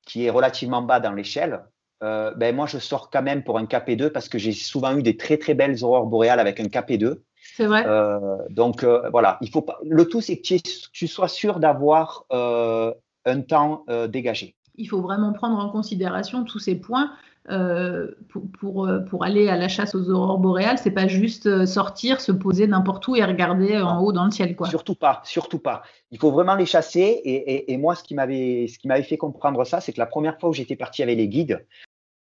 qui 0.06 0.26
est 0.26 0.30
relativement 0.30 0.82
bas 0.82 1.00
dans 1.00 1.12
l'échelle, 1.12 1.64
euh, 2.02 2.32
ben 2.34 2.54
moi 2.54 2.66
je 2.66 2.78
sors 2.78 3.10
quand 3.10 3.22
même 3.22 3.44
pour 3.44 3.58
un 3.58 3.64
KP2 3.64 4.10
parce 4.10 4.28
que 4.28 4.36
j'ai 4.36 4.52
souvent 4.52 4.96
eu 4.96 5.02
des 5.02 5.16
très 5.16 5.38
très 5.38 5.54
belles 5.54 5.84
aurores 5.84 6.06
boréales 6.06 6.40
avec 6.40 6.58
un 6.58 6.64
KP2. 6.64 7.20
C'est 7.56 7.66
vrai. 7.66 7.84
Euh, 7.86 8.18
donc 8.50 8.82
euh, 8.82 9.08
voilà, 9.10 9.38
il 9.40 9.50
faut 9.50 9.62
pas. 9.62 9.78
Le 9.88 10.04
tout 10.06 10.20
c'est 10.20 10.36
que 10.36 10.42
tu, 10.42 10.60
tu, 10.92 11.06
sois 11.06 11.28
sûr 11.28 11.60
d'avoir 11.60 12.24
un 12.30 13.40
temps 13.42 13.84
dégagé. 14.08 14.56
Il 14.74 14.88
faut 14.88 15.00
vraiment 15.00 15.32
prendre 15.32 15.58
en 15.58 15.68
considération 15.68 16.44
tous 16.44 16.58
ces 16.58 16.74
points. 16.74 17.12
Pour, 17.48 18.42
pour, 18.58 18.88
pour, 19.10 19.24
aller 19.24 19.48
à 19.48 19.56
la 19.56 19.68
chasse 19.68 19.94
aux 19.94 20.10
aurores 20.10 20.38
boréales, 20.38 20.78
c'est 20.78 20.92
pas 20.92 21.08
juste 21.08 21.66
sortir, 21.66 22.20
se 22.20 22.32
poser 22.32 22.66
n'importe 22.66 23.06
où 23.08 23.16
et 23.16 23.24
regarder 23.24 23.78
en 23.78 24.00
haut 24.00 24.12
dans 24.12 24.24
le 24.24 24.30
ciel. 24.30 24.54
Quoi. 24.54 24.68
Surtout 24.68 24.94
pas, 24.94 25.20
surtout 25.24 25.58
pas. 25.58 25.82
Il 26.12 26.18
faut 26.18 26.30
vraiment 26.30 26.54
les 26.54 26.66
chasser. 26.66 27.20
Et, 27.24 27.72
et, 27.72 27.76
moi, 27.76 27.94
ce 27.94 28.04
qui 28.04 28.14
m'avait 28.14 29.02
fait 29.02 29.16
comprendre 29.16 29.64
ça, 29.64 29.80
c'est 29.80 29.92
que 29.92 29.98
la 29.98 30.06
première 30.06 30.38
fois 30.38 30.50
où 30.50 30.52
j'étais 30.52 30.76
parti 30.76 31.02
avec 31.02 31.16
les 31.16 31.28
guides, 31.28 31.64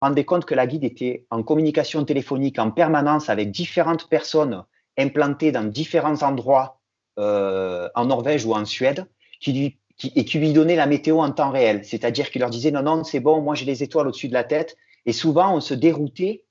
rendez 0.00 0.24
compte 0.24 0.44
que 0.44 0.54
la 0.54 0.66
guide 0.66 0.84
était 0.84 1.26
en 1.30 1.42
communication 1.42 2.04
téléphonique 2.04 2.58
en 2.58 2.70
permanence 2.70 3.28
avec 3.28 3.50
différentes 3.50 4.08
personnes 4.08 4.64
implantées 4.96 5.52
dans 5.52 5.64
différents 5.64 6.22
endroits 6.22 6.80
euh, 7.18 7.88
en 7.94 8.06
Norvège 8.06 8.44
ou 8.44 8.54
en 8.54 8.64
Suède, 8.64 9.06
qui 9.40 9.52
lui, 9.52 9.78
qui, 9.96 10.12
et 10.14 10.24
qui 10.24 10.38
lui 10.38 10.52
donnait 10.52 10.76
la 10.76 10.86
météo 10.86 11.18
en 11.18 11.30
temps 11.30 11.50
réel. 11.50 11.84
C'est-à-dire 11.84 12.30
qu'il 12.30 12.40
leur 12.40 12.50
disait 12.50 12.70
non, 12.70 12.82
non, 12.82 13.04
c'est 13.04 13.20
bon, 13.20 13.40
moi 13.40 13.54
j'ai 13.54 13.64
les 13.64 13.82
étoiles 13.82 14.08
au-dessus 14.08 14.28
de 14.28 14.34
la 14.34 14.44
tête. 14.44 14.76
Et 15.08 15.12
souvent, 15.12 15.56
on 15.56 15.60
se 15.60 15.74
déroutait 15.74 16.44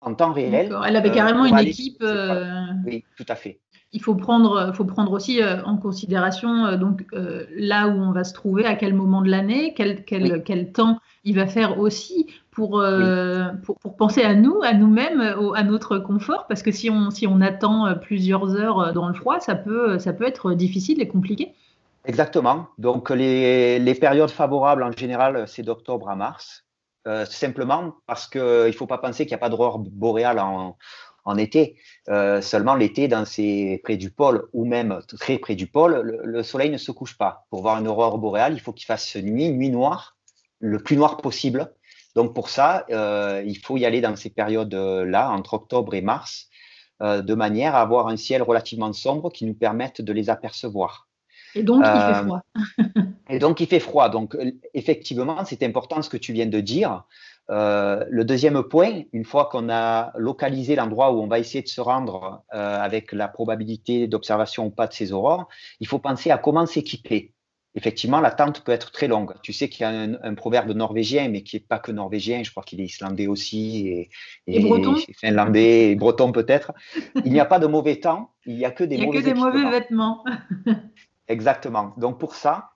en 0.00 0.14
temps 0.14 0.32
réel. 0.32 0.76
Elle 0.86 0.96
avait 0.96 1.10
carrément 1.10 1.44
euh, 1.44 1.48
une 1.48 1.58
équipe. 1.58 2.02
Euh, 2.02 2.66
oui, 2.84 3.04
tout 3.16 3.26
à 3.28 3.34
fait 3.34 3.60
il 3.92 4.02
faut 4.02 4.16
prendre, 4.16 4.74
faut 4.74 4.84
prendre 4.84 5.12
aussi 5.12 5.40
en 5.64 5.78
considération 5.78 6.76
donc 6.76 7.06
là 7.12 7.88
où 7.88 7.92
on 7.92 8.12
va 8.12 8.24
se 8.24 8.34
trouver, 8.34 8.66
à 8.66 8.74
quel 8.74 8.92
moment 8.92 9.22
de 9.22 9.30
l'année, 9.30 9.72
quel, 9.74 10.04
quel, 10.04 10.42
quel, 10.42 10.70
temps 10.72 10.98
il 11.24 11.34
va 11.34 11.46
faire 11.46 11.78
aussi 11.78 12.26
euh, 12.58 13.50
pour, 13.64 13.76
pour, 13.76 13.96
penser 13.96 14.22
à 14.22 14.34
nous, 14.34 14.62
à 14.62 14.72
nous-mêmes, 14.72 15.20
à 15.20 15.62
notre 15.62 15.98
confort, 15.98 16.46
parce 16.48 16.62
que 16.62 16.72
si 16.72 16.88
on, 16.88 17.10
si 17.10 17.26
on 17.26 17.40
attend 17.40 17.86
euh, 17.86 17.94
plusieurs 17.94 18.56
heures 18.56 18.80
euh, 18.80 18.92
dans 18.92 19.08
le 19.08 19.14
froid, 19.14 19.40
ça 19.40 19.54
peut, 19.54 19.98
ça 19.98 20.12
peut 20.12 20.26
être 20.26 20.54
difficile 20.54 21.02
et 21.02 21.08
compliqué. 21.08 21.52
Exactement. 22.06 22.68
Donc 22.78 23.10
les, 23.10 23.78
les 23.78 23.94
périodes 23.94 24.30
favorables 24.30 24.82
en 24.82 24.92
général, 24.92 25.44
c'est 25.46 25.62
d'octobre 25.62 26.08
à 26.08 26.16
mars, 26.16 26.64
simplement 27.28 27.94
parce 28.06 28.26
qu'il 28.26 28.40
ne 28.40 28.72
faut 28.72 28.86
pas 28.86 28.98
penser 28.98 29.24
qu'il 29.24 29.32
n'y 29.32 29.36
a 29.36 29.38
pas 29.38 29.48
d'aurore 29.48 29.78
boréale 29.78 30.38
en, 30.38 30.76
été. 31.38 31.76
seulement 32.06 32.74
l'été, 32.74 33.08
dans 33.08 33.24
ces, 33.24 33.80
près 33.82 33.96
du 33.96 34.10
pôle 34.10 34.48
ou 34.52 34.64
même 34.64 35.00
très 35.18 35.38
près 35.38 35.54
du 35.54 35.66
pôle, 35.66 36.00
le, 36.02 36.20
le 36.24 36.42
soleil 36.42 36.70
ne 36.70 36.78
se 36.78 36.92
couche 36.92 37.16
pas. 37.18 37.46
Pour 37.50 37.62
voir 37.62 37.78
une 37.78 37.88
aurore 37.88 38.18
boréale, 38.18 38.54
il 38.54 38.60
faut 38.60 38.72
qu'il 38.72 38.86
fasse 38.86 39.16
nuit, 39.16 39.50
nuit 39.50 39.70
noire, 39.70 40.16
le 40.60 40.78
plus 40.78 40.96
noir 40.96 41.16
possible. 41.18 41.72
Donc 42.16 42.34
pour 42.34 42.48
ça, 42.48 42.86
euh, 42.90 43.42
il 43.46 43.58
faut 43.58 43.76
y 43.76 43.84
aller 43.84 44.00
dans 44.00 44.16
ces 44.16 44.30
périodes-là, 44.30 45.30
entre 45.30 45.54
octobre 45.54 45.94
et 45.94 46.00
mars, 46.00 46.48
euh, 47.02 47.20
de 47.20 47.34
manière 47.34 47.74
à 47.74 47.82
avoir 47.82 48.08
un 48.08 48.16
ciel 48.16 48.42
relativement 48.42 48.92
sombre 48.94 49.30
qui 49.30 49.44
nous 49.44 49.54
permette 49.54 50.00
de 50.00 50.12
les 50.14 50.30
apercevoir. 50.30 51.05
Et 51.56 51.62
donc 51.62 51.82
il 51.84 52.00
fait 52.00 52.18
euh, 52.18 52.22
froid. 52.22 52.40
et 53.30 53.38
donc 53.38 53.60
il 53.60 53.66
fait 53.66 53.80
froid. 53.80 54.08
Donc 54.08 54.36
effectivement, 54.74 55.44
c'est 55.44 55.62
important 55.62 56.02
ce 56.02 56.10
que 56.10 56.16
tu 56.16 56.32
viens 56.32 56.46
de 56.46 56.60
dire. 56.60 57.04
le 57.48 58.22
deuxième 58.22 58.62
point, 58.62 59.02
une 59.12 59.24
fois 59.24 59.46
qu'on 59.46 59.68
a 59.68 60.12
localisé 60.16 60.76
l'endroit 60.76 61.12
où 61.12 61.20
on 61.20 61.26
va 61.26 61.38
essayer 61.38 61.62
de 61.62 61.68
se 61.68 61.80
rendre 61.80 62.44
avec 62.50 63.12
la 63.12 63.28
probabilité 63.28 64.06
d'observation 64.06 64.66
ou 64.66 64.70
pas 64.70 64.86
de 64.86 64.92
ces 64.92 65.12
aurores, 65.12 65.48
il 65.80 65.86
faut 65.86 65.98
penser 65.98 66.30
à 66.30 66.38
comment 66.38 66.66
s'équiper 66.66 67.32
effectivement, 67.76 68.20
l'attente 68.20 68.64
peut 68.64 68.72
être 68.72 68.90
très 68.90 69.06
longue. 69.06 69.34
Tu 69.42 69.52
sais 69.52 69.68
qu'il 69.68 69.82
y 69.82 69.84
a 69.84 69.90
un, 69.90 70.34
proverbe 70.34 70.70
norvégien, 70.70 71.28
mais 71.28 71.42
qui 71.42 71.56
n'est 71.56 71.60
pas 71.60 71.78
que 71.78 71.92
norvégien, 71.92 72.42
je 72.42 72.50
crois 72.50 72.62
qu'il 72.62 72.80
est 72.80 72.84
islandais 72.84 73.26
aussi, 73.26 73.88
et, 73.88 74.10
et, 74.46 74.60
breton. 74.60 74.96
finlandais, 75.18 75.90
et 75.90 75.94
breton 75.94 76.32
peut-être. 76.32 76.72
Il 77.24 77.32
n'y 77.32 77.40
a 77.40 77.44
pas 77.44 77.58
de 77.58 77.66
mauvais 77.66 77.96
temps, 77.96 78.30
il 78.46 78.56
n'y 78.56 78.64
a 78.64 78.70
que 78.70 78.82
des, 78.82 78.96
mauvais, 78.96 79.18
que 79.18 79.24
des 79.24 79.34
mauvais 79.34 79.70
vêtements. 79.70 80.24
Exactement. 81.28 81.94
Donc 81.96 82.18
pour 82.20 82.34
ça, 82.34 82.70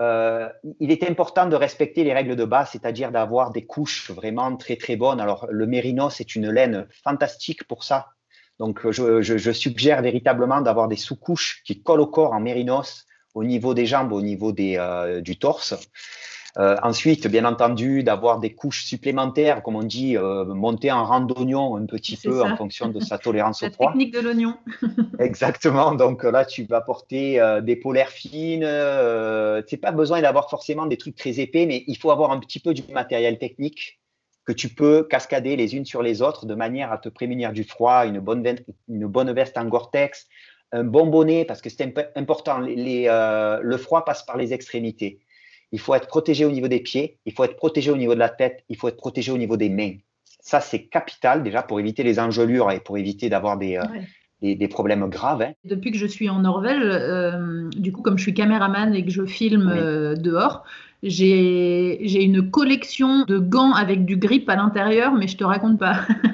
euh, 0.00 0.48
il 0.78 0.90
est 0.90 1.08
important 1.08 1.46
de 1.46 1.56
respecter 1.56 2.04
les 2.04 2.12
règles 2.12 2.36
de 2.36 2.44
base, 2.44 2.70
c'est-à-dire 2.72 3.12
d'avoir 3.12 3.50
des 3.50 3.66
couches 3.66 4.10
vraiment 4.10 4.56
très 4.56 4.76
très 4.76 4.96
bonnes. 4.96 5.20
Alors 5.20 5.46
le 5.50 5.66
mérinos 5.66 6.20
est 6.20 6.34
une 6.34 6.50
laine 6.50 6.86
fantastique 7.04 7.64
pour 7.64 7.84
ça. 7.84 8.08
Donc 8.58 8.90
je, 8.90 9.22
je 9.22 9.50
suggère 9.52 10.02
véritablement 10.02 10.60
d'avoir 10.60 10.88
des 10.88 10.96
sous-couches 10.96 11.62
qui 11.64 11.82
collent 11.82 12.00
au 12.00 12.06
corps 12.06 12.32
en 12.32 12.40
mérinos 12.40 13.06
au 13.34 13.44
niveau 13.44 13.74
des 13.74 13.86
jambes, 13.86 14.12
au 14.12 14.22
niveau 14.22 14.52
des, 14.52 14.76
euh, 14.76 15.20
du 15.20 15.38
torse. 15.38 15.74
Euh, 16.58 16.76
ensuite, 16.82 17.26
bien 17.28 17.44
entendu, 17.44 18.02
d'avoir 18.02 18.40
des 18.40 18.54
couches 18.54 18.84
supplémentaires, 18.84 19.62
comme 19.62 19.76
on 19.76 19.82
dit, 19.82 20.16
euh, 20.16 20.44
monter 20.44 20.90
en 20.90 21.04
rang 21.04 21.20
d'oignon 21.20 21.76
un 21.76 21.86
petit 21.86 22.16
peu 22.16 22.42
en 22.42 22.56
fonction 22.56 22.88
de 22.88 23.00
sa 23.00 23.18
tolérance 23.18 23.62
au 23.62 23.70
froid. 23.70 23.86
La 23.86 23.92
technique 23.92 24.14
de 24.14 24.20
l'oignon. 24.20 24.54
Exactement. 25.18 25.94
Donc 25.94 26.24
là, 26.24 26.44
tu 26.44 26.64
vas 26.64 26.80
porter 26.80 27.40
euh, 27.40 27.60
des 27.60 27.76
polaires 27.76 28.08
fines. 28.08 28.64
Euh, 28.64 29.62
tu 29.66 29.76
n'as 29.76 29.80
pas 29.80 29.92
besoin 29.92 30.20
d'avoir 30.22 30.50
forcément 30.50 30.86
des 30.86 30.96
trucs 30.96 31.16
très 31.16 31.38
épais, 31.38 31.66
mais 31.66 31.84
il 31.86 31.96
faut 31.96 32.10
avoir 32.10 32.32
un 32.32 32.40
petit 32.40 32.60
peu 32.60 32.74
du 32.74 32.82
matériel 32.92 33.38
technique 33.38 34.00
que 34.44 34.52
tu 34.52 34.68
peux 34.68 35.04
cascader 35.04 35.54
les 35.54 35.76
unes 35.76 35.84
sur 35.84 36.02
les 36.02 36.22
autres 36.22 36.46
de 36.46 36.54
manière 36.54 36.90
à 36.90 36.98
te 36.98 37.08
prémunir 37.08 37.52
du 37.52 37.62
froid, 37.62 38.06
une 38.06 38.18
bonne, 38.18 38.44
une 38.88 39.06
bonne 39.06 39.32
veste 39.32 39.56
en 39.56 39.66
Gore-Tex, 39.66 40.26
un 40.72 40.84
bon 40.84 41.06
bonnet, 41.06 41.44
parce 41.44 41.60
que 41.60 41.70
c'est 41.70 41.94
important, 42.16 42.58
les, 42.58 43.06
euh, 43.08 43.60
le 43.62 43.76
froid 43.76 44.04
passe 44.04 44.24
par 44.24 44.36
les 44.36 44.52
extrémités. 44.52 45.20
Il 45.72 45.80
faut 45.80 45.94
être 45.94 46.08
protégé 46.08 46.44
au 46.44 46.50
niveau 46.50 46.68
des 46.68 46.80
pieds, 46.80 47.18
il 47.26 47.32
faut 47.32 47.44
être 47.44 47.56
protégé 47.56 47.90
au 47.90 47.96
niveau 47.96 48.14
de 48.14 48.18
la 48.18 48.28
tête, 48.28 48.64
il 48.68 48.76
faut 48.76 48.88
être 48.88 48.96
protégé 48.96 49.32
au 49.32 49.38
niveau 49.38 49.56
des 49.56 49.68
mains. 49.68 49.94
Ça, 50.40 50.60
c'est 50.60 50.84
capital 50.84 51.42
déjà 51.42 51.62
pour 51.62 51.78
éviter 51.78 52.02
les 52.02 52.18
engelures 52.18 52.70
et 52.70 52.80
pour 52.80 52.98
éviter 52.98 53.28
d'avoir 53.28 53.58
des, 53.58 53.76
euh, 53.76 54.54
des, 54.56 54.68
problèmes 54.68 55.08
graves. 55.08 55.42
Hein. 55.42 55.52
Depuis 55.64 55.92
que 55.92 55.98
je 55.98 56.06
suis 56.06 56.28
en 56.30 56.40
Norvège, 56.40 56.80
euh, 56.82 57.68
du 57.76 57.92
coup, 57.92 58.02
comme 58.02 58.16
je 58.18 58.22
suis 58.22 58.34
caméraman 58.34 58.94
et 58.94 59.04
que 59.04 59.10
je 59.10 59.26
filme 59.26 60.14
dehors, 60.16 60.64
j'ai 61.02 62.22
une 62.22 62.50
collection 62.50 63.24
de 63.24 63.38
gants 63.38 63.72
avec 63.72 64.04
du 64.04 64.16
grip 64.16 64.48
à 64.48 64.56
l'intérieur, 64.56 65.12
mais 65.12 65.28
je 65.28 65.36
te 65.36 65.44
raconte 65.44 65.78
pas. 65.78 66.00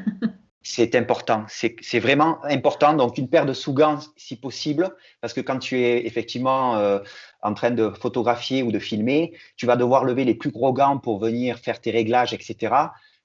c'est 0.68 0.96
important. 0.96 1.44
C'est 1.48 2.00
vraiment 2.00 2.44
important. 2.44 2.94
Donc, 2.94 3.18
une 3.18 3.28
paire 3.28 3.46
de 3.46 3.52
sous-gants, 3.52 4.00
si 4.16 4.34
possible, 4.34 4.90
parce 5.20 5.32
que 5.32 5.40
quand 5.40 5.58
tu 5.60 5.78
es 5.80 6.06
effectivement 6.06 6.76
euh, 6.76 6.98
en 7.46 7.54
train 7.54 7.70
de 7.70 7.90
photographier 7.90 8.62
ou 8.62 8.72
de 8.72 8.78
filmer, 8.78 9.32
tu 9.56 9.66
vas 9.66 9.76
devoir 9.76 10.04
lever 10.04 10.24
les 10.24 10.34
plus 10.34 10.50
gros 10.50 10.72
gants 10.72 10.98
pour 10.98 11.18
venir 11.18 11.58
faire 11.58 11.80
tes 11.80 11.90
réglages, 11.90 12.34
etc. 12.34 12.74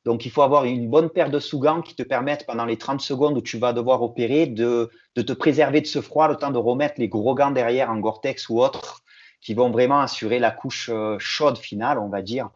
Donc, 0.05 0.25
il 0.25 0.31
faut 0.31 0.41
avoir 0.41 0.65
une 0.65 0.89
bonne 0.89 1.09
paire 1.09 1.29
de 1.29 1.39
sous-gants 1.39 1.81
qui 1.81 1.95
te 1.95 2.03
permettent, 2.03 2.45
pendant 2.45 2.65
les 2.65 2.77
30 2.77 3.01
secondes 3.01 3.37
où 3.37 3.41
tu 3.41 3.57
vas 3.57 3.73
devoir 3.73 4.01
opérer, 4.01 4.47
de, 4.47 4.89
de 5.15 5.21
te 5.21 5.33
préserver 5.33 5.81
de 5.81 5.87
ce 5.87 6.01
froid, 6.01 6.27
le 6.27 6.35
temps 6.35 6.51
de 6.51 6.57
remettre 6.57 6.95
les 6.97 7.07
gros 7.07 7.35
gants 7.35 7.51
derrière 7.51 7.89
en 7.91 7.97
Gore-Tex 7.97 8.49
ou 8.49 8.61
autres, 8.61 9.03
qui 9.41 9.53
vont 9.53 9.71
vraiment 9.71 9.99
assurer 9.99 10.39
la 10.39 10.51
couche 10.51 10.89
euh, 10.91 11.17
chaude 11.19 11.57
finale, 11.57 11.99
on 11.99 12.09
va 12.09 12.21
dire, 12.21 12.49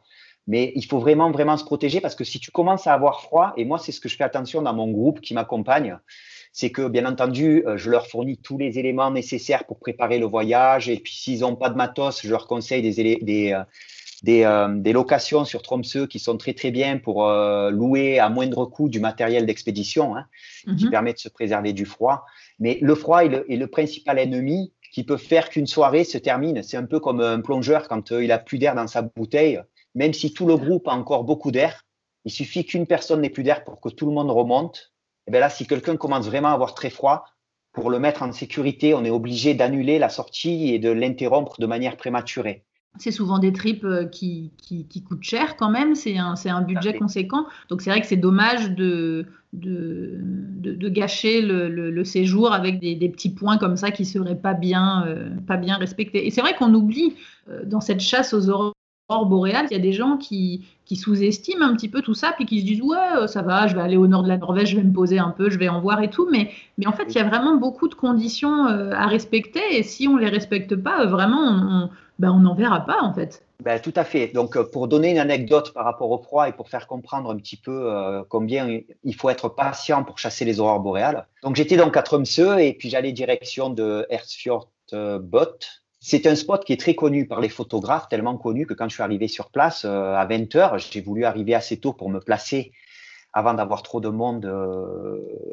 mais 0.48 0.72
il 0.76 0.86
faut 0.86 1.00
vraiment, 1.00 1.32
vraiment 1.32 1.58
se 1.58 1.66
protéger 1.66 2.02
parce 2.02 2.16
que 2.16 2.24
si 2.24 2.40
tu 2.40 2.52
commences 2.52 2.88
à 2.88 2.94
avoir 2.94 3.22
froid, 3.22 3.54
et 3.58 3.66
moi, 3.66 3.80
c'est 3.80 3.92
ce 3.92 4.00
que 4.00 4.10
je 4.10 4.16
fais 4.16 4.24
attention 4.24 4.62
dans 4.62 4.74
mon 4.74 4.92
groupe 4.92 5.22
qui 5.22 5.34
m'accompagne, 5.34 5.98
c'est 6.56 6.70
que, 6.70 6.88
bien 6.88 7.06
entendu, 7.06 7.64
euh, 7.68 7.76
je 7.76 7.92
leur 7.92 8.08
fournis 8.08 8.38
tous 8.38 8.58
les 8.58 8.80
éléments 8.80 9.12
nécessaires 9.12 9.66
pour 9.66 9.78
préparer 9.78 10.20
le 10.20 10.26
voyage. 10.26 10.88
Et 10.88 10.98
puis, 10.98 11.14
s'ils 11.14 11.42
n'ont 11.42 11.58
pas 11.58 11.70
de 11.70 11.76
matos, 11.76 12.22
je 12.24 12.30
leur 12.30 12.48
conseille 12.48 12.82
des, 12.82 13.20
des, 13.22 13.52
euh, 13.52 13.64
des, 14.24 14.44
euh, 14.44 14.70
des, 14.70 14.94
locations 14.94 15.44
sur 15.44 15.62
Tromsø 15.62 16.08
qui 16.08 16.18
sont 16.18 16.38
très, 16.38 16.54
très 16.54 16.72
bien 16.72 16.98
pour 16.98 17.28
louer 17.28 18.20
à 18.20 18.30
moindre 18.30 18.66
coût 18.66 18.88
du 18.88 19.02
matériel 19.02 19.46
d'expédition 19.46 20.16
hein, 20.16 20.26
qui 20.78 20.86
mhm. 20.86 20.92
permet 20.92 21.14
de 21.14 21.20
se 21.20 21.28
préserver 21.28 21.74
du 21.74 21.86
froid. 21.86 22.26
Mais 22.60 22.80
le 22.82 22.96
froid 22.96 23.26
est 23.26 23.30
le, 23.30 23.52
est 23.52 23.58
le 23.58 23.68
principal 23.68 24.18
ennemi 24.18 24.72
qui 24.94 25.04
peut 25.04 25.18
faire 25.18 25.50
qu'une 25.50 25.68
soirée 25.68 26.06
se 26.06 26.18
termine. 26.18 26.64
C'est 26.64 26.78
un 26.78 26.86
peu 26.86 27.02
comme 27.02 27.20
un 27.20 27.42
plongeur 27.42 27.90
quand 27.90 28.12
il 28.12 28.32
a 28.32 28.40
plus 28.40 28.60
d'air 28.60 28.76
dans 28.76 28.88
sa 28.88 29.02
bouteille 29.02 29.60
même 29.96 30.14
si 30.14 30.34
tout 30.34 30.46
le 30.46 30.58
groupe 30.58 30.88
a 30.88 30.92
encore 30.92 31.24
beaucoup 31.24 31.52
d'air, 31.52 31.86
il 32.26 32.32
suffit 32.32 32.66
qu'une 32.66 32.86
personne 32.86 33.22
n'ait 33.22 33.30
plus 33.30 33.44
d'air 33.44 33.64
pour 33.64 33.80
que 33.80 33.90
tout 33.90 34.06
le 34.06 34.12
monde 34.12 34.30
remonte 34.30 34.94
Et 35.28 35.32
bien 35.32 35.40
là, 35.40 35.50
si 35.50 35.66
quelqu'un 35.68 35.98
commence 35.98 36.28
vraiment 36.28 36.50
à 36.50 36.54
avoir 36.54 36.76
très 36.76 36.90
froid, 36.90 37.26
pour 37.76 37.90
le 37.90 38.00
mettre 38.00 38.24
en 38.24 38.32
sécurité, 38.32 38.94
on 38.94 39.04
est 39.04 39.10
obligé 39.10 39.54
d'annuler 39.54 40.00
la 40.00 40.10
sortie 40.10 40.74
et 40.74 40.80
de 40.80 40.90
l'interrompre 40.90 41.60
de 41.60 41.66
manière 41.66 41.98
prématurée. 41.98 42.64
C'est 42.98 43.12
souvent 43.12 43.40
des 43.40 43.52
tripes 43.52 43.84
euh, 43.84 44.06
qui, 44.06 44.54
qui, 44.58 45.04
coûtent 45.04 45.24
cher 45.24 45.58
quand 45.58 45.70
même, 45.70 45.96
c'est 45.96 46.18
un, 46.18 46.36
un, 46.46 46.62
budget 46.62 46.94
conséquent. 46.94 47.46
Donc 47.68 47.82
c'est 47.82 47.90
vrai 47.90 48.00
que 48.00 48.08
c'est 48.08 48.16
dommage 48.16 48.72
de, 48.72 49.26
de, 49.52 50.18
de, 50.62 50.90
gâcher 50.90 51.42
le, 51.42 51.68
le, 51.68 52.04
séjour 52.06 52.54
avec 52.54 52.80
des, 52.80 52.96
des, 52.96 53.10
petits 53.10 53.32
points 53.34 53.58
comme 53.58 53.76
ça 53.76 53.92
qui 53.92 54.04
ne 54.04 54.08
seraient 54.08 54.40
pas 54.40 54.54
bien, 54.54 55.06
euh, 55.08 55.30
pas 55.46 55.58
bien 55.58 55.76
respectés. 55.76 56.26
Et 56.26 56.32
c'est 56.32 56.40
vrai 56.40 56.56
qu'on 56.56 56.74
oublie 56.74 57.16
euh, 57.50 57.66
dans 57.66 57.82
cette 57.82 58.00
chasse 58.00 58.34
aux 58.34 58.50
aurores 59.10 59.26
boréales, 59.26 59.68
il 59.70 59.74
y 59.74 59.80
a 59.80 59.84
des 59.84 59.94
gens 59.94 60.18
qui, 60.18 60.66
sous-estiment 60.94 61.66
un 61.66 61.76
petit 61.76 61.90
peu 61.90 62.02
tout 62.02 62.14
ça, 62.14 62.34
puis 62.36 62.46
qui 62.46 62.62
se 62.62 62.66
disent 62.66 62.82
ouais, 62.82 63.28
ça 63.28 63.42
va, 63.42 63.68
je 63.68 63.76
vais 63.76 63.82
aller 63.82 63.98
au 63.98 64.08
nord 64.08 64.24
de 64.24 64.28
la 64.28 64.38
Norvège, 64.38 64.70
je 64.70 64.78
vais 64.78 64.84
me 64.84 64.94
poser 64.94 65.20
un 65.20 65.32
peu, 65.32 65.50
je 65.50 65.58
vais 65.58 65.70
en 65.70 65.82
voir 65.82 66.02
et 66.02 66.10
tout. 66.10 66.28
Mais, 66.32 66.52
en 66.86 66.92
fait, 66.92 67.06
il 67.10 67.16
y 67.16 67.20
a 67.20 67.24
vraiment 67.24 67.56
beaucoup 67.56 67.88
de 67.88 67.96
conditions 67.96 68.66
à 68.66 69.08
respecter, 69.08 69.62
et 69.72 69.84
si 69.84 70.08
on 70.08 70.16
ne 70.16 70.22
les 70.22 70.30
respecte 70.30 70.76
pas, 70.76 71.06
vraiment, 71.06 71.42
on 71.42 71.90
ben, 72.20 72.32
on 72.32 72.40
n'en 72.40 72.56
verra 72.56 72.86
pas 72.86 73.02
en 73.02 73.14
fait. 73.14 73.44
Ben, 73.62 73.80
tout 73.80 73.94
à 73.96 74.04
fait. 74.04 74.28
Donc, 74.28 74.56
euh, 74.56 74.64
pour 74.64 74.88
donner 74.88 75.12
une 75.12 75.18
anecdote 75.18 75.74
par 75.74 75.86
rapport 75.86 76.12
au 76.12 76.18
froid 76.18 76.48
et 76.48 76.52
pour 76.52 76.70
faire 76.70 76.88
comprendre 76.88 77.30
un 77.30 77.38
petit 77.38 77.58
peu 77.58 77.92
euh, 77.92 78.24
combien 78.28 78.82
il 79.04 79.16
faut 79.16 79.30
être 79.30 79.50
patient 79.50 80.04
pour 80.04 80.18
chasser 80.18 80.46
les 80.46 80.60
aurores 80.60 80.82
boréales. 80.82 81.28
Donc, 81.44 81.56
j'étais 81.56 81.78
donc 81.78 81.96
à 81.98 82.04
Tromsø 82.04 82.60
et 82.60 82.74
puis 82.74 82.90
j'allais 82.90 83.12
direction 83.12 83.70
de 83.70 84.06
Ersfjord 84.10 84.70
euh, 84.94 85.20
Bot. 85.20 85.58
C'est 86.08 86.28
un 86.28 86.36
spot 86.36 86.64
qui 86.64 86.72
est 86.72 86.80
très 86.80 86.94
connu 86.94 87.28
par 87.28 87.42
les 87.42 87.50
photographes, 87.50 88.08
tellement 88.10 88.38
connu 88.38 88.68
que 88.68 88.76
quand 88.76 88.88
je 88.88 88.94
suis 88.94 89.02
arrivé 89.02 89.28
sur 89.28 89.50
place 89.50 89.86
à 89.86 90.24
20 90.30 90.56
heures, 90.56 90.78
j'ai 90.78 91.02
voulu 91.02 91.26
arriver 91.26 91.56
assez 91.56 91.78
tôt 91.78 91.94
pour 91.94 92.12
me 92.12 92.20
placer 92.20 92.74
avant 93.34 93.56
d'avoir 93.56 93.82
trop 93.82 94.00
de 94.02 94.10
monde, 94.10 94.46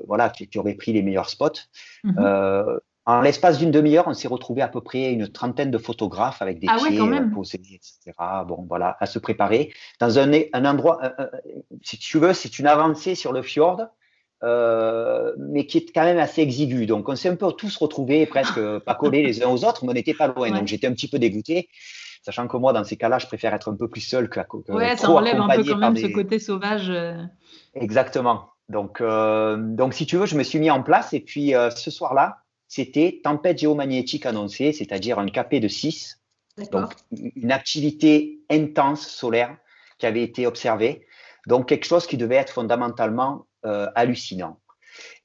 voilà, 0.07 0.29
qui, 0.29 0.59
aurait 0.59 0.75
pris 0.75 0.93
les 0.93 1.03
meilleurs 1.03 1.31
spots. 1.31 1.63
Mhm. 2.05 2.81
En 3.05 3.21
l'espace 3.21 3.59
d'une 3.59 3.73
demi-heure, 3.73 4.07
on 4.07 4.15
s'est 4.15 4.29
retrouvé 4.29 4.63
à 4.63 4.69
peu 4.69 4.81
près 4.81 5.13
une 5.13 5.27
trentaine 5.27 5.73
de 5.73 5.79
photographes 5.79 6.41
avec 6.41 6.61
des 6.61 6.69
ah 6.71 6.77
pieds 6.77 7.01
euh, 7.01 7.31
posés, 7.35 7.57
etc. 7.59 8.13
Bon, 8.47 8.65
voilà, 8.69 8.97
à 9.01 9.07
se 9.07 9.19
préparer 9.19 9.73
dans 9.99 10.21
un, 10.21 10.31
un 10.53 10.65
endroit. 10.65 11.01
Euh, 11.03 11.11
euh, 11.19 11.29
si 11.83 11.99
tu 11.99 12.19
veux, 12.19 12.33
c'est 12.33 12.61
une 12.61 12.69
avancée 12.69 13.17
sur 13.17 13.33
le 13.33 13.43
fjord, 13.43 13.81
euh, 14.43 15.33
mais 15.39 15.67
qui 15.67 15.79
est 15.79 15.93
quand 15.95 16.05
même 16.05 16.19
assez 16.19 16.43
exigu. 16.43 16.87
Donc, 16.87 17.09
on 17.09 17.17
s'est 17.17 17.29
un 17.29 17.37
peu 17.37 17.51
tous 17.53 17.77
retrouvés 17.77 18.27
presque 18.27 18.61
pas 18.87 18.95
collés 18.95 19.23
les 19.23 19.43
uns 19.43 19.49
aux 19.49 19.65
autres, 19.65 19.85
mais 19.85 19.91
on 19.91 19.95
n'était 19.95 20.15
pas 20.15 20.29
loin. 20.29 20.51
Donc, 20.51 20.67
j'étais 20.67 20.87
un 20.87 20.93
petit 20.93 21.09
peu 21.09 21.19
dégoûté. 21.19 21.69
Sachant 22.25 22.47
que 22.47 22.57
moi, 22.57 22.73
dans 22.73 22.85
ces 22.85 22.97
cas-là, 22.97 23.19
je 23.19 23.27
préfère 23.27 23.53
être 23.53 23.71
un 23.71 23.77
peu 23.77 23.89
plus 23.89 24.01
seul 24.01 24.29
que, 24.29 24.41
que 24.41 24.73
Ouais, 24.73 24.97
ça 24.97 25.11
enlève 25.11 25.41
un 25.41 25.49
peu 25.49 25.65
quand 25.65 25.79
même 25.79 25.97
ce 25.97 26.07
côté 26.07 26.39
sauvage. 26.39 26.93
Exactement. 27.75 28.49
Donc, 28.69 29.03
donc, 29.03 29.95
si 29.95 30.07
tu 30.07 30.17
veux, 30.17 30.27
je 30.27 30.37
me 30.37 30.45
suis 30.45 30.61
mis 30.61 30.71
en 30.71 30.83
place 30.83 31.13
et 31.13 31.21
puis 31.21 31.53
ce 31.75 31.91
soir-là, 31.91 32.43
c'était 32.69 33.21
tempête 33.23 33.59
géomagnétique 33.59 34.25
annoncée, 34.25 34.73
c'est-à-dire 34.73 35.19
un 35.19 35.27
capé 35.27 35.61
de 35.61 35.69
6, 35.69 36.23
donc 36.71 36.95
une 37.11 37.53
activité 37.53 38.41
intense 38.51 39.07
solaire 39.07 39.57
qui 39.99 40.07
avait 40.07 40.23
été 40.23 40.47
observée, 40.47 41.07
donc 41.47 41.69
quelque 41.69 41.85
chose 41.85 42.07
qui 42.07 42.17
devait 42.17 42.37
être 42.37 42.53
fondamentalement 42.53 43.47
euh, 43.65 43.89
hallucinant. 43.95 44.59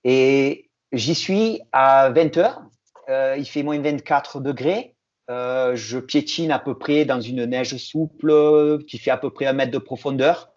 Et 0.04 0.70
j'y 0.92 1.16
suis 1.16 1.62
à 1.72 2.10
20 2.10 2.38
heures, 2.38 2.62
euh, 3.10 3.36
il 3.38 3.46
fait 3.46 3.64
moins 3.64 3.80
24 3.80 4.40
degrés, 4.40 4.96
euh, 5.30 5.76
je 5.76 6.00
piétine 6.00 6.52
à 6.52 6.60
peu 6.60 6.78
près 6.78 7.06
dans 7.06 7.20
une 7.20 7.46
neige 7.46 7.76
souple 7.78 8.84
qui 8.88 8.98
fait 8.98 9.12
à 9.12 9.18
peu 9.18 9.30
près 9.30 9.46
un 9.46 9.54
mètre 9.54 9.72
de 9.72 9.78
profondeur. 9.78 10.52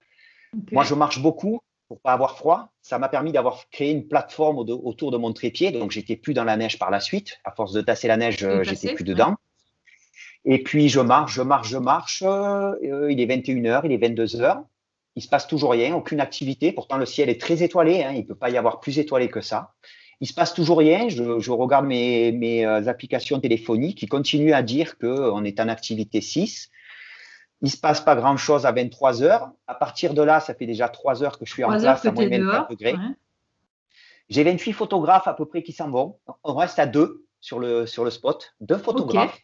Moi, 0.73 0.85
je 0.85 0.95
marche 0.95 1.21
beaucoup, 1.21 1.61
pour 1.89 2.01
pas 2.01 2.13
avoir 2.13 2.37
froid. 2.37 2.73
Ça 2.83 2.99
m'a 2.99 3.09
permis 3.09 3.33
d'avoir 3.33 3.69
créé 3.71 3.91
une 3.91 4.07
plateforme 4.07 4.59
autour 4.59 5.11
de 5.11 5.17
mon 5.17 5.33
trépied, 5.33 5.73
donc 5.73 5.91
j'étais 5.91 6.17
plus 6.17 6.35
dans 6.35 6.45
la 6.45 6.57
neige 6.57 6.79
par 6.79 6.91
la 6.91 7.01
suite. 7.01 7.41
À 7.45 7.51
force 7.51 7.73
de 7.73 7.81
tasser 7.81 8.09
la 8.09 8.17
neige, 8.17 8.47
j'étais 8.63 8.95
plus 8.95 9.05
dedans. 9.05 9.37
Et 10.45 10.63
puis 10.63 10.89
je 10.89 11.01
marche, 11.01 11.35
je 11.35 11.43
marche, 11.43 11.69
je 11.69 11.77
marche. 11.77 12.23
Euh, 12.27 13.11
il 13.11 13.21
est 13.21 13.27
21h, 13.27 13.83
il 13.85 13.93
est 13.93 13.99
22h. 13.99 14.65
Il 15.21 15.23
se 15.23 15.29
passe 15.29 15.47
toujours 15.47 15.73
rien, 15.73 15.95
aucune 15.95 16.19
activité. 16.19 16.73
Pourtant 16.73 16.97
le 16.97 17.05
ciel 17.05 17.29
est 17.29 17.39
très 17.39 17.63
étoilé. 17.63 18.03
Hein, 18.03 18.13
il 18.17 18.25
peut 18.25 18.35
pas 18.35 18.49
y 18.49 18.57
avoir 18.57 18.81
plus 18.81 18.99
étoilé 18.99 19.29
que 19.29 19.43
ça. 19.43 19.75
Il 20.23 20.27
se 20.27 20.33
passe 20.33 20.55
toujours 20.55 20.79
rien. 20.79 21.11
Je, 21.11 21.39
je 21.39 21.51
regarde 21.51 21.85
mes, 21.85 22.33
mes, 22.33 22.65
euh, 22.65 22.89
applications 22.89 23.39
téléphoniques 23.39 23.99
qui 23.99 24.07
continuent 24.07 24.55
à 24.55 24.63
dire 24.63 24.97
qu'on 24.97 25.45
est 25.45 25.61
en 25.61 25.69
activité 25.69 26.23
6 26.23 26.71
il 27.61 27.71
se 27.71 27.77
passe 27.77 28.01
pas 28.01 28.17
grand 28.17 28.39
chose 28.39 28.65
à 28.65 28.73
23 28.73 29.23
heures. 29.23 29.51
À 29.67 29.75
partir 29.75 30.15
de 30.15 30.23
là, 30.23 30.41
ça 30.41 30.55
fait 30.55 30.65
déjà 30.65 30.89
3 30.89 31.23
heures 31.23 31.39
que 31.39 31.45
je 31.45 31.53
suis 31.53 31.63
en 31.63 31.69
place 31.69 32.07
à 32.07 32.13
moins 32.13 32.27
24 32.27 32.71
degrés. 32.71 32.95
J'ai 34.31 34.43
28 34.43 34.73
photographes 34.73 35.29
à 35.29 35.35
peu 35.35 35.45
près 35.45 35.63
qui 35.63 35.73
s'en 35.73 35.91
vont. 35.91 36.19
On 36.43 36.55
reste 36.55 36.79
à 36.79 36.87
deux 36.87 37.27
sur 37.43 37.59
le, 37.59 37.85
sur 37.85 38.03
le 38.03 38.11
spot. 38.11 38.55
Deux 38.63 38.79
photographes. 38.79 39.39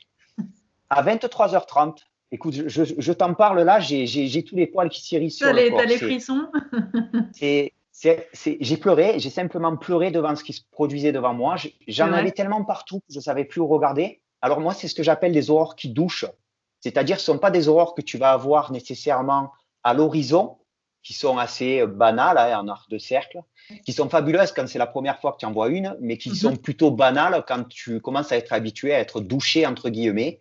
À 0.88 1.02
23h30. 1.02 1.98
Écoute, 2.32 2.54
je, 2.66 2.84
je, 2.84 3.12
t'en 3.12 3.34
parle 3.34 3.62
là, 3.62 3.78
j'ai 3.78 4.44
tous 4.44 4.56
les 4.56 4.66
poils 4.66 4.88
qui 4.88 5.00
s'irissent 5.00 5.38
sur 5.38 5.52
le 5.52 5.68
corps. 5.68 5.78
T'as 5.78 5.86
les 5.86 5.98
frissons 5.98 6.50
J'ai 7.92 8.76
pleuré, 8.76 9.18
j'ai 9.18 9.30
simplement 9.30 9.76
pleuré 9.76 10.10
devant 10.10 10.34
ce 10.34 10.44
qui 10.44 10.52
se 10.52 10.62
produisait 10.70 11.12
devant 11.12 11.34
moi. 11.34 11.56
J'en 11.86 12.12
avais 12.12 12.32
tellement 12.32 12.64
partout 12.64 12.98
que 13.00 13.14
je 13.14 13.20
savais 13.20 13.44
plus 13.44 13.60
où 13.60 13.66
regarder. 13.68 14.20
Alors 14.42 14.60
moi, 14.60 14.74
c'est 14.74 14.88
ce 14.88 14.94
que 14.94 15.02
j'appelle 15.02 15.32
les 15.32 15.50
aurores 15.50 15.76
qui 15.76 15.88
douchent. 15.88 16.26
C'est-à-dire, 16.80 17.18
ce 17.18 17.30
ne 17.30 17.36
sont 17.36 17.40
pas 17.40 17.50
des 17.50 17.68
aurores 17.68 17.94
que 17.94 18.02
tu 18.02 18.18
vas 18.18 18.32
avoir 18.32 18.70
nécessairement 18.70 19.50
à 19.82 19.94
l'horizon, 19.94 20.58
qui 21.02 21.14
sont 21.14 21.38
assez 21.38 21.86
banales 21.86 22.36
hein, 22.36 22.58
en 22.60 22.68
arc 22.68 22.90
de 22.90 22.98
cercle, 22.98 23.40
qui 23.84 23.92
sont 23.92 24.08
fabuleuses 24.08 24.50
quand 24.50 24.66
c'est 24.68 24.78
la 24.78 24.88
première 24.88 25.20
fois 25.20 25.32
que 25.32 25.38
tu 25.38 25.46
en 25.46 25.52
vois 25.52 25.68
une, 25.68 25.96
mais 26.00 26.18
qui 26.18 26.30
mhm. 26.30 26.34
sont 26.34 26.56
plutôt 26.56 26.90
banales 26.90 27.44
quand 27.46 27.68
tu 27.68 28.00
commences 28.00 28.32
à 28.32 28.36
être 28.36 28.52
habitué 28.52 28.92
à 28.92 28.98
être 28.98 29.20
douché, 29.20 29.66
entre 29.66 29.88
guillemets, 29.88 30.40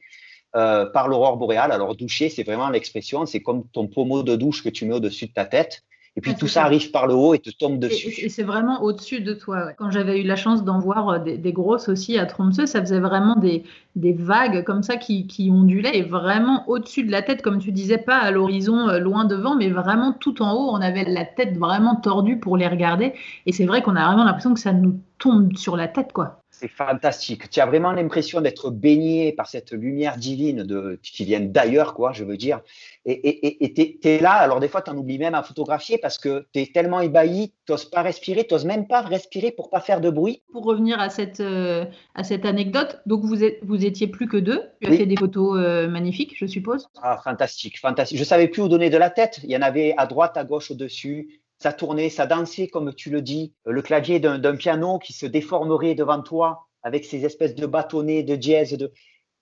euh, 0.56 0.86
par 0.86 1.08
l'aurore 1.08 1.38
boréale. 1.38 1.72
Alors, 1.72 1.95
douché, 1.95 2.30
c'est 2.30 2.43
vraiment 2.43 2.70
l'expression, 2.70 3.26
c'est 3.26 3.41
comme 3.41 3.68
ton 3.74 3.88
pommeau 3.88 4.24
de 4.24 4.36
douche 4.36 4.64
que 4.64 4.70
tu 4.70 4.86
mets 4.86 4.93
au-dessus 4.93 5.28
de 5.28 5.34
ta 5.34 5.45
tête. 5.45 5.84
Et 6.18 6.22
puis 6.22 6.34
tout 6.34 6.47
ça, 6.47 6.64
arrive 6.64 6.91
par 6.91 7.08
le 7.08 7.14
haut 7.14 7.34
et 7.34 7.39
te 7.39 7.49
tombe 7.49 7.78
dessus. 7.78 8.14
Et, 8.24 8.30
c'est 8.30 8.43
vraiment 8.43 8.82
au-dessus 8.82 9.20
de 9.20 9.34
toi. 9.34 9.74
Quand 9.74 9.91
j'avais 9.91 10.22
eu 10.22 10.24
la 10.24 10.38
chance 10.38 10.64
d'en 10.64 10.80
voir 10.80 11.10
euh, 11.10 11.20
des, 11.20 11.51
grosses 11.51 11.89
aussi 11.89 12.18
à 12.18 12.26
Tromsø, 12.26 12.66
ça 12.68 12.80
faisait 12.80 13.01
vraiment 13.01 13.36
des, 13.36 13.64
des 13.96 14.14
vagues 14.14 14.64
comme 14.64 14.84
ça 14.84 14.98
qui, 14.98 15.28
qui, 15.28 15.50
ondulaient 15.50 15.98
et 15.98 16.04
vraiment 16.04 16.68
au-dessus 16.68 17.04
de 17.04 17.12
la 17.12 17.22
tête, 17.22 17.41
comme 17.41 17.60
tu 17.60 17.72
disais, 17.72 17.98
pas 17.98 18.18
à 18.18 18.32
l'horizon 18.32 18.89
euh, 18.89 19.00
loin 19.00 19.26
devant, 19.26 19.56
mais 19.56 19.70
vraiment 19.70 20.14
tout 20.14 20.41
en 20.41 20.54
haut. 20.54 20.70
On 20.72 20.82
avait 20.82 21.06
la 21.06 21.26
tête 21.26 21.58
vraiment 21.58 21.96
tordue 21.96 22.39
pour 22.39 22.58
les 22.58 22.68
regarder. 22.68 23.14
Et 23.46 23.52
c'est 23.52 23.66
vrai 23.66 23.82
qu'on 23.82 23.96
a 23.96 24.06
vraiment 24.06 24.26
l'impression 24.26 24.54
que 24.54 24.60
ça 24.60 24.74
nous 24.74 25.00
tombe 25.18 25.56
sur 25.56 25.78
la 25.78 25.88
tête, 25.88 26.12
quoi. 26.14 26.41
C'est 26.52 26.70
fantastique. 26.70 27.50
Tu 27.50 27.60
as 27.60 27.66
vraiment 27.66 27.91
l'impression 27.91 28.39
d'être 28.39 28.70
baigné 28.70 29.34
par 29.34 29.48
cette 29.48 29.72
lumière 29.72 30.16
divine 30.16 30.64
de, 30.64 31.00
qui 31.04 31.26
vient 31.26 31.41
d'ailleurs, 31.41 31.93
quoi, 31.93 32.14
je 32.14 32.24
veux 32.24 32.38
dire. 32.38 32.62
Et 33.06 33.74
tu 33.76 34.08
es, 34.08 34.20
là, 34.20 34.32
alors 34.32 34.62
des 34.62 34.70
fois, 34.70 34.82
tu 34.82 34.89
en 34.89 34.98
oublies 34.98 35.20
même 35.20 35.36
à 35.36 35.43
photographier 35.43 35.98
parce 35.98 36.18
que 36.18 36.48
tu 36.54 36.62
es 36.62 36.72
tellement 36.74 37.02
ébahi, 37.02 37.52
tu 37.66 37.74
n'oses 37.74 37.86
pas 37.86 38.02
respirer, 38.02 38.48
tu 38.48 38.54
n'oses 38.54 38.66
même 38.66 38.88
pas 38.88 39.02
respirer 39.02 39.52
pour 39.52 39.70
pas 39.70 39.82
faire 39.82 40.00
de 40.00 40.10
bruit. 40.10 40.41
Pour 40.54 40.64
revenir 40.64 41.00
à 41.00 41.10
cette, 41.10 41.41
euh, 41.41 41.86
à 42.16 42.24
cette 42.24 42.46
anecdote, 42.46 43.02
donc 43.06 43.24
vous, 43.24 43.43
êtes, 43.43 43.60
vous 43.64 43.84
étiez 43.86 44.07
plus 44.07 44.27
que 44.27 44.38
deux. 44.38 44.61
Tu 44.81 44.88
as 44.88 44.97
fait 44.97 45.05
des 45.05 45.15
photos 45.15 45.57
euh, 45.59 45.88
magnifiques, 45.88 46.36
je 46.38 46.45
suppose. 46.45 46.88
Ah, 47.01 47.19
fantastique, 47.23 47.79
fantastique. 47.79 48.17
Je 48.17 48.23
savais 48.23 48.47
plus 48.47 48.61
où 48.61 48.67
donner 48.67 48.89
de 48.89 48.97
la 48.97 49.09
tête. 49.09 49.39
Il 49.43 49.51
y 49.51 49.57
en 49.57 49.61
avait 49.61 49.93
à 49.97 50.05
droite, 50.05 50.38
à 50.38 50.43
gauche, 50.43 50.71
au-dessus 50.71 51.41
ça 51.59 51.73
tournait, 51.73 52.09
ça 52.09 52.25
dansait, 52.25 52.67
comme 52.67 52.93
tu 52.93 53.09
le 53.09 53.21
dis, 53.21 53.53
le 53.65 53.81
clavier 53.81 54.19
d'un 54.19 54.55
piano 54.55 54.99
qui 54.99 55.13
se 55.13 55.25
déformerait 55.25 55.95
devant 55.95 56.21
toi 56.21 56.67
avec 56.83 57.05
ces 57.05 57.25
espèces 57.25 57.55
de 57.55 57.65
bâtonnets, 57.65 58.23
de 58.23 58.36
dièse. 58.36 58.73
De... 58.73 58.91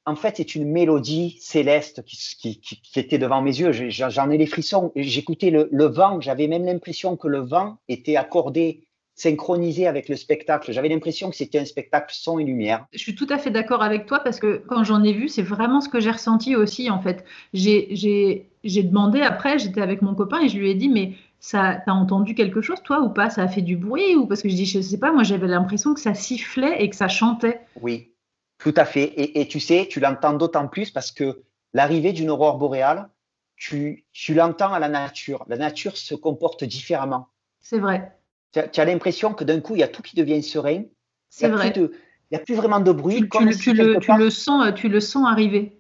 En 0.06 0.16
fait, 0.16 0.38
c'est 0.38 0.56
une 0.56 0.70
mélodie 0.70 1.38
céleste 1.42 2.04
qui, 2.06 2.62
était 2.96 3.18
devant 3.18 3.42
mes 3.42 3.60
yeux. 3.60 3.72
J'en 3.72 4.30
ai 4.30 4.38
les 4.38 4.46
frissons. 4.46 4.92
J'écoutais 4.96 5.50
le, 5.50 5.68
le 5.72 5.86
vent, 5.86 6.22
j'avais 6.22 6.48
même 6.48 6.66
l'impression 6.66 7.18
que 7.18 7.28
le 7.28 7.40
vent 7.40 7.78
était 7.88 8.16
accordé 8.16 8.88
synchronisé 9.16 9.88
avec 9.88 10.10
le 10.10 10.16
spectacle. 10.16 10.72
J'avais 10.72 10.90
l'impression 10.90 11.30
que 11.30 11.36
c'était 11.36 11.60
un 11.60 11.66
spectacle 11.66 12.14
son 12.18 12.40
et 12.40 12.44
lumière. 12.44 12.88
Je 12.94 13.00
suis 13.00 13.16
tout 13.16 13.28
à 13.30 13.38
fait 13.38 13.52
d'accord 13.52 13.84
avec 13.84 14.06
toi 14.06 14.20
parce 14.20 14.40
que 14.40 14.64
quand 14.68 14.84
j'en 14.84 15.04
ai 15.04 15.14
vu, 15.14 15.30
c'est 15.30 15.44
vraiment 15.44 15.82
ce 15.82 15.90
que 15.90 16.00
j'ai 16.00 16.12
ressenti 16.12 16.56
aussi 16.56 16.90
en 16.90 17.02
fait. 17.02 17.24
J'ai 17.54 18.48
demandé 18.64 19.22
après, 19.22 19.60
j'étais 19.60 19.82
avec 19.82 20.02
mon 20.02 20.16
copain 20.16 20.42
et 20.42 20.50
je 20.50 20.58
lui 20.58 20.72
ai 20.72 20.76
dit 20.76 20.90
mais 20.90 21.14
ça, 21.40 21.82
t'as 21.86 21.92
entendu 21.92 22.36
quelque 22.36 22.62
chose, 22.62 22.82
toi, 22.84 23.02
ou 23.02 23.10
pas? 23.10 23.30
Ça 23.30 23.44
a 23.44 23.48
fait 23.50 23.62
du 23.62 23.76
bruit 23.76 24.16
ou 24.16 24.26
parce 24.26 24.42
que 24.42 24.48
je 24.48 24.56
dis, 24.56 24.66
je 24.66 24.80
sais 24.80 24.98
pas, 24.98 25.12
moi 25.12 25.24
j'avais 25.24 25.48
l'impression 25.48 25.94
que 25.94 26.00
ça 26.00 26.14
sifflait 26.14 26.82
et 26.82 26.90
que 26.90 26.96
ça 26.96 27.10
chantait. 27.10 27.60
Oui, 27.82 28.14
tout 28.58 28.74
à 28.78 28.86
fait. 28.86 29.14
Et, 29.18 29.46
tu 29.48 29.60
sais, 29.60 29.88
tu 29.90 30.00
l'entends 30.00 30.34
d'autant 30.34 30.70
plus 30.70 30.90
parce 30.90 31.12
que 31.12 31.44
l'arrivée 31.74 32.14
d'une 32.14 32.30
aurore 32.30 32.58
boréale, 32.58 33.10
tu, 33.58 34.06
tu 34.14 34.34
l'entends 34.34 34.74
à 34.74 34.80
la 34.80 34.88
nature. 34.88 35.44
La 35.50 35.58
nature 35.58 35.98
se 35.98 36.16
comporte 36.16 36.64
différemment. 36.64 37.28
C'est 37.60 37.80
vrai. 37.80 38.12
Tu 38.54 38.80
as, 38.80 38.86
l'impression 38.86 39.34
que 39.34 39.44
d'un 39.44 39.60
coup, 39.60 39.76
il 39.76 39.80
y 39.80 39.84
a 39.84 39.88
tout 39.88 40.02
qui 40.02 40.16
devient 40.16 40.42
serein. 40.44 40.84
C'est 41.30 41.50
vrai. 41.50 41.74
Il 41.76 41.90
n'y 42.32 42.38
a 42.38 42.40
plus 42.40 42.56
vraiment 42.56 42.80
de 42.80 42.92
bruit. 42.92 43.22
Tu, 43.22 43.30
tu, 43.30 43.74
le, 43.74 44.00
tu, 44.00 44.14
le, 44.16 44.30
sens, 44.30 44.74
tu 44.76 44.90
le 44.90 45.00
sens 45.00 45.28
arriver. 45.28 45.78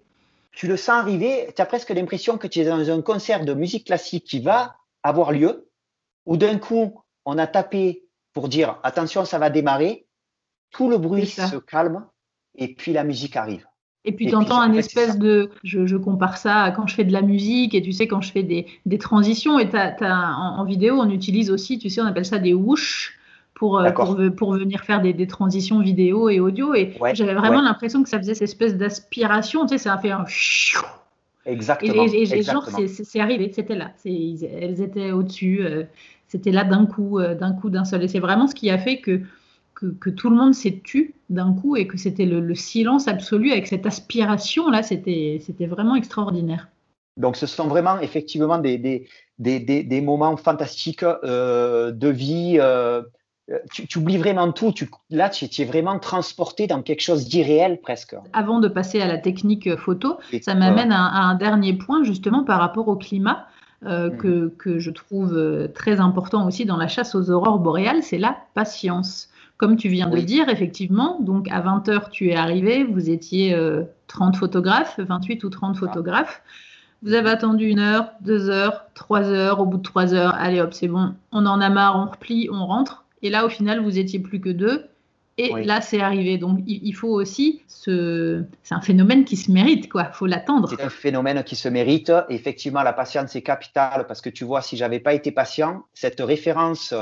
Tu 0.51 0.67
le 0.67 0.77
sens 0.77 1.01
arriver. 1.01 1.51
Tu 1.55 1.61
as 1.61 1.65
presque 1.65 1.89
l'impression 1.89 2.37
que 2.37 2.47
tu 2.47 2.59
es 2.59 2.65
dans 2.65 2.89
un 2.89 3.01
concert 3.01 3.45
de 3.45 3.53
musique 3.53 3.85
classique 3.87 4.25
qui 4.25 4.39
va 4.39 4.75
avoir 5.03 5.31
lieu, 5.31 5.69
où 6.25 6.37
d'un 6.37 6.57
coup, 6.57 7.03
on 7.25 7.37
a 7.37 7.47
tapé 7.47 8.05
pour 8.33 8.49
dire 8.49 8.79
attention, 8.83 9.25
ça 9.25 9.37
va 9.37 9.49
démarrer, 9.49 10.07
tout 10.71 10.89
le 10.89 10.97
bruit 10.97 11.27
se 11.27 11.57
calme 11.57 12.07
et 12.55 12.73
puis 12.73 12.93
la 12.93 13.03
musique 13.03 13.35
arrive. 13.35 13.65
Et 14.05 14.11
puis 14.11 14.27
tu 14.27 14.35
entends 14.35 14.59
un 14.59 14.73
espèce 14.73 15.17
de, 15.17 15.49
je, 15.63 15.95
compare 15.95 16.37
ça 16.37 16.63
à 16.63 16.71
quand 16.71 16.87
je 16.87 16.95
fais 16.95 17.05
de 17.05 17.13
la 17.13 17.21
musique 17.21 17.73
et 17.73 17.81
tu 17.81 17.93
sais 17.93 18.05
quand 18.07 18.21
je 18.21 18.31
fais 18.31 18.43
des, 18.43 18.97
transitions. 18.97 19.59
Et 19.59 19.69
en, 20.01 20.63
vidéo 20.65 20.95
on 20.99 21.09
utilise 21.09 21.49
aussi, 21.49 21.79
tu 21.79 21.89
sais, 21.89 22.01
on 22.01 22.05
appelle 22.05 22.25
ça 22.25 22.39
des 22.39 22.53
whoosh 22.53 23.17
pour, 23.53 23.79
euh, 23.79 23.91
pour, 23.91 24.53
venir 24.53 24.81
faire 24.81 25.01
des, 25.01 25.27
transitions 25.27 25.79
vidéo 25.79 26.27
et 26.29 26.39
audio. 26.39 26.73
Et 26.75 26.93
j'avais 27.13 27.33
vraiment 27.33 27.61
l'impression 27.61 28.03
que 28.03 28.09
ça 28.09 28.17
faisait 28.17 28.33
cette 28.33 28.49
espèce 28.49 28.75
d'aspiration, 28.75 29.65
tu 29.65 29.69
sais, 29.69 29.77
ça 29.77 29.93
a 29.93 29.97
fait 29.97 30.11
un 30.11 30.25
Exactement. 31.45 32.05
Et, 32.05 32.23
et, 32.23 32.41
genre 32.41 32.67
c'est 32.87 33.19
arrivé, 33.19 33.51
c'était 33.53 33.75
là, 33.75 33.91
elles 34.05 34.81
étaient 34.81 35.11
au-dessus, 35.11 35.59
euh, 35.61 35.83
c'était 36.27 36.51
là 36.51 36.63
d'un 36.63 36.85
coup, 36.85 37.19
euh, 37.19 37.35
d'un 37.35 37.51
coup, 37.51 37.69
d'un 37.69 37.83
seul. 37.83 38.03
Et 38.03 38.07
c'est 38.07 38.19
vraiment 38.19 38.47
ce 38.47 38.55
qui 38.55 38.69
a 38.69 38.77
fait 38.77 38.99
que 38.99 39.21
que, 39.99 40.09
tout 40.09 40.29
le 40.29 40.35
monde 40.35 40.53
s'est 40.53 40.81
tu 40.83 41.15
d'un 41.29 41.53
coup 41.53 41.75
et 41.75 41.87
que 41.87 41.97
c'était 41.97 42.25
le, 42.25 42.55
silence 42.55 43.07
absolu 43.07 43.51
avec 43.51 43.67
cette 43.67 43.85
aspiration 43.85 44.69
là, 44.69 44.83
c'était 44.83 45.39
vraiment 45.67 45.95
extraordinaire. 45.95 46.69
Donc 47.17 47.35
ce 47.35 47.45
sont 47.45 47.67
vraiment 47.67 47.99
effectivement 47.99 48.57
des, 48.57 48.77
des, 48.77 49.07
des, 49.39 49.59
des 49.83 50.01
moments 50.01 50.35
fantastiques 50.37 51.03
euh, 51.03 51.91
de 51.91 52.07
vie. 52.07 52.57
Euh, 52.59 53.03
tu, 53.71 53.97
oublies 53.97 54.17
vraiment 54.17 54.51
tout. 54.51 54.71
Tu, 54.71 54.89
là, 55.09 55.29
tu, 55.29 55.45
es 55.45 55.65
vraiment 55.65 55.99
transporté 55.99 56.65
dans 56.65 56.81
quelque 56.81 57.01
chose 57.01 57.27
d'irréel 57.27 57.79
presque. 57.81 58.15
Avant 58.31 58.59
de 58.59 58.67
passer 58.67 59.01
à 59.01 59.07
la 59.07 59.17
technique 59.17 59.75
photo, 59.75 60.17
ça 60.41 60.55
m'amène 60.55 60.91
à, 60.91 61.27
un 61.27 61.35
dernier 61.35 61.73
point 61.73 62.03
justement 62.03 62.43
par 62.43 62.59
rapport 62.59 62.87
au 62.87 62.95
climat. 62.95 63.47
Euh, 63.85 64.09
mm. 64.09 64.17
que, 64.17 64.47
que, 64.57 64.79
je 64.79 64.91
trouve 64.91 65.69
très 65.75 65.99
important 65.99 66.47
aussi 66.47 66.63
dans 66.63 66.77
la 66.77 66.87
chasse 66.87 67.15
aux 67.15 67.29
aurores 67.29 67.59
boréales, 67.59 68.01
c'est 68.01 68.17
la 68.17 68.37
patience. 68.53 69.27
Comme 69.63 69.77
tu 69.77 69.87
viens 69.87 70.09
de 70.09 70.19
dire, 70.19 70.49
effectivement, 70.49 71.21
donc 71.21 71.47
à 71.49 71.61
20h, 71.61 72.09
tu 72.09 72.27
es 72.27 72.35
arrivé, 72.35 72.83
vous 72.83 73.09
étiez 73.09 73.57
30 74.07 74.35
euh, 74.35 74.37
photographes, 74.37 74.99
28 74.99 75.41
ou 75.45 75.49
30 75.49 75.77
photographes. 75.77 76.41
Vous 77.01 77.13
avez 77.13 77.29
attendu 77.29 77.67
une 77.67 77.79
heure, 77.79 78.11
deux 78.19 78.49
heures, 78.49 78.87
trois 78.93 79.23
heures. 79.23 79.61
Au 79.61 79.65
bout 79.65 79.77
de 79.77 79.81
trois 79.81 80.13
heures, 80.13 80.35
allez 80.35 80.59
hop, 80.59 80.73
c'est 80.73 80.89
bon, 80.89 81.13
on 81.31 81.45
en 81.45 81.61
a 81.61 81.69
marre, 81.69 81.95
on 81.97 82.11
replie, 82.11 82.49
on 82.51 82.65
rentre. 82.65 83.05
Et 83.21 83.29
là, 83.29 83.45
au 83.45 83.49
final, 83.49 83.81
vous 83.81 83.97
étiez 83.97 84.19
plus 84.19 84.41
que 84.41 84.49
deux. 84.49 84.83
Et 85.37 85.63
là, 85.63 85.79
c'est 85.79 86.01
arrivé. 86.01 86.37
Donc, 86.37 86.59
il, 86.67 86.93
faut 86.93 87.07
aussi 87.07 87.61
ce. 87.69 88.43
C'est 88.63 88.75
un 88.75 88.81
phénomène 88.81 89.23
qui 89.23 89.37
se 89.37 89.49
mérite, 89.49 89.87
quoi. 89.87 90.09
Il 90.11 90.13
faut 90.13 90.27
l'attendre. 90.27 90.67
C'est 90.69 90.83
un 90.83 90.89
phénomène 90.89 91.41
qui 91.45 91.55
se 91.55 91.69
mérite. 91.69 92.11
Effectivement, 92.27 92.83
la 92.83 92.91
patience 92.91 93.33
est 93.37 93.41
capitale 93.43 94.07
parce 94.09 94.19
que 94.19 94.29
tu 94.29 94.43
vois, 94.43 94.61
si 94.61 94.75
j'avais 94.75 94.99
pas 94.99 95.13
été 95.13 95.31
patient, 95.31 95.85
cette 95.93 96.19
référence 96.19 96.93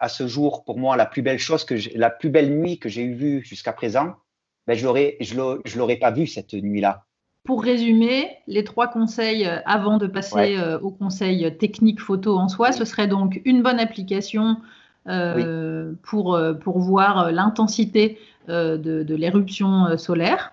à 0.00 0.08
ce 0.08 0.26
jour, 0.26 0.64
pour 0.64 0.78
moi, 0.78 0.96
la 0.96 1.06
plus 1.06 1.22
belle 1.22 1.38
chose 1.38 1.64
que 1.64 1.74
la 1.96 2.10
plus 2.10 2.30
belle 2.30 2.50
nuit 2.50 2.78
que 2.78 2.88
j'ai 2.88 3.06
vue 3.06 3.42
jusqu'à 3.44 3.72
présent, 3.72 4.14
ben, 4.66 4.76
je 4.76 4.84
l'aurais, 4.84 5.16
je 5.20 5.78
l'aurais 5.78 5.96
pas 5.96 6.10
vue 6.10 6.26
cette 6.26 6.54
nuit-là. 6.54 7.06
Pour 7.46 7.62
résumer, 7.62 8.28
les 8.48 8.64
trois 8.64 8.88
conseils 8.88 9.46
euh, 9.46 9.58
avant 9.66 9.98
de 9.98 10.08
passer 10.08 10.56
euh, 10.58 10.80
au 10.80 10.90
conseil 10.90 11.56
technique 11.58 12.00
photo 12.00 12.36
en 12.36 12.48
soi, 12.48 12.72
ce 12.72 12.84
serait 12.84 13.06
donc 13.06 13.40
une 13.44 13.62
bonne 13.62 13.78
application 13.78 14.56
euh, 15.06 15.92
pour, 16.02 16.36
pour 16.60 16.80
voir 16.80 17.30
l'intensité 17.30 18.18
de, 18.48 19.14
l'éruption 19.14 19.96
solaire. 19.96 20.52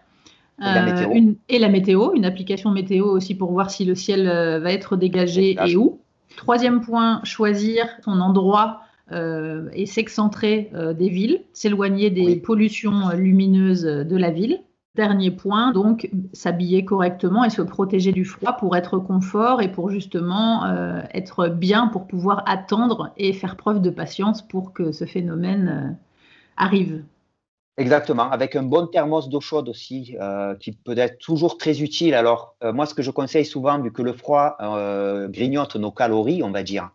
Et 0.62 0.66
la, 0.66 0.84
météo. 0.84 1.12
Une, 1.12 1.36
et 1.50 1.58
la 1.58 1.70
météo, 1.70 2.14
une 2.14 2.26
application 2.26 2.70
météo 2.70 3.08
aussi 3.08 3.34
pour 3.34 3.52
voir 3.52 3.72
si 3.72 3.86
le 3.86 3.96
ciel 3.96 4.28
va 4.62 4.72
être 4.72 4.96
dégagé 4.96 5.58
et 5.66 5.76
où. 5.76 6.00
Troisième 6.38 6.82
point, 6.82 7.22
choisir 7.24 7.88
son 8.04 8.22
endroit 8.22 8.83
euh, 9.12 9.68
et 9.74 9.86
s'excentrer 9.86 10.72
euh, 10.74 10.94
des 10.94 11.10
villes, 11.10 11.42
s'éloigner 11.52 12.10
des 12.10 12.38
pollutions 12.38 13.10
euh, 13.10 13.16
lumineuses 13.16 13.84
de 13.84 14.16
la 14.16 14.32
ville. 14.32 14.62
Dernier 14.96 15.30
point, 15.30 15.74
donc 15.74 16.10
s'habiller 16.32 16.86
correctement 16.86 17.44
et 17.44 17.50
se 17.50 17.62
protéger 17.62 18.14
du 18.14 18.24
froid 18.24 18.54
pour 18.54 18.78
être 18.78 19.00
confort 19.00 19.62
et 19.62 19.70
pour 19.70 19.90
justement 19.90 20.68
être 21.16 21.48
bien 21.48 21.88
pour 21.88 22.06
pouvoir 22.06 22.44
attendre 22.46 23.12
et 23.18 23.34
faire 23.34 23.58
preuve 23.58 23.82
de 23.82 23.90
patience 23.90 24.44
pour 24.44 24.72
que 24.72 24.92
ce 24.92 25.06
phénomène 25.06 25.98
arrive. 26.58 27.04
Exactement, 27.78 28.30
avec 28.30 28.56
un 28.56 28.62
bon 28.62 28.86
thermos 28.86 29.30
d'eau 29.30 29.42
chaude 29.42 29.68
aussi, 29.68 30.16
qui 30.60 30.74
peut 30.74 30.96
être 30.96 31.18
toujours 31.18 31.58
très 31.58 31.82
utile. 31.82 32.14
Alors, 32.14 32.56
moi, 32.62 32.86
ce 32.86 32.94
que 32.94 33.02
je 33.02 33.10
conseille 33.10 33.46
souvent, 33.46 33.80
vu 33.80 33.92
que 33.92 34.04
le 34.04 34.14
froid 34.14 34.58
grignote 35.30 35.76
nos 35.76 35.92
calories, 35.92 36.44
on 36.44 36.52
va 36.52 36.62
dire, 36.62 36.92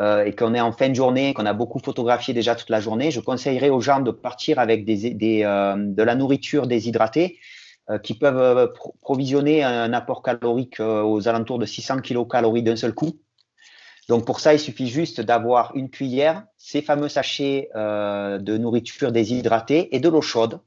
euh, 0.00 0.24
et 0.24 0.34
qu'on 0.34 0.54
est 0.54 0.60
en 0.60 0.70
fin 0.70 0.88
de 0.88 0.94
journée, 0.94 1.34
qu'on 1.34 1.46
a 1.46 1.52
beaucoup 1.52 1.80
photographié 1.80 2.32
déjà 2.32 2.54
toute 2.54 2.70
la 2.70 2.80
journée, 2.80 3.10
je 3.10 3.20
conseillerais 3.20 3.70
aux 3.70 3.80
gens 3.80 4.00
de 4.00 4.12
partir 4.12 4.60
avec 4.60 4.88
euh, 4.88 5.74
de 5.76 6.02
la 6.02 6.14
nourriture 6.14 6.68
déshydratée 6.68 7.38
euh, 7.90 7.98
qui 7.98 8.14
peuvent 8.14 8.72
provisionner 9.00 9.64
un 9.64 9.92
apport 9.92 10.22
calorique 10.22 10.78
aux 10.78 11.26
alentours 11.26 11.58
de 11.58 11.66
600 11.66 11.98
kilocalories 11.98 12.62
d'un 12.62 12.76
seul 12.76 12.94
coup. 12.94 13.18
Donc 14.08 14.24
pour 14.24 14.38
ça, 14.40 14.54
il 14.54 14.60
suffit 14.60 14.86
juste 14.86 15.20
d'avoir 15.20 15.72
une 15.74 15.90
cuillère, 15.90 16.44
ces 16.56 16.80
fameux 16.80 17.08
sachets 17.08 17.68
de 17.74 18.56
nourriture 18.56 19.12
déshydratée 19.12 19.94
et 19.94 20.00
de 20.00 20.08
l'eau 20.08 20.22
chaude 20.22 20.60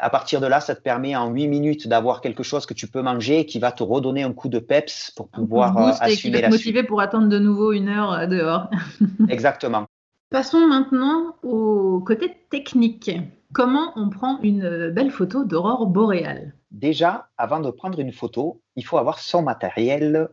à 0.00 0.10
partir 0.10 0.40
de 0.40 0.46
là, 0.46 0.60
ça 0.60 0.74
te 0.74 0.80
permet 0.80 1.16
en 1.16 1.30
8 1.30 1.48
minutes 1.48 1.88
d'avoir 1.88 2.20
quelque 2.20 2.42
chose 2.42 2.66
que 2.66 2.74
tu 2.74 2.86
peux 2.88 3.02
manger 3.02 3.40
et 3.40 3.46
qui 3.46 3.58
va 3.58 3.72
te 3.72 3.82
redonner 3.82 4.22
un 4.22 4.32
coup 4.32 4.48
de 4.48 4.58
peps 4.58 5.12
pour 5.16 5.28
pouvoir 5.28 5.76
euh, 5.76 5.90
assumer 6.00 6.12
et 6.12 6.16
qui 6.16 6.30
va 6.30 6.40
te 6.42 6.50
motiver 6.50 6.82
pour 6.82 7.00
attendre 7.00 7.28
de 7.28 7.38
nouveau 7.38 7.72
une 7.72 7.88
heure 7.88 8.12
euh, 8.12 8.26
dehors. 8.26 8.68
Exactement. 9.28 9.86
Passons 10.30 10.66
maintenant 10.66 11.36
au 11.42 12.00
côté 12.00 12.36
technique. 12.50 13.10
Comment 13.52 13.92
on 13.96 14.10
prend 14.10 14.40
une 14.42 14.64
euh, 14.64 14.90
belle 14.90 15.10
photo 15.10 15.44
d'aurore 15.44 15.86
boréale? 15.86 16.54
Déjà, 16.70 17.28
avant 17.38 17.60
de 17.60 17.70
prendre 17.70 17.98
une 17.98 18.12
photo, 18.12 18.60
il 18.76 18.84
faut 18.84 18.98
avoir 18.98 19.18
son 19.18 19.42
matériel 19.42 20.28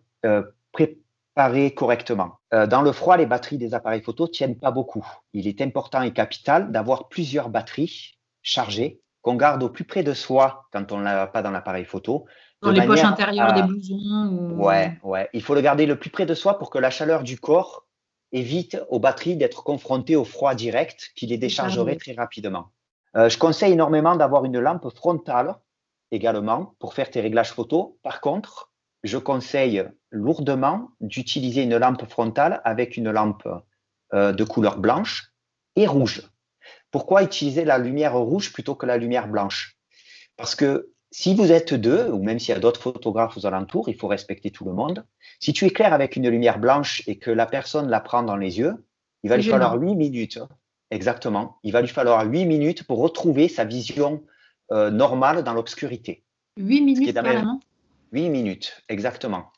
préparé 0.73 1.71
correctement. 1.71 2.39
dans 2.51 2.81
le 2.81 2.91
froid, 2.91 3.15
les 3.15 3.27
batteries 3.27 3.59
des 3.59 3.73
appareils 3.73 4.01
photo 4.01 4.27
tiennent 4.27 4.57
pas 4.57 4.71
beaucoup. 4.71 5.05
Il 5.33 5.47
est 5.47 5.61
important 5.61 6.01
et 6.01 6.11
capital 6.11 6.71
d'avoir 6.71 7.07
plusieurs 7.07 7.49
batteries 7.49 8.17
chargées 8.41 9.01
qu'on 9.25 9.33
garde 9.33 9.63
au 9.63 9.69
plus 9.69 9.85
près 9.85 10.03
de 10.03 10.13
soi 10.13 10.67
quand 10.71 10.91
on 10.91 10.99
l'a 10.99 11.25
pas 11.25 11.41
dans 11.41 11.49
l'appareil 11.49 11.83
photo. 11.83 12.27
Dans 12.61 12.69
les 12.69 12.85
poches 12.85 13.03
intérieures 13.03 13.53
des 13.53 13.63
blousons 13.63 14.27
ou... 14.31 14.63
Ouais, 14.63 14.99
ouais. 15.01 15.29
Il 15.33 15.41
faut 15.41 15.55
le 15.55 15.61
garder 15.61 15.87
le 15.87 15.97
plus 15.97 16.11
près 16.11 16.27
de 16.27 16.35
soi 16.35 16.59
pour 16.59 16.69
que 16.69 16.77
la 16.77 16.91
chaleur 16.91 17.23
du 17.23 17.39
corps 17.39 17.87
évite 18.31 18.77
aux 18.89 18.99
batteries 18.99 19.35
d'être 19.35 19.63
confrontées 19.63 20.15
au 20.15 20.25
froid 20.25 20.53
direct 20.53 21.11
qui 21.15 21.25
les 21.25 21.39
déchargerait 21.39 21.95
très 21.95 22.13
rapidement. 22.13 22.71
Euh, 23.17 23.27
je 23.27 23.39
conseille 23.39 23.73
énormément 23.73 24.15
d'avoir 24.15 24.45
une 24.45 24.59
lampe 24.59 24.93
frontale 24.95 25.55
également 26.11 26.75
pour 26.77 26.93
faire 26.93 27.09
tes 27.09 27.21
réglages 27.21 27.51
photo. 27.51 27.97
Par 28.03 28.21
contre, 28.21 28.71
je 29.03 29.17
conseille 29.17 29.85
lourdement 30.11 30.91
d'utiliser 31.01 31.63
une 31.63 31.77
lampe 31.77 32.07
frontale 32.07 32.61
avec 32.63 32.95
une 32.95 33.09
lampe 33.09 33.47
euh, 34.13 34.33
de 34.33 34.43
couleur 34.43 34.77
blanche 34.77 35.31
et 35.75 35.87
rouge. 35.87 36.29
Pourquoi 36.95 37.23
utiliser 37.23 37.65
la 37.65 37.77
lumière 37.77 38.15
rouge 38.15 38.53
plutôt 38.53 38.73
que 38.73 38.85
la 38.85 38.95
lumière 38.95 39.27
blanche? 39.27 39.75
Parce 40.37 40.55
que 40.55 40.93
si 41.11 41.35
vous 41.35 41.51
êtes 41.51 41.73
deux, 41.73 42.09
ou 42.09 42.23
même 42.23 42.39
s'il 42.39 42.55
y 42.55 42.57
a 42.57 42.61
d'autres 42.61 42.79
photographes 42.79 43.35
aux 43.35 43.45
alentours, 43.45 43.89
il 43.89 43.97
faut 43.97 44.07
respecter 44.07 44.49
tout 44.49 44.63
le 44.63 44.71
monde. 44.71 45.05
Si 45.41 45.51
tu 45.51 45.65
éclaires 45.65 45.91
avec 45.91 46.15
une 46.15 46.29
lumière 46.29 46.57
blanche 46.57 47.03
et 47.05 47.17
que 47.19 47.31
la 47.31 47.47
personne 47.47 47.89
la 47.89 47.99
prend 47.99 48.23
dans 48.23 48.37
les 48.37 48.59
yeux, 48.59 48.85
il 49.23 49.29
va 49.29 49.35
lui 49.35 49.43
falloir 49.43 49.75
huit 49.75 49.93
minutes. 49.93 50.39
Exactement. 50.89 51.57
Il 51.63 51.73
va 51.73 51.81
lui 51.81 51.89
falloir 51.89 52.25
huit 52.25 52.45
minutes 52.45 52.87
pour 52.87 52.99
retrouver 52.99 53.49
sa 53.49 53.65
vision 53.65 54.23
euh, 54.71 54.89
normale 54.89 55.43
dans 55.43 55.53
l'obscurité. 55.53 56.23
Huit 56.55 56.79
minutes, 56.79 57.13
carrément 57.13 57.59
Huit 58.13 58.29
minutes, 58.29 58.81
exactement. 58.87 59.51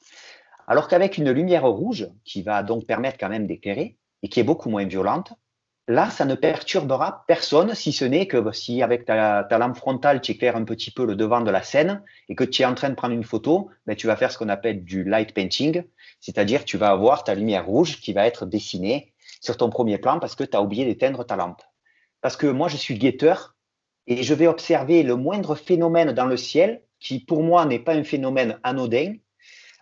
Alors 0.65 0.87
qu'avec 0.87 1.19
une 1.19 1.29
lumière 1.29 1.67
rouge, 1.67 2.07
qui 2.25 2.41
va 2.41 2.63
donc 2.63 2.87
permettre 2.87 3.19
quand 3.19 3.29
même 3.29 3.45
d'éclairer, 3.45 3.99
et 4.23 4.27
qui 4.27 4.39
est 4.39 4.43
beaucoup 4.43 4.71
moins 4.71 4.85
violente, 4.85 5.33
Là, 5.89 6.09
ça 6.09 6.25
ne 6.25 6.35
perturbera 6.35 7.23
personne, 7.27 7.73
si 7.73 7.93
ce 7.93 8.03
n'est 8.03 8.27
que 8.27 8.51
si 8.51 8.83
avec 8.83 9.05
ta, 9.05 9.47
lampe 9.57 9.77
frontale, 9.77 10.19
tu 10.19 10.33
éclaires 10.33 10.57
un 10.57 10.65
petit 10.65 10.91
peu 10.91 11.05
le 11.05 11.15
devant 11.15 11.39
de 11.39 11.49
la 11.49 11.63
scène 11.63 12.03
et 12.27 12.35
que 12.35 12.43
tu 12.43 12.61
es 12.61 12.65
en 12.65 12.75
train 12.75 12.89
de 12.89 12.95
prendre 12.95 13.13
une 13.13 13.23
photo, 13.23 13.69
ben, 13.85 13.95
tu 13.95 14.05
vas 14.05 14.17
faire 14.17 14.29
ce 14.29 14.37
qu'on 14.37 14.49
appelle 14.49 14.83
du 14.83 15.05
light 15.05 15.33
painting, 15.33 15.83
c'est-à-dire 16.19 16.65
tu 16.65 16.77
vas 16.77 16.89
avoir 16.89 17.23
ta 17.23 17.35
lumière 17.35 17.65
rouge 17.65 18.01
qui 18.01 18.11
va 18.11 18.27
être 18.27 18.45
dessinée 18.45 19.13
sur 19.39 19.55
ton 19.55 19.69
premier 19.69 19.97
plan 19.97 20.19
parce 20.19 20.35
que 20.35 20.43
tu 20.43 20.57
as 20.57 20.61
oublié 20.61 20.83
d'éteindre 20.83 21.25
ta 21.25 21.37
lampe. 21.37 21.61
Parce 22.19 22.35
que 22.35 22.47
moi, 22.47 22.67
je 22.67 22.75
suis 22.75 22.97
guetteur 22.97 23.55
et 24.07 24.23
je 24.23 24.33
vais 24.33 24.47
observer 24.47 25.03
le 25.03 25.15
moindre 25.15 25.55
phénomène 25.55 26.11
dans 26.11 26.25
le 26.25 26.35
ciel 26.35 26.81
qui, 26.99 27.19
pour 27.19 27.43
moi, 27.43 27.65
n'est 27.65 27.79
pas 27.79 27.93
un 27.93 28.03
phénomène 28.03 28.59
anodin, 28.63 29.15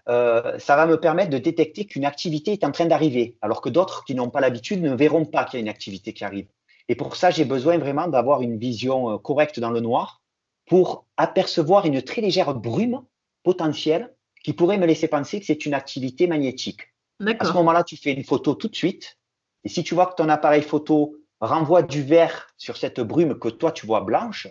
euh, 0.07 0.57
ça 0.59 0.75
va 0.75 0.85
me 0.85 0.99
permettre 0.99 1.31
de 1.31 1.37
détecter 1.37 1.85
qu'une 1.85 2.05
activité 2.05 2.53
est 2.53 2.63
en 2.63 2.71
train 2.71 2.85
d'arriver, 2.85 3.37
alors 3.41 3.61
que 3.61 3.69
d'autres 3.69 4.03
qui 4.03 4.15
n'ont 4.15 4.29
pas 4.29 4.41
l'habitude 4.41 4.81
ne 4.81 4.93
verront 4.93 5.25
pas 5.25 5.45
qu'il 5.45 5.57
y 5.57 5.61
a 5.61 5.63
une 5.63 5.69
activité 5.69 6.13
qui 6.13 6.23
arrive. 6.23 6.47
Et 6.87 6.95
pour 6.95 7.15
ça, 7.15 7.31
j'ai 7.31 7.45
besoin 7.45 7.77
vraiment 7.77 8.07
d'avoir 8.07 8.41
une 8.41 8.57
vision 8.57 9.11
euh, 9.11 9.17
correcte 9.17 9.59
dans 9.59 9.71
le 9.71 9.79
noir 9.79 10.21
pour 10.67 11.05
apercevoir 11.17 11.85
une 11.85 12.01
très 12.01 12.21
légère 12.21 12.53
brume 12.53 13.01
potentielle 13.43 14.13
qui 14.43 14.53
pourrait 14.53 14.77
me 14.77 14.85
laisser 14.85 15.07
penser 15.07 15.39
que 15.39 15.45
c'est 15.45 15.65
une 15.65 15.73
activité 15.73 16.27
magnétique. 16.27 16.93
À 17.39 17.45
ce 17.45 17.53
moment-là, 17.53 17.83
tu 17.83 17.97
fais 17.97 18.13
une 18.13 18.23
photo 18.23 18.53
tout 18.53 18.67
de 18.67 18.75
suite. 18.75 19.17
Et 19.63 19.69
si 19.69 19.83
tu 19.83 19.95
vois 19.95 20.05
que 20.05 20.15
ton 20.15 20.29
appareil 20.29 20.61
photo 20.61 21.15
renvoie 21.39 21.81
du 21.81 22.03
vert 22.03 22.47
sur 22.57 22.77
cette 22.77 22.99
brume 22.99 23.39
que 23.39 23.49
toi 23.49 23.71
tu 23.71 23.85
vois 23.85 24.01
blanche, 24.01 24.47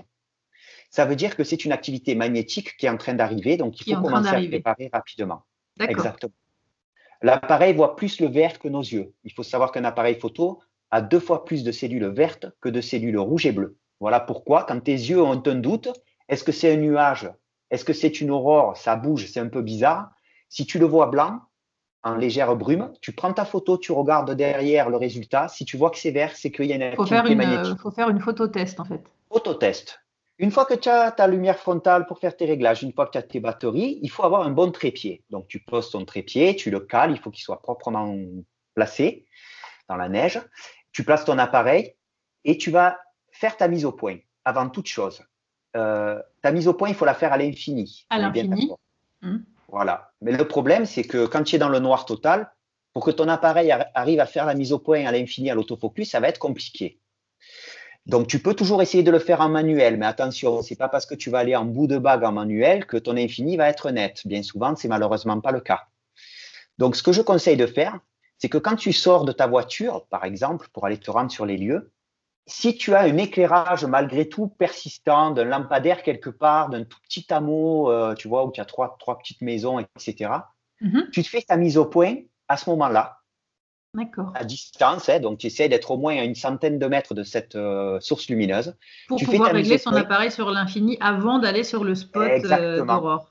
ça 0.94 1.06
veut 1.06 1.16
dire 1.16 1.34
que 1.34 1.42
c'est 1.42 1.64
une 1.64 1.72
activité 1.72 2.14
magnétique 2.14 2.76
qui 2.76 2.86
est 2.86 2.88
en 2.88 2.96
train 2.96 3.14
d'arriver, 3.14 3.56
donc 3.56 3.80
il 3.80 3.96
faut 3.96 4.00
commencer 4.00 4.28
à 4.28 4.48
préparer 4.48 4.90
rapidement. 4.92 5.42
Exactement. 5.80 6.32
L'appareil 7.20 7.74
voit 7.74 7.96
plus 7.96 8.20
le 8.20 8.28
vert 8.28 8.60
que 8.60 8.68
nos 8.68 8.80
yeux. 8.80 9.12
Il 9.24 9.32
faut 9.32 9.42
savoir 9.42 9.72
qu'un 9.72 9.82
appareil 9.82 10.14
photo 10.14 10.60
a 10.92 11.02
deux 11.02 11.18
fois 11.18 11.44
plus 11.44 11.64
de 11.64 11.72
cellules 11.72 12.06
vertes 12.06 12.46
que 12.60 12.68
de 12.68 12.80
cellules 12.80 13.18
rouges 13.18 13.44
et 13.44 13.50
bleues. 13.50 13.76
Voilà 13.98 14.20
pourquoi, 14.20 14.62
quand 14.68 14.78
tes 14.78 14.92
yeux 14.92 15.20
ont 15.20 15.42
un 15.44 15.54
doute, 15.56 15.88
est-ce 16.28 16.44
que 16.44 16.52
c'est 16.52 16.72
un 16.72 16.76
nuage? 16.76 17.28
Est-ce 17.72 17.84
que 17.84 17.92
c'est 17.92 18.20
une 18.20 18.30
aurore? 18.30 18.76
Ça 18.76 18.94
bouge, 18.94 19.26
c'est 19.26 19.40
un 19.40 19.48
peu 19.48 19.62
bizarre. 19.62 20.10
Si 20.48 20.64
tu 20.64 20.78
le 20.78 20.86
vois 20.86 21.08
blanc, 21.08 21.40
en 22.04 22.14
légère 22.14 22.54
brume, 22.54 22.92
tu 23.00 23.10
prends 23.10 23.32
ta 23.32 23.44
photo, 23.44 23.78
tu 23.78 23.90
regardes 23.90 24.30
derrière 24.30 24.90
le 24.90 24.96
résultat. 24.96 25.48
Si 25.48 25.64
tu 25.64 25.76
vois 25.76 25.90
que 25.90 25.98
c'est 25.98 26.12
vert, 26.12 26.36
c'est 26.36 26.52
qu'il 26.52 26.66
y 26.66 26.72
a 26.72 26.76
une 26.76 26.82
activité 26.82 27.34
magnétique. 27.34 27.74
Il 27.78 27.82
faut 27.82 27.90
faire 27.90 28.10
une 28.10 28.20
phototest 28.20 28.78
en 28.78 28.84
fait. 28.84 29.02
Phototest. 29.28 30.03
Une 30.38 30.50
fois 30.50 30.64
que 30.64 30.74
tu 30.74 30.88
as 30.88 31.12
ta 31.12 31.26
lumière 31.26 31.58
frontale 31.58 32.06
pour 32.06 32.18
faire 32.18 32.36
tes 32.36 32.44
réglages, 32.44 32.82
une 32.82 32.92
fois 32.92 33.06
que 33.06 33.12
tu 33.12 33.18
as 33.18 33.22
tes 33.22 33.40
batteries, 33.40 34.00
il 34.02 34.10
faut 34.10 34.24
avoir 34.24 34.42
un 34.42 34.50
bon 34.50 34.70
trépied. 34.72 35.22
Donc 35.30 35.46
tu 35.46 35.60
poses 35.60 35.90
ton 35.90 36.04
trépied, 36.04 36.56
tu 36.56 36.70
le 36.70 36.80
cales, 36.80 37.12
il 37.12 37.18
faut 37.18 37.30
qu'il 37.30 37.44
soit 37.44 37.62
proprement 37.62 38.16
placé 38.74 39.26
dans 39.88 39.96
la 39.96 40.08
neige. 40.08 40.40
Tu 40.92 41.04
places 41.04 41.24
ton 41.24 41.38
appareil 41.38 41.94
et 42.44 42.58
tu 42.58 42.70
vas 42.70 42.98
faire 43.30 43.56
ta 43.56 43.68
mise 43.68 43.84
au 43.84 43.92
point 43.92 44.18
avant 44.44 44.68
toute 44.68 44.86
chose. 44.86 45.22
Euh, 45.76 46.20
ta 46.42 46.52
mise 46.52 46.68
au 46.68 46.74
point, 46.74 46.88
il 46.88 46.94
faut 46.94 47.04
la 47.04 47.14
faire 47.14 47.32
à 47.32 47.38
l'infini. 47.38 48.06
À 48.10 48.18
l'infini. 48.18 48.70
Hmm. 49.22 49.38
Voilà. 49.68 50.12
Mais 50.20 50.32
le 50.32 50.46
problème, 50.46 50.84
c'est 50.84 51.04
que 51.04 51.26
quand 51.26 51.44
tu 51.44 51.56
es 51.56 51.58
dans 51.58 51.68
le 51.68 51.78
noir 51.78 52.06
total, 52.06 52.52
pour 52.92 53.04
que 53.04 53.10
ton 53.10 53.28
appareil 53.28 53.72
arrive 53.94 54.20
à 54.20 54.26
faire 54.26 54.46
la 54.46 54.54
mise 54.54 54.72
au 54.72 54.78
point 54.78 55.04
à 55.04 55.12
l'infini 55.12 55.50
à 55.50 55.54
l'autofocus, 55.54 56.10
ça 56.10 56.20
va 56.20 56.28
être 56.28 56.38
compliqué. 56.38 57.00
Donc, 58.06 58.26
tu 58.26 58.38
peux 58.38 58.54
toujours 58.54 58.82
essayer 58.82 59.02
de 59.02 59.10
le 59.10 59.18
faire 59.18 59.40
en 59.40 59.48
manuel, 59.48 59.96
mais 59.96 60.06
attention, 60.06 60.60
c'est 60.60 60.76
pas 60.76 60.88
parce 60.88 61.06
que 61.06 61.14
tu 61.14 61.30
vas 61.30 61.38
aller 61.38 61.56
en 61.56 61.64
bout 61.64 61.86
de 61.86 61.96
bague 61.96 62.24
en 62.24 62.32
manuel 62.32 62.86
que 62.86 62.98
ton 62.98 63.16
infini 63.16 63.56
va 63.56 63.68
être 63.68 63.90
net. 63.90 64.20
Bien 64.26 64.42
souvent, 64.42 64.76
c'est 64.76 64.88
malheureusement 64.88 65.40
pas 65.40 65.52
le 65.52 65.60
cas. 65.60 65.84
Donc, 66.76 66.96
ce 66.96 67.02
que 67.02 67.12
je 67.12 67.22
conseille 67.22 67.56
de 67.56 67.66
faire, 67.66 67.98
c'est 68.38 68.50
que 68.50 68.58
quand 68.58 68.76
tu 68.76 68.92
sors 68.92 69.24
de 69.24 69.32
ta 69.32 69.46
voiture, 69.46 70.06
par 70.06 70.24
exemple, 70.24 70.68
pour 70.72 70.84
aller 70.84 70.98
te 70.98 71.10
rendre 71.10 71.30
sur 71.30 71.46
les 71.46 71.56
lieux, 71.56 71.92
si 72.46 72.76
tu 72.76 72.94
as 72.94 73.00
un 73.00 73.16
éclairage 73.16 73.86
malgré 73.86 74.28
tout 74.28 74.48
persistant, 74.48 75.30
d'un 75.30 75.44
lampadaire 75.44 76.02
quelque 76.02 76.28
part, 76.28 76.68
d'un 76.68 76.84
tout 76.84 76.98
petit 77.04 77.24
hameau, 77.32 77.90
euh, 77.90 78.14
tu 78.14 78.28
vois, 78.28 78.44
où 78.44 78.52
tu 78.52 78.60
as 78.60 78.66
trois, 78.66 78.96
trois 78.98 79.16
petites 79.16 79.40
maisons, 79.40 79.78
etc., 79.78 80.30
mm-hmm. 80.82 81.10
tu 81.10 81.22
te 81.22 81.28
fais 81.28 81.40
ta 81.40 81.56
mise 81.56 81.78
au 81.78 81.86
point 81.86 82.16
à 82.48 82.58
ce 82.58 82.68
moment-là. 82.68 83.18
À 84.34 84.44
distance, 84.44 85.08
hein, 85.08 85.20
donc 85.20 85.38
tu 85.38 85.46
essaies 85.46 85.68
d'être 85.68 85.90
au 85.90 85.96
moins 85.96 86.16
à 86.16 86.24
une 86.24 86.34
centaine 86.34 86.78
de 86.78 86.86
mètres 86.86 87.14
de 87.14 87.22
cette 87.22 87.54
euh, 87.54 88.00
source 88.00 88.28
lumineuse. 88.28 88.74
Pour 89.08 89.20
pouvoir 89.22 89.52
régler 89.52 89.78
son 89.78 89.92
appareil 89.92 90.30
sur 90.30 90.50
l'infini 90.50 90.96
avant 91.00 91.38
d'aller 91.38 91.64
sur 91.64 91.84
le 91.84 91.94
spot 91.94 92.44
euh, 92.44 92.84
d'aurore. 92.84 93.30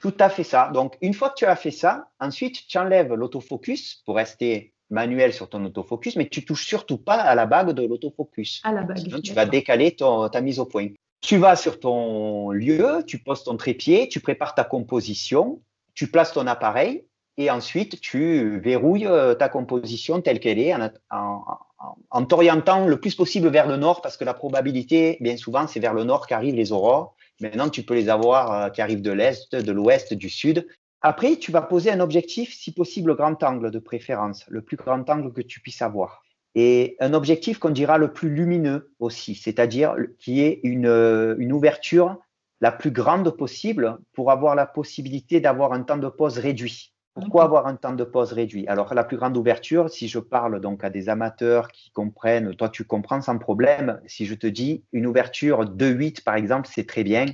Tout 0.00 0.14
à 0.18 0.28
fait 0.28 0.42
ça. 0.42 0.70
Donc, 0.74 0.98
une 1.00 1.14
fois 1.14 1.30
que 1.30 1.36
tu 1.36 1.44
as 1.44 1.54
fait 1.54 1.70
ça, 1.70 2.08
ensuite, 2.18 2.66
tu 2.66 2.76
enlèves 2.78 3.14
l'autofocus 3.14 4.02
pour 4.04 4.16
rester 4.16 4.72
manuel 4.90 5.32
sur 5.32 5.48
ton 5.48 5.64
autofocus, 5.64 6.16
mais 6.16 6.28
tu 6.28 6.44
touches 6.44 6.66
surtout 6.66 6.98
pas 6.98 7.14
à 7.14 7.34
la 7.36 7.46
bague 7.46 7.70
de 7.70 7.86
l'autofocus. 7.86 8.60
À 8.64 8.72
la 8.72 8.82
bague. 8.82 9.22
tu 9.22 9.32
vas 9.32 9.46
décaler 9.46 9.94
ta 9.96 10.40
mise 10.40 10.58
au 10.58 10.66
point. 10.66 10.88
Tu 11.20 11.36
vas 11.36 11.54
sur 11.54 11.78
ton 11.78 12.50
lieu, 12.50 13.04
tu 13.06 13.18
poses 13.18 13.44
ton 13.44 13.56
trépied, 13.56 14.08
tu 14.08 14.18
prépares 14.18 14.56
ta 14.56 14.64
composition, 14.64 15.62
tu 15.94 16.10
places 16.10 16.32
ton 16.32 16.48
appareil 16.48 17.04
et 17.38 17.50
ensuite 17.50 18.00
tu 18.00 18.58
verrouilles 18.60 19.06
euh, 19.06 19.34
ta 19.34 19.48
composition 19.48 20.20
telle 20.20 20.40
qu'elle 20.40 20.58
est 20.58 20.74
en, 21.10 22.24
t'orientant 22.26 22.86
le 22.86 23.00
plus 23.00 23.14
possible 23.14 23.48
vers 23.48 23.66
le 23.66 23.76
nord 23.76 24.02
parce 24.02 24.16
que 24.16 24.24
la 24.24 24.34
probabilité, 24.34 25.16
bien 25.20 25.36
souvent, 25.36 25.66
c'est 25.66 25.80
vers 25.80 25.94
le 25.94 26.04
nord 26.04 26.26
qu'arrivent 26.26 26.54
les 26.54 26.72
aurores. 26.72 27.14
Maintenant, 27.40 27.68
tu 27.68 27.82
peux 27.82 27.94
les 27.94 28.08
avoir 28.08 28.52
euh, 28.52 28.68
qui 28.68 28.82
arrivent 28.82 29.02
de 29.02 29.10
l'est, 29.10 29.54
de 29.54 29.72
l'ouest, 29.72 30.14
du 30.14 30.28
sud. 30.28 30.68
Après, 31.00 31.36
tu 31.36 31.50
vas 31.50 31.62
poser 31.62 31.90
un 31.90 31.98
objectif, 31.98 32.54
si 32.54 32.72
possible, 32.72 33.16
grand 33.16 33.42
angle 33.42 33.72
de 33.72 33.78
préférence, 33.80 34.44
le 34.48 34.62
plus 34.62 34.76
grand 34.76 35.08
angle 35.10 35.32
que 35.32 35.40
tu 35.40 35.60
puisses 35.60 35.82
avoir. 35.82 36.22
Et 36.54 36.96
un 37.00 37.14
objectif 37.14 37.58
qu'on 37.58 37.70
dira 37.70 37.98
le 37.98 38.12
plus 38.12 38.28
lumineux 38.28 38.92
aussi, 39.00 39.34
c'est-à-dire 39.34 39.96
qui 40.18 40.42
est 40.42 40.60
une, 40.62 40.86
euh, 40.86 41.34
une 41.38 41.52
ouverture 41.52 42.18
la 42.60 42.70
plus 42.70 42.92
grande 42.92 43.28
possible 43.30 43.98
pour 44.12 44.30
avoir 44.30 44.54
la 44.54 44.66
possibilité 44.66 45.40
d'avoir 45.40 45.72
un 45.72 45.82
temps 45.82 45.96
de 45.96 46.08
pause 46.08 46.38
réduit. 46.38 46.92
Pourquoi 47.14 47.44
avoir 47.44 47.66
un 47.66 47.76
temps 47.76 47.92
de 47.92 48.04
pause 48.04 48.32
réduit? 48.32 48.66
Alors, 48.68 48.94
la 48.94 49.04
plus 49.04 49.18
grande 49.18 49.36
ouverture, 49.36 49.90
si 49.90 50.08
je 50.08 50.18
parle 50.18 50.60
donc 50.60 50.82
à 50.82 50.88
des 50.88 51.10
amateurs 51.10 51.68
qui 51.68 51.90
comprennent, 51.90 52.54
toi 52.54 52.70
tu 52.70 52.84
comprends 52.84 53.20
sans 53.20 53.38
problème, 53.38 54.00
si 54.06 54.24
je 54.24 54.34
te 54.34 54.46
dis 54.46 54.84
une 54.92 55.06
ouverture 55.06 55.66
2-8 55.66 56.24
par 56.24 56.36
exemple, 56.36 56.68
c'est 56.72 56.86
très 56.86 57.04
bien, 57.04 57.26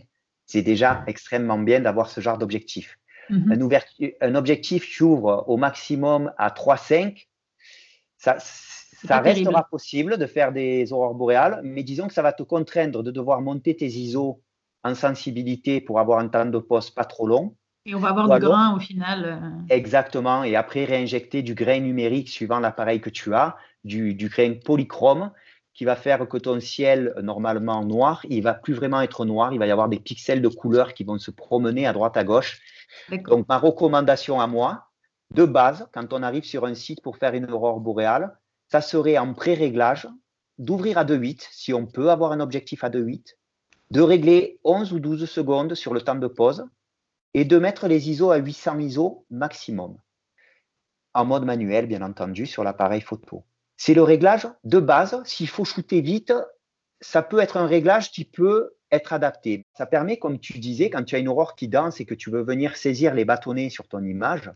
c'est 0.46 0.62
déjà 0.62 1.04
extrêmement 1.06 1.58
bien 1.58 1.80
d'avoir 1.80 2.10
ce 2.10 2.20
genre 2.20 2.38
d'objectif. 2.38 2.98
Mhm. 3.30 3.70
un, 4.22 4.34
objectif 4.34 4.88
qui 4.88 5.02
ouvre 5.02 5.44
au 5.48 5.58
maximum 5.58 6.32
à 6.38 6.50
3-5, 6.50 7.28
ça, 8.16 8.38
ça 8.40 9.20
restera 9.20 9.64
possible 9.64 10.16
de 10.18 10.26
faire 10.26 10.52
des 10.52 10.92
aurores 10.92 11.14
boréales, 11.14 11.60
mais 11.62 11.82
disons 11.82 12.08
que 12.08 12.14
ça 12.14 12.22
va 12.22 12.32
te 12.32 12.42
contraindre 12.42 13.02
de 13.02 13.10
devoir 13.10 13.42
monter 13.42 13.76
tes 13.76 13.86
ISO 13.86 14.42
en 14.82 14.94
sensibilité 14.94 15.80
pour 15.80 16.00
avoir 16.00 16.18
un 16.18 16.28
temps 16.28 16.46
de 16.46 16.58
pause 16.58 16.90
pas 16.90 17.04
trop 17.04 17.26
long. 17.26 17.54
Et 17.86 17.94
on 17.94 17.98
va 18.00 18.08
avoir 18.08 18.28
du 18.28 18.44
grain 18.44 18.74
au 18.74 18.78
final. 18.78 19.24
Euh. 19.24 19.74
Exactement. 19.74 20.44
Et 20.44 20.56
après, 20.56 20.84
réinjecter 20.84 21.42
du 21.42 21.54
grain 21.54 21.80
numérique 21.80 22.28
suivant 22.28 22.60
l'appareil 22.60 23.00
que 23.00 23.10
tu 23.10 23.34
as, 23.34 23.56
du, 23.84 24.14
du, 24.14 24.28
grain 24.28 24.54
polychrome 24.62 25.30
qui 25.72 25.84
va 25.84 25.96
faire 25.96 26.28
que 26.28 26.36
ton 26.36 26.60
ciel, 26.60 27.14
normalement 27.22 27.84
noir, 27.84 28.26
il 28.28 28.42
va 28.42 28.52
plus 28.52 28.74
vraiment 28.74 29.00
être 29.00 29.24
noir. 29.24 29.52
Il 29.52 29.58
va 29.58 29.66
y 29.66 29.70
avoir 29.70 29.88
des 29.88 30.00
pixels 30.00 30.42
de 30.42 30.48
couleur 30.48 30.92
qui 30.92 31.04
vont 31.04 31.18
se 31.18 31.30
promener 31.30 31.86
à 31.86 31.92
droite, 31.92 32.16
à 32.16 32.24
gauche. 32.24 32.60
Donc, 33.10 33.48
ma 33.48 33.58
recommandation 33.58 34.40
à 34.40 34.46
moi, 34.46 34.88
de 35.34 35.44
base, 35.44 35.88
quand 35.92 36.12
on 36.12 36.22
arrive 36.22 36.44
sur 36.44 36.64
un 36.64 36.74
site 36.74 37.02
pour 37.02 37.16
faire 37.16 37.34
une 37.34 37.50
aurore 37.50 37.80
boréale, 37.80 38.36
ça 38.68 38.80
serait 38.80 39.18
en 39.18 39.34
pré-réglage 39.34 40.08
d'ouvrir 40.58 40.98
à 40.98 41.04
2.8, 41.04 41.46
si 41.50 41.72
on 41.72 41.86
peut 41.86 42.10
avoir 42.10 42.32
un 42.32 42.40
objectif 42.40 42.82
à 42.82 42.90
2.8, 42.90 43.34
de 43.90 44.00
régler 44.00 44.58
11 44.64 44.92
ou 44.92 44.98
12 44.98 45.30
secondes 45.30 45.74
sur 45.74 45.94
le 45.94 46.00
temps 46.00 46.16
de 46.16 46.26
pause 46.26 46.66
et 47.38 47.44
de 47.44 47.56
mettre 47.56 47.86
les 47.86 48.10
ISO 48.10 48.32
à 48.32 48.38
800 48.38 48.80
ISO 48.80 49.24
maximum. 49.30 49.96
En 51.14 51.24
mode 51.24 51.44
manuel, 51.44 51.86
bien 51.86 52.02
entendu, 52.02 52.46
sur 52.46 52.64
l'appareil 52.64 53.00
photo. 53.00 53.44
C'est 53.76 53.94
le 53.94 54.02
réglage 54.02 54.48
de 54.64 54.80
base. 54.80 55.22
S'il 55.24 55.48
faut 55.48 55.64
shooter 55.64 56.00
vite, 56.00 56.32
ça 57.00 57.22
peut 57.22 57.38
être 57.38 57.56
un 57.56 57.68
réglage 57.68 58.10
qui 58.10 58.24
peut 58.24 58.74
être 58.90 59.12
adapté. 59.12 59.64
Ça 59.74 59.86
permet, 59.86 60.18
comme 60.18 60.40
tu 60.40 60.58
disais, 60.58 60.90
quand 60.90 61.04
tu 61.04 61.14
as 61.14 61.20
une 61.20 61.28
aurore 61.28 61.54
qui 61.54 61.68
danse 61.68 62.00
et 62.00 62.06
que 62.06 62.14
tu 62.16 62.28
veux 62.28 62.42
venir 62.42 62.76
saisir 62.76 63.14
les 63.14 63.24
bâtonnets 63.24 63.70
sur 63.70 63.86
ton 63.86 64.02
image, 64.02 64.50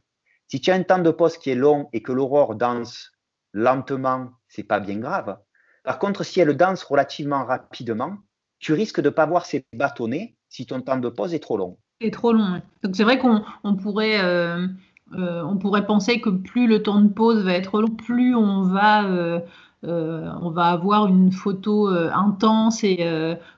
si 0.49 0.61
tu 0.61 0.73
as 0.73 0.75
un 0.75 0.83
temps 0.83 0.99
de 0.99 1.11
pause 1.13 1.39
qui 1.39 1.51
est 1.51 1.55
long 1.55 1.89
et 1.93 2.03
que 2.03 2.11
l'aurore 2.11 2.57
danse 2.57 3.13
lentement, 3.53 4.33
c'est 4.49 4.65
pas 4.65 4.81
bien 4.81 4.99
grave. 4.99 5.39
Par 5.85 6.01
contre, 6.01 6.25
si 6.25 6.41
elle 6.41 6.57
danse 6.57 6.83
relativement 6.83 7.45
rapidement, 7.45 8.17
tu 8.59 8.73
risques 8.73 9.01
de 9.01 9.09
ne 9.09 9.15
pas 9.15 9.27
voir 9.27 9.47
ces 9.47 9.65
bâtonnets 9.73 10.35
si 10.49 10.67
ton 10.67 10.81
temps 10.81 10.99
de 10.99 11.09
pause 11.09 11.33
est 11.33 11.39
trop 11.39 11.57
long. 11.57 11.79
C'est 12.03 12.11
trop 12.11 12.33
long. 12.33 12.61
Donc 12.83 12.97
c'est 12.97 13.05
vrai 13.05 13.19
qu'on 13.19 13.77
pourrait, 13.77 14.21
euh, 14.21 14.67
euh, 15.15 15.43
on 15.45 15.57
pourrait 15.57 15.87
penser 15.87 16.21
que 16.21 16.31
plus 16.31 16.67
le 16.67 16.83
temps 16.83 17.01
de 17.01 17.09
pause 17.09 17.45
va 17.45 17.53
être 17.53 17.81
long, 17.81 17.91
plus 17.91 18.35
on 18.35 18.63
va 18.63 19.05
euh, 19.05 19.41
on 19.85 20.51
va 20.51 20.67
avoir 20.67 21.07
une 21.07 21.31
photo 21.33 21.89
intense 21.89 22.83
et 22.85 23.05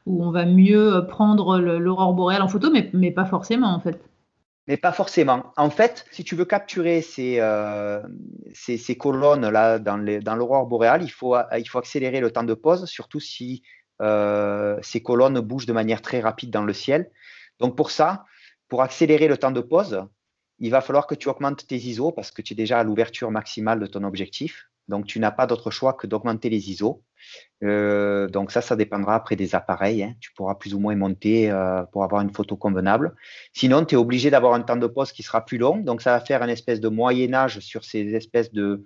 où 0.06 0.24
on 0.24 0.30
va 0.30 0.46
mieux 0.46 1.06
prendre 1.08 1.58
l'aurore 1.58 2.14
boréale 2.14 2.42
en 2.42 2.48
photo, 2.48 2.70
mais, 2.70 3.10
pas 3.10 3.26
forcément 3.26 3.74
en 3.74 3.80
fait. 3.80 4.00
Mais 4.66 4.78
pas 4.78 4.92
forcément. 4.92 5.52
En 5.58 5.68
fait, 5.68 6.06
si 6.10 6.24
tu 6.24 6.34
veux 6.34 6.46
capturer 6.46 7.02
ces, 7.02 7.42
ces, 8.54 8.78
ces 8.78 8.96
colonnes-là 8.96 9.78
dans 9.78 10.34
l'aurore 10.34 10.66
boréale, 10.66 11.02
il 11.02 11.10
faut, 11.10 11.36
il 11.58 11.68
faut 11.68 11.78
accélérer 11.78 12.20
le 12.20 12.30
temps 12.30 12.44
de 12.44 12.54
pause, 12.54 12.86
surtout 12.86 13.20
si 13.20 13.62
ces 14.00 15.02
colonnes 15.02 15.40
bougent 15.40 15.66
de 15.66 15.74
manière 15.74 16.00
très 16.00 16.20
rapide 16.20 16.48
dans 16.48 16.64
le 16.64 16.72
ciel. 16.72 17.10
Donc 17.60 17.76
pour 17.76 17.90
ça, 17.90 18.24
pour 18.68 18.82
accélérer 18.82 19.28
le 19.28 19.36
temps 19.36 19.52
de 19.52 19.60
pause, 19.60 20.06
il 20.58 20.70
va 20.70 20.80
falloir 20.80 21.06
que 21.06 21.14
tu 21.14 21.28
augmentes 21.28 21.66
tes 21.66 21.76
ISO 21.76 22.12
parce 22.12 22.30
que 22.30 22.42
tu 22.42 22.52
es 22.52 22.56
déjà 22.56 22.78
à 22.78 22.84
l'ouverture 22.84 23.30
maximale 23.30 23.80
de 23.80 23.86
ton 23.86 24.04
objectif. 24.04 24.70
Donc, 24.88 25.06
tu 25.06 25.18
n'as 25.18 25.30
pas 25.30 25.46
d'autre 25.46 25.70
choix 25.70 25.94
que 25.94 26.06
d'augmenter 26.06 26.50
les 26.50 26.70
ISO. 26.70 27.02
Euh, 27.62 28.28
donc, 28.28 28.50
ça, 28.50 28.60
ça 28.60 28.76
dépendra 28.76 29.14
après 29.14 29.36
des 29.36 29.54
appareils. 29.54 30.02
Hein. 30.02 30.14
Tu 30.20 30.32
pourras 30.34 30.56
plus 30.56 30.74
ou 30.74 30.78
moins 30.78 30.94
monter 30.94 31.50
euh, 31.50 31.82
pour 31.84 32.04
avoir 32.04 32.20
une 32.20 32.32
photo 32.32 32.56
convenable. 32.56 33.14
Sinon, 33.52 33.84
tu 33.84 33.94
es 33.94 33.98
obligé 33.98 34.30
d'avoir 34.30 34.54
un 34.54 34.60
temps 34.60 34.76
de 34.76 34.86
pause 34.86 35.12
qui 35.12 35.22
sera 35.22 35.44
plus 35.44 35.58
long. 35.58 35.78
Donc, 35.78 36.02
ça 36.02 36.12
va 36.12 36.20
faire 36.20 36.42
une 36.42 36.50
espèce 36.50 36.80
de 36.80 36.88
moyen-âge 36.88 37.60
sur 37.60 37.84
ces 37.84 38.14
espèces 38.14 38.52
de, 38.52 38.84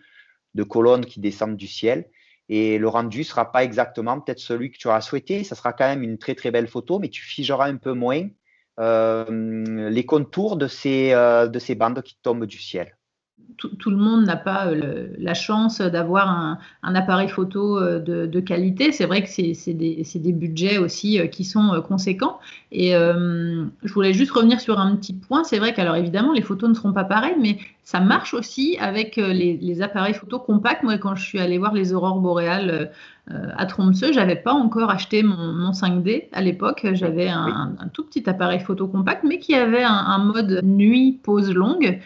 colonnes 0.69 1.05
qui 1.05 1.21
descendent 1.21 1.57
du 1.57 1.67
ciel. 1.67 2.09
Et 2.49 2.79
le 2.79 2.89
rendu 2.89 3.25
sera 3.25 3.51
pas 3.53 3.65
exactement 3.65 4.21
peut-être 4.21 4.39
celui 4.39 4.71
que 4.71 4.79
tu 4.79 4.89
auras 4.89 5.01
souhaité. 5.01 5.45
Ça 5.45 5.55
sera 5.55 5.73
quand 5.73 5.87
même 5.87 6.03
une 6.03 6.17
très, 6.17 6.35
très 6.35 6.51
belle 6.51 6.69
photo, 6.69 6.99
mais 6.99 7.09
tu 7.09 7.23
figeras 7.23 7.67
un 7.67 7.77
peu 7.77 7.93
moins 7.93 8.29
les 8.79 10.07
contours 10.07 10.57
de 10.57 10.69
ces, 10.69 11.11
de 11.13 11.59
ces 11.59 11.75
bandes 11.75 12.03
qui 12.03 12.19
tombent 12.23 12.47
du 12.47 12.59
ciel. 12.59 12.98
Tout, 13.59 13.91
le 13.91 13.97
monde 13.97 14.25
n'a 14.25 14.37
pas 14.37 14.71
la 15.19 15.35
chance 15.35 15.81
d'avoir 15.81 16.31
un, 16.31 16.95
appareil 16.95 17.29
photo 17.29 17.81
de, 17.81 18.41
qualité. 18.41 18.93
C'est 18.93 19.05
vrai 19.05 19.23
que 19.23 19.29
c'est 19.29 19.75
des, 19.75 20.07
des, 20.15 20.33
budgets 20.33 20.79
aussi 20.79 21.21
qui 21.31 21.45
sont 21.45 21.83
conséquents. 21.87 22.39
Et 22.71 22.93
je 22.93 23.93
voulais 23.93 24.13
juste 24.13 24.31
revenir 24.31 24.61
sur 24.61 24.79
un 24.79 24.95
petit 24.97 25.13
point. 25.13 25.43
C'est 25.45 25.59
vrai 25.59 25.75
qu'alors 25.75 25.97
évidemment, 25.97 26.33
les 26.33 26.43
photos 26.43 26.69
ne 26.71 26.75
seront 26.75 26.93
pas 26.93 27.05
pareilles, 27.05 27.37
mais 27.39 27.59
ça 27.83 28.01
marche 28.01 28.33
aussi 28.33 28.77
avec 28.79 29.17
les, 29.17 29.83
appareils 29.83 30.15
photo 30.15 30.39
compacts. 30.39 30.85
Moi, 30.85 30.97
quand 30.99 31.17
je 31.17 31.25
suis 31.25 31.41
allée 31.41 31.59
voir 31.59 31.75
les 31.75 31.93
aurores 31.93 32.21
boréales 32.21 32.93
à 33.29 33.67
Tromsø, 33.67 34.13
j'avais 34.13 34.37
pas 34.37 34.53
encore 34.53 34.91
acheté 34.91 35.25
mon, 35.25 35.73
5D 35.73 36.27
à 36.33 36.43
l'époque. 36.43 36.87
J'avais 36.93 37.29
un, 37.29 37.75
tout 37.93 38.05
petit 38.05 38.31
appareil 38.31 38.61
photo 38.61 38.87
compact, 38.87 39.25
mais 39.25 39.41
qui 39.41 39.57
avait 39.57 39.83
un 39.83 40.19
mode 40.19 40.61
nuit 40.63 41.19
pose 41.25 41.53
longue. 41.53 41.99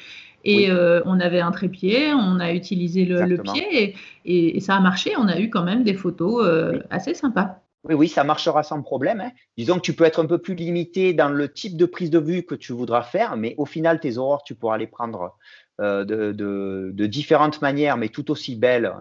Et 0.44 0.70
euh, 0.70 1.00
on 1.04 1.20
avait 1.20 1.40
un 1.40 1.52
trépied, 1.52 2.12
on 2.14 2.40
a 2.40 2.52
utilisé 2.52 3.04
le, 3.04 3.36
pied 3.42 3.94
et, 4.24 4.60
ça 4.60 4.76
a 4.76 4.80
marché. 4.80 5.12
On 5.16 5.28
a 5.28 5.38
eu 5.38 5.50
quand 5.50 5.62
même 5.62 5.84
des 5.84 5.94
photos 5.94 6.44
euh, 6.44 6.80
assez 6.90 7.14
sympas. 7.14 7.62
Oui, 7.84 7.94
oui, 7.94 8.08
ça 8.08 8.22
marchera 8.22 8.62
sans 8.62 8.80
problème. 8.82 9.20
Hein. 9.20 9.32
Disons 9.56 9.76
que 9.76 9.80
tu 9.80 9.92
peux 9.92 10.04
être 10.04 10.22
un 10.22 10.26
peu 10.26 10.38
plus 10.38 10.54
limité 10.54 11.14
dans 11.14 11.28
le 11.28 11.52
type 11.52 11.76
de 11.76 11.86
prise 11.86 12.10
de 12.10 12.20
vue 12.20 12.44
que 12.44 12.54
tu 12.54 12.72
voudras 12.72 13.02
faire, 13.02 13.36
mais 13.36 13.54
au 13.58 13.66
final, 13.66 13.98
tes 13.98 14.18
aurores, 14.18 14.44
tu 14.44 14.54
pourras 14.54 14.78
les 14.78 14.86
prendre 14.86 15.36
euh, 15.80 16.04
de, 16.04 17.06
différentes 17.06 17.60
manières, 17.60 17.96
mais 17.96 18.08
tout 18.08 18.30
aussi 18.30 18.54
belles. 18.54 18.92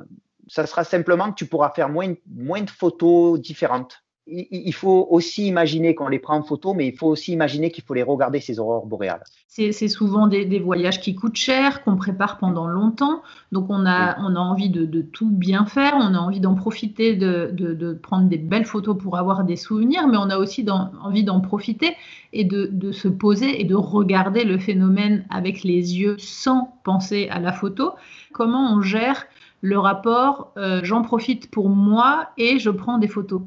Ça 0.47 0.65
sera 0.65 0.83
simplement 0.83 1.29
que 1.29 1.35
tu 1.35 1.45
pourras 1.45 1.69
faire 1.71 1.89
moins, 1.89 2.13
moins 2.27 2.61
de 2.61 2.69
photos 2.69 3.39
différentes 3.39 4.03
il 4.27 4.73
faut 4.73 5.07
aussi 5.09 5.47
imaginer 5.47 5.95
qu'on 5.95 6.07
les 6.07 6.19
prend 6.19 6.37
en 6.37 6.43
photo, 6.43 6.73
mais 6.73 6.87
il 6.87 6.95
faut 6.95 7.07
aussi 7.07 7.33
imaginer 7.33 7.71
qu'il 7.71 7.83
faut 7.83 7.95
les 7.95 8.03
regarder, 8.03 8.39
ces 8.39 8.59
aurores 8.59 8.85
boréales. 8.85 9.23
C'est 9.47 9.71
souvent 9.87 10.27
des, 10.27 10.59
voyages 10.59 11.01
qui 11.01 11.15
coûtent 11.15 11.35
cher, 11.35 11.83
qu'on 11.83 11.97
prépare 11.97 12.37
pendant 12.37 12.67
longtemps. 12.67 13.23
Donc, 13.51 13.65
on 13.69 13.85
a, 13.85 14.17
on 14.21 14.35
a 14.35 14.39
envie 14.39 14.69
de, 14.69 15.01
tout 15.01 15.29
bien 15.29 15.65
faire, 15.65 15.93
on 15.95 16.13
a 16.13 16.19
envie 16.19 16.39
d'en 16.39 16.53
profiter, 16.53 17.15
de, 17.15 17.99
prendre 18.01 18.29
des 18.29 18.37
belles 18.37 18.65
photos 18.65 18.97
pour 18.97 19.17
avoir 19.17 19.43
des 19.43 19.55
souvenirs, 19.55 20.07
mais 20.07 20.17
on 20.17 20.29
a 20.29 20.37
aussi 20.37 20.65
envie 20.69 21.23
d'en 21.23 21.41
profiter 21.41 21.95
et 22.31 22.45
de, 22.45 22.91
se 22.91 23.07
poser 23.07 23.59
et 23.59 23.63
de 23.63 23.75
regarder 23.75 24.43
le 24.43 24.59
phénomène 24.59 25.25
avec 25.29 25.63
les 25.63 25.99
yeux 25.99 26.15
sans 26.19 26.77
penser 26.83 27.27
à 27.29 27.39
la 27.39 27.51
photo. 27.51 27.91
Comment 28.33 28.73
on 28.73 28.81
gère 28.81 29.25
le 29.63 29.77
rapport 29.77 30.53
euh, 30.57 30.81
j'en 30.83 31.03
profite 31.03 31.51
pour 31.51 31.69
moi 31.69 32.29
et 32.37 32.57
je 32.57 32.69
prends 32.69 32.97
des 32.97 33.07
photos? 33.07 33.41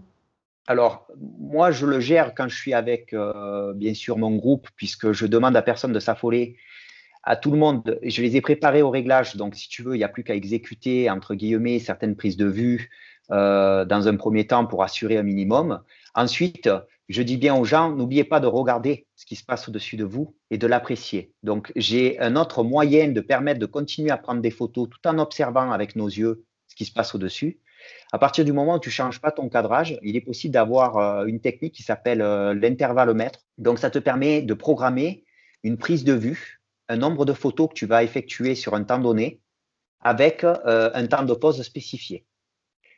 Alors, 0.67 1.07
moi, 1.19 1.71
je 1.71 1.85
le 1.85 2.01
gère 2.01 2.35
quand 2.35 2.49
je 2.49 2.57
suis 2.57 2.73
avec, 2.73 3.13
euh, 3.13 3.75
bien 3.75 3.93
sûr, 3.93 4.17
mon 4.17 4.35
groupe, 4.35 4.69
puisque 4.77 5.13
je 5.13 5.27
demande 5.27 5.57
à 5.57 5.63
personne 5.63 5.93
de 5.93 6.01
s'affoler. 6.01 6.57
À 7.23 7.37
tout 7.37 7.51
le 7.51 7.59
monde, 7.59 7.99
je 8.03 8.23
les 8.23 8.37
ai 8.37 8.41
préparés 8.41 8.83
au 8.83 8.91
réglage. 8.91 9.37
Donc, 9.37 9.55
si 9.57 9.69
tu 9.69 9.83
veux, 9.83 9.95
il 9.95 9.99
n'y 9.99 10.05
a 10.05 10.09
plus 10.09 10.25
qu'à 10.25 10.35
exécuter, 10.35 11.11
entre 11.11 11.35
guillemets, 11.35 11.79
certaines 11.79 12.17
prises 12.17 12.37
de 12.37 12.47
vue 12.47 12.91
euh, 13.31 13.85
dans 13.85 14.09
un 14.09 14.17
premier 14.17 14.47
temps 14.47 14.67
pour 14.67 14.83
assurer 14.83 15.19
un 15.19 15.23
minimum. 15.23 15.83
Ensuite, 16.15 16.71
je 17.11 17.23
dis 17.23 17.37
bien 17.37 17.55
aux 17.55 17.65
gens, 17.65 17.91
n'oubliez 17.91 18.25
pas 18.25 18.41
de 18.41 18.47
regarder 18.47 19.07
ce 19.17 19.27
qui 19.27 19.37
se 19.37 19.45
passe 19.45 19.69
au-dessus 19.69 19.97
de 19.97 20.05
vous 20.05 20.35
et 20.51 20.57
de 20.57 20.67
l'apprécier. 20.67 21.33
Donc, 21.43 21.73
j'ai 21.77 22.19
un 22.21 22.37
autre 22.37 22.63
moyen 22.63 23.09
de 23.09 23.21
permettre 23.21 23.61
de 23.61 23.67
continuer 23.67 24.11
à 24.11 24.17
prendre 24.17 24.41
des 24.41 24.51
photos 24.51 24.89
tout 24.89 25.09
en 25.09 25.19
observant 25.19 25.73
avec 25.73 25.97
nos 25.97 26.09
yeux 26.09 26.45
ce 26.69 26.75
qui 26.75 26.87
se 26.87 26.93
passe 26.93 27.15
au-dessus. 27.15 27.61
À 28.15 28.19
partir 28.19 28.45
du 28.45 28.53
moment 28.53 28.77
où 28.77 28.79
tu 28.79 28.91
ne 28.91 28.93
changes 28.93 29.21
pas 29.21 29.33
ton 29.33 29.49
cadrage, 29.49 29.99
il 30.03 30.15
est 30.15 30.21
possible 30.21 30.55
d'avoir 30.55 30.99
euh, 30.99 31.25
une 31.25 31.41
technique 31.41 31.75
qui 31.75 31.83
s'appelle 31.83 32.23
euh, 32.23 32.55
l'intervallomètre. 32.55 33.41
Donc, 33.59 33.81
ça 33.81 33.91
te 33.91 33.99
permet 33.99 34.41
de 34.43 34.55
programmer 34.55 35.25
une 35.65 35.79
prise 35.79 36.05
de 36.05 36.13
vue, 36.13 36.61
un 36.89 36.97
nombre 36.97 37.25
de 37.25 37.33
photos 37.33 37.69
que 37.71 37.75
tu 37.75 37.87
vas 37.87 38.05
effectuer 38.05 38.55
sur 38.55 38.75
un 38.75 38.85
temps 38.85 39.01
donné 39.01 39.41
avec 40.01 40.45
euh, 40.45 40.91
un 40.95 41.07
temps 41.09 41.25
de 41.25 41.35
pause 41.35 41.61
spécifié. 41.63 42.25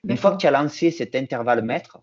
Une 0.07 0.19
fois 0.19 0.33
que 0.33 0.37
tu 0.37 0.47
as 0.47 0.51
lancé 0.51 0.91
cet 0.91 1.15
intervallomètre, 1.15 2.01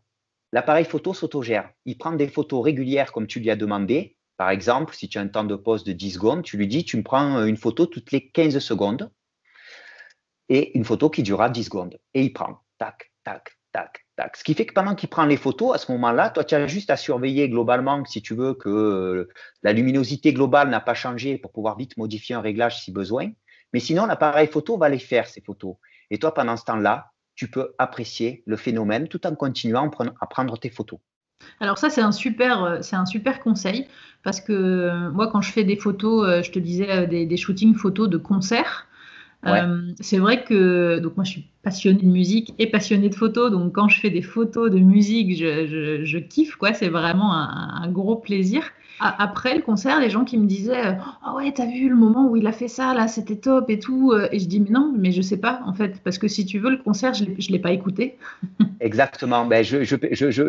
l'appareil 0.52 0.86
photo 0.86 1.14
s'autogère. 1.14 1.70
Il 1.86 1.98
prend 1.98 2.14
des 2.14 2.28
photos 2.28 2.64
régulières 2.64 3.12
comme 3.12 3.28
tu 3.28 3.40
lui 3.40 3.52
as 3.52 3.56
demandé. 3.56 4.18
Par 4.38 4.50
exemple, 4.50 4.96
si 4.96 5.08
tu 5.08 5.20
as 5.20 5.22
un 5.22 5.28
temps 5.28 5.44
de 5.44 5.56
pause 5.56 5.84
de 5.84 5.94
10 5.94 6.12
secondes, 6.14 6.44
tu 6.44 6.58
lui 6.58 6.68
dis 6.68 6.84
tu 6.84 6.98
me 6.98 7.04
prends 7.04 7.46
une 7.46 7.58
photo 7.58 7.86
toutes 7.86 8.12
les 8.12 8.30
15 8.30 8.58
secondes 8.60 9.12
et 10.50 10.76
une 10.78 10.84
photo 10.84 11.10
qui 11.10 11.22
durera 11.22 11.50
10 11.50 11.66
secondes. 11.66 12.00
Et 12.14 12.24
il 12.24 12.34
prend 12.34 12.60
tac, 12.84 13.12
tac, 13.24 13.58
tac, 13.72 14.06
tac. 14.18 14.36
Ce 14.36 14.44
qui 14.44 14.54
fait 14.54 14.66
que 14.66 14.74
pendant 14.74 14.94
qu'il 14.94 15.08
prend 15.08 15.26
les 15.26 15.38
photos, 15.38 15.74
à 15.74 15.78
ce 15.78 15.90
moment-là, 15.94 16.30
toi, 16.30 16.44
tu 16.44 16.54
as 16.54 16.68
juste 16.68 16.90
à 16.90 16.98
surveiller 16.98 17.48
globalement, 17.48 18.04
si 18.04 18.22
tu 18.22 18.36
veux, 18.36 18.54
que 18.54 18.70
euh, 18.70 19.30
la 19.62 19.72
luminosité 19.72 20.34
globale 20.34 20.70
n'a 20.70 20.82
pas 20.82 20.94
changé 20.94 21.38
pour 21.38 21.54
pouvoir 21.54 21.78
vite 21.78 21.96
modifier 21.96 22.36
un 22.36 22.42
réglage 22.42 22.84
si 22.84 22.92
besoin. 22.92 23.30
Mais 23.72 23.80
sinon, 23.80 24.06
l'appareil 24.06 24.48
photo 24.48 24.78
va 24.78 24.90
les 24.90 25.00
faire, 25.00 25.28
ces 25.28 25.40
photos. 25.40 25.76
Et 26.12 26.20
toi, 26.20 26.34
pendant 26.34 26.58
ce 26.58 26.66
temps-là, 26.66 27.12
tu 27.36 27.50
peux 27.50 27.74
apprécier 27.78 28.44
le 28.46 28.58
phénomène 28.58 29.08
tout 29.08 29.26
en 29.26 29.34
continuant 29.34 29.90
à 30.20 30.28
prendre 30.28 30.60
tes 30.60 30.70
photos. 30.70 31.00
Alors 31.62 31.78
ça, 31.78 31.90
c'est 31.90 32.02
un 32.02 32.12
super, 32.12 32.64
euh, 32.64 32.80
un 32.92 33.06
super 33.06 33.40
conseil 33.40 33.88
parce 34.24 34.42
que 34.42 34.52
euh, 34.52 35.10
moi, 35.12 35.30
quand 35.32 35.42
je 35.42 35.52
fais 35.52 35.64
des 35.64 35.78
photos, 35.78 36.44
je 36.44 36.52
te 36.52 36.60
disais 36.60 37.08
des, 37.08 37.26
des 37.26 37.38
shootings 37.38 37.76
photos 37.76 38.10
de 38.10 38.18
concerts, 38.18 38.88
euh, 39.46 39.82
c'est 40.00 40.20
vrai 40.20 40.44
que 40.44 41.00
donc 41.00 41.18
moi 41.18 41.24
je 41.24 41.32
suis 41.32 41.48
passionnée 41.64 42.02
de 42.02 42.08
musique 42.08 42.54
et 42.60 42.68
passionnée 42.68 43.10
de 43.10 43.16
photos, 43.16 43.52
donc 43.52 43.74
quand 43.74 43.90
je 43.90 44.00
fais 44.00 44.10
des 44.10 44.22
photos 44.22 44.72
de 44.72 44.80
musique, 44.80 45.38
je, 45.38 46.02
je, 46.04 46.18
kiffe 46.18 46.56
quoi, 46.56 46.74
c'est 46.74 46.90
vraiment 46.90 47.34
un, 47.34 47.88
gros 47.90 48.16
plaisir. 48.16 48.64
Après 49.00 49.56
le 49.56 49.62
concert, 49.62 50.00
les 50.00 50.10
gens 50.10 50.24
qui 50.24 50.38
me 50.38 50.46
disaient 50.46 50.98
ah 51.24 51.34
ouais 51.36 51.52
t'as 51.52 51.66
vu 51.66 51.90
le 51.90 51.96
moment 51.96 52.30
où 52.30 52.38
il 52.38 52.48
a 52.48 52.54
fait 52.54 52.68
ça 52.68 52.94
là, 52.94 53.08
c'était 53.08 53.36
top 53.36 53.70
et 53.70 53.80
tout, 53.80 54.14
et 54.32 54.40
je 54.40 54.48
dis 54.48 54.60
mais 54.60 54.70
non, 54.70 54.94
mais 54.98 55.12
je 55.12 55.22
sais 55.22 55.38
pas 55.38 55.62
en 55.66 55.74
fait, 55.74 56.02
parce 56.04 56.18
que 56.18 56.28
si 56.28 56.46
tu 56.46 56.60
veux 56.60 56.70
le 56.70 56.78
concert, 56.78 57.14
je 57.14 57.52
l'ai 57.52 57.60
pas 57.60 57.72
écouté. 57.72 58.18
Exactement, 58.80 59.46
ben, 59.46 59.64
je, 59.64 59.84
je, 59.84 59.96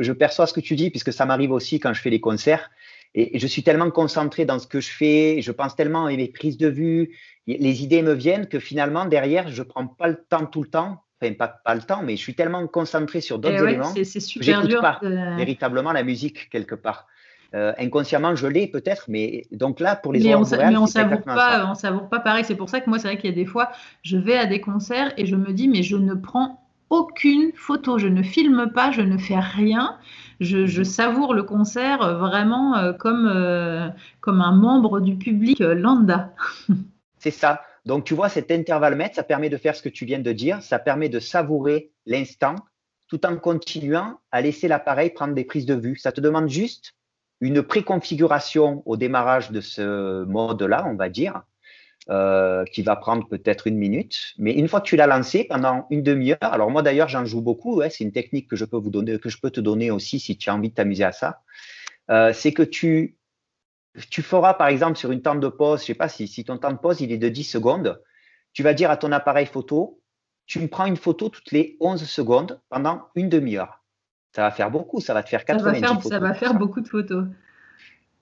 je, 0.03 0.13
perçois 0.13 0.47
ce 0.47 0.53
que 0.53 0.61
tu 0.61 0.75
dis 0.75 0.91
puisque 0.91 1.13
ça 1.13 1.25
m'arrive 1.25 1.53
aussi 1.53 1.79
quand 1.81 1.95
je 1.95 2.01
fais 2.01 2.11
les 2.11 2.21
concerts. 2.21 2.71
Et 3.15 3.39
je 3.39 3.47
suis 3.47 3.63
tellement 3.63 3.91
concentré 3.91 4.45
dans 4.45 4.59
ce 4.59 4.67
que 4.67 4.81
je 4.81 4.91
fais, 4.91 5.41
je 5.41 5.53
pense 5.53 5.77
tellement 5.77 6.07
à 6.07 6.11
mes 6.11 6.29
prises 6.29 6.59
de 6.59 6.69
vue, 6.69 7.17
les 7.47 7.83
idées 7.83 8.03
me 8.03 8.13
viennent 8.13 8.49
que 8.49 8.59
finalement, 8.59 9.05
derrière, 9.05 9.49
je 9.49 9.63
ne 9.63 9.69
prends 9.69 9.87
pas 9.87 10.09
le 10.09 10.17
temps 10.29 10.47
tout 10.47 10.63
le 10.63 10.69
temps. 10.69 11.05
Enfin, 11.23 11.33
pas, 11.35 11.49
pas 11.49 11.77
le 11.77 11.83
temps, 11.83 12.03
mais 12.03 12.17
je 12.17 12.21
suis 12.23 12.35
tellement 12.35 12.67
concentré 12.67 13.21
sur 13.21 13.39
d'autres 13.39 13.65
eh 13.65 13.69
éléments 13.69 13.95
que 13.95 14.03
je 14.03 14.51
n'écoute 14.51 14.81
pas 14.81 14.99
véritablement 15.37 15.93
la 15.93 16.03
musique 16.03 16.51
quelque 16.51 16.75
part. 16.75 17.07
Euh, 17.55 17.73
inconsciemment, 17.79 18.35
je 18.35 18.49
l'ai 18.49 18.67
peut-être, 18.67 19.05
mais 19.07 19.47
donc 19.53 19.79
là, 19.79 19.95
pour 19.95 20.13
les 20.13 20.19
mais 20.19 20.35
on, 20.35 20.43
mais 20.43 20.77
on 20.77 20.87
savoure 20.89 21.23
pas, 21.23 21.65
on 21.71 21.77
savoure 21.77 22.09
pas 22.09 22.19
pareil. 22.19 22.45
C'est 22.45 22.57
pour 22.57 22.69
ça 22.69 22.81
que 22.81 22.91
moi, 22.91 22.99
c'est 22.99 23.07
vrai 23.07 23.17
qu'il 23.17 23.31
y 23.31 23.33
a 23.33 23.37
des 23.37 23.47
fois, 23.47 23.71
je 24.03 24.17
vais 24.17 24.37
à 24.37 24.47
des 24.47 24.61
concerts 24.61 25.13
et 25.17 25.25
je 25.25 25.37
me 25.37 25.53
dis, 25.53 25.69
mais 25.69 25.85
je 25.85 25.97
ne 25.97 26.15
prends 26.15 26.65
aucune 26.91 27.53
photo, 27.55 27.97
je 27.97 28.09
ne 28.09 28.23
filme 28.25 28.73
pas, 28.75 28.91
je 28.91 29.03
ne 29.03 29.17
fais 29.19 29.39
rien. 29.39 29.99
Je, 30.41 30.67
je 30.67 30.83
savoure 30.83 31.35
le 31.35 31.43
concert 31.43 32.19
vraiment 32.19 32.77
euh, 32.77 32.93
comme, 32.93 33.27
euh, 33.27 33.89
comme 34.21 34.41
un 34.41 34.53
membre 34.53 35.01
du 35.01 35.17
public 35.17 35.59
lambda. 35.61 36.33
C'est 37.19 37.31
ça. 37.31 37.63
Donc, 37.87 38.05
tu 38.05 38.15
vois, 38.15 38.29
cet 38.29 38.51
intervalle 38.51 38.97
mètre, 38.97 39.15
ça 39.15 39.23
permet 39.23 39.49
de 39.49 39.57
faire 39.57 39.75
ce 39.77 39.83
que 39.83 39.89
tu 39.89 40.05
viens 40.05 40.19
de 40.19 40.33
dire. 40.33 40.63
Ça 40.63 40.79
permet 40.79 41.09
de 41.09 41.21
savourer 41.21 41.91
l'instant 42.07 42.57
tout 43.09 43.25
en 43.27 43.37
continuant 43.37 44.21
à 44.31 44.41
laisser 44.41 44.69
l'appareil 44.69 45.11
prendre 45.11 45.35
des 45.35 45.45
prises 45.45 45.67
de 45.67 45.75
vue. 45.75 45.97
Ça 45.97 46.13
te 46.13 46.21
demande 46.21 46.49
juste 46.49 46.95
une 47.41 47.63
préconfiguration 47.63 48.83
au 48.87 48.97
démarrage 48.97 49.51
de 49.51 49.61
ce 49.61 50.25
mode-là, 50.25 50.87
on 50.87 50.95
va 50.95 51.09
dire, 51.09 51.43
euh, 52.11 52.65
qui 52.67 52.83
va 52.83 52.97
prendre 52.97 53.27
peut-être 53.27 53.67
une 53.67 53.79
minute. 53.79 54.35
Mais 54.37 54.53
une 54.53 54.69
fois 54.69 54.83
que 54.83 54.87
tu 54.87 54.97
l'as 54.97 55.07
lancé 55.07 55.45
pendant 55.45 55.87
une 55.89 56.03
demi-heure, 56.03 56.39
alors 56.43 56.71
moi 56.71 56.83
d'ailleurs 56.83 57.09
j'en 57.09 57.25
joue 57.25 57.41
beaucoup, 57.41 57.81
c'est 57.89 58.05
une 58.05 58.13
technique 58.13 58.49
que 58.49 58.57
je 58.57 58.67
peux 58.67 58.77
vous 58.77 58.91
donner, 58.91 59.19
que 59.19 59.31
je 59.31 59.39
peux 59.39 59.51
te 59.51 59.61
donner 59.61 59.91
aussi 59.91 60.21
si 60.21 60.37
tu 60.37 60.51
as 60.51 60.55
envie 60.55 60.69
de 60.69 60.75
t'amuser 60.75 61.05
à 61.05 61.13
ça. 61.13 61.41
Euh, 62.11 62.33
c'est 62.35 62.53
que 62.53 62.63
tu 62.63 63.17
tu 64.11 64.23
feras 64.23 64.55
par 64.55 64.69
exemple 64.69 64.99
sur 64.99 65.13
une 65.13 65.23
temps 65.23 65.35
de 65.35 65.49
pause, 65.49 65.81
je 65.81 65.87
sais 65.87 65.95
pas 65.95 66.09
si, 66.09 66.29
si 66.29 66.45
ton 66.45 66.59
temps 66.59 66.73
de 66.73 66.79
pause 66.79 67.01
il 67.01 67.11
est 67.13 67.17
de 67.17 67.29
10 67.29 67.45
secondes, 67.45 68.03
tu 68.53 68.63
vas 68.63 68.75
dire 68.75 68.91
à 68.91 68.97
ton 68.97 69.11
appareil 69.13 69.47
photo, 69.47 70.03
tu 70.47 70.61
me 70.61 70.69
prends 70.69 70.87
une 70.87 70.97
photo 70.97 71.29
toutes 71.29 71.53
les 71.53 71.77
11 71.81 72.05
secondes 72.05 72.61
pendant 72.69 73.09
une 73.15 73.29
demi-heure. 73.29 73.83
Ça 74.35 74.43
va 74.43 74.51
faire 74.51 74.71
beaucoup, 74.71 75.01
ça 75.01 75.15
va 75.15 75.23
te 75.23 75.29
faire 75.29 75.45
90 75.45 75.81
ça 75.81 75.87
va 75.87 76.01
faire, 76.01 76.03
Ça 76.03 76.19
va 76.19 76.35
faire 76.35 76.55
beaucoup 76.55 76.81
de 76.81 76.89
photos. 76.89 77.25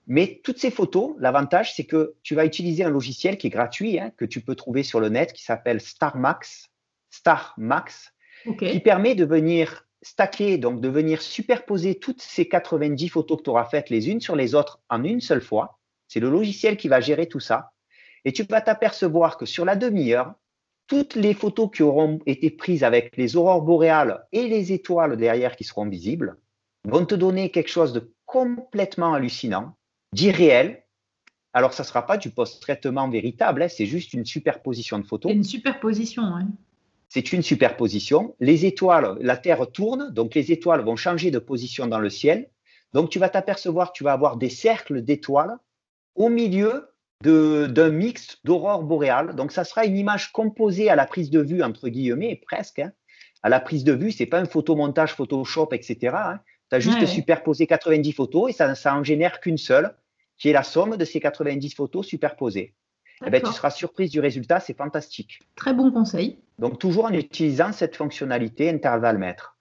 Mais 0.07 0.41
toutes 0.43 0.59
ces 0.59 0.71
photos, 0.71 1.15
l'avantage, 1.19 1.75
c'est 1.75 1.85
que 1.85 2.15
tu 2.23 2.35
vas 2.35 2.45
utiliser 2.45 2.83
un 2.83 2.89
logiciel 2.89 3.37
qui 3.37 3.47
est 3.47 3.51
gratuit, 3.51 3.99
hein, 3.99 4.11
que 4.17 4.25
tu 4.25 4.41
peux 4.41 4.55
trouver 4.55 4.83
sur 4.83 4.99
le 4.99 5.09
net, 5.09 5.31
qui 5.33 5.43
s'appelle 5.43 5.79
StarMax, 5.79 6.69
StarMax, 7.09 8.13
qui 8.57 8.79
permet 8.81 9.15
de 9.15 9.25
venir 9.25 9.87
stacker, 10.01 10.57
donc 10.57 10.81
de 10.81 10.89
venir 10.89 11.21
superposer 11.21 11.95
toutes 11.95 12.21
ces 12.21 12.47
90 12.49 13.07
photos 13.07 13.37
que 13.37 13.43
tu 13.43 13.49
auras 13.49 13.65
faites 13.65 13.89
les 13.89 14.09
unes 14.09 14.19
sur 14.19 14.35
les 14.35 14.55
autres 14.55 14.81
en 14.89 15.03
une 15.03 15.21
seule 15.21 15.41
fois. 15.41 15.79
C'est 16.09 16.19
le 16.19 16.29
logiciel 16.29 16.75
qui 16.75 16.89
va 16.89 16.99
gérer 16.99 17.27
tout 17.27 17.39
ça. 17.39 17.71
Et 18.25 18.33
tu 18.33 18.43
vas 18.43 18.61
t'apercevoir 18.61 19.37
que 19.37 19.45
sur 19.45 19.63
la 19.63 19.75
demi-heure, 19.75 20.33
toutes 20.87 21.15
les 21.15 21.33
photos 21.33 21.69
qui 21.73 21.83
auront 21.83 22.19
été 22.25 22.51
prises 22.51 22.83
avec 22.83 23.15
les 23.15 23.37
aurores 23.37 23.61
boréales 23.61 24.25
et 24.33 24.47
les 24.47 24.73
étoiles 24.73 25.15
derrière 25.15 25.55
qui 25.55 25.63
seront 25.63 25.87
visibles 25.87 26.37
vont 26.85 27.05
te 27.05 27.15
donner 27.15 27.49
quelque 27.49 27.69
chose 27.69 27.93
de 27.93 28.13
complètement 28.25 29.13
hallucinant, 29.13 29.77
d'irréel, 30.13 30.83
Alors, 31.55 31.73
ça 31.73 31.83
ne 31.83 31.87
sera 31.87 32.05
pas 32.05 32.17
du 32.17 32.31
post-traitement 32.31 33.09
véritable, 33.09 33.61
hein, 33.61 33.67
c'est 33.67 33.85
juste 33.85 34.13
une 34.13 34.25
superposition 34.25 34.97
de 34.97 35.05
photos. 35.05 35.31
Une 35.31 35.43
superposition, 35.43 36.23
oui. 36.35 36.45
C'est 37.09 37.31
une 37.31 37.43
superposition. 37.43 38.35
Les 38.39 38.65
étoiles, 38.65 39.17
la 39.21 39.37
Terre 39.37 39.67
tourne, 39.71 40.11
donc 40.11 40.33
les 40.33 40.51
étoiles 40.51 40.81
vont 40.81 40.95
changer 40.95 41.29
de 41.29 41.37
position 41.37 41.85
dans 41.85 41.99
le 41.99 42.09
ciel. 42.09 42.49
Donc, 42.93 43.11
tu 43.11 43.19
vas 43.19 43.29
t'apercevoir 43.29 43.91
que 43.91 43.97
tu 43.97 44.03
vas 44.03 44.13
avoir 44.13 44.37
des 44.37 44.49
cercles 44.49 45.03
d'étoiles 45.03 45.57
au 46.15 46.29
milieu 46.29 46.89
d'un 47.21 47.89
mix 47.89 48.39
d'aurore 48.43 48.83
boréale. 48.83 49.35
Donc, 49.35 49.51
ça 49.51 49.63
sera 49.63 49.85
une 49.85 49.95
image 49.95 50.31
composée 50.31 50.89
à 50.89 50.95
la 50.95 51.05
prise 51.05 51.29
de 51.29 51.39
vue, 51.39 51.61
entre 51.61 51.87
guillemets, 51.87 52.41
presque. 52.47 52.79
Hein. 52.79 52.91
À 53.43 53.49
la 53.49 53.59
prise 53.59 53.83
de 53.83 53.93
vue, 53.93 54.11
c'est 54.11 54.25
pas 54.25 54.39
un 54.39 54.45
photomontage 54.45 55.13
Photoshop, 55.13 55.69
etc. 55.71 56.17
Tu 56.69 56.75
as 56.75 56.79
juste 56.79 57.05
superposé 57.05 57.67
90 57.67 58.11
photos 58.13 58.49
et 58.49 58.53
ça, 58.53 58.73
ça 58.73 58.95
en 58.95 59.03
génère 59.03 59.39
qu'une 59.39 59.59
seule, 59.59 59.95
qui 60.43 60.49
est 60.49 60.53
la 60.53 60.63
somme 60.63 60.97
de 60.97 61.05
ces 61.05 61.21
90 61.21 61.73
photos 61.73 62.05
superposées. 62.05 62.73
Eh 63.25 63.29
ben, 63.29 63.41
tu 63.41 63.53
seras 63.53 63.69
surprise 63.69 64.11
du 64.11 64.19
résultat, 64.19 64.59
c'est 64.59 64.75
fantastique. 64.75 65.39
Très 65.55 65.73
bon 65.73 65.89
conseil. 65.89 66.37
Donc, 66.59 66.79
toujours 66.79 67.05
en 67.05 67.13
utilisant 67.13 67.71
cette 67.71 67.95
fonctionnalité 67.95 68.69
intervalle 68.69 69.17
mètre. 69.17 69.55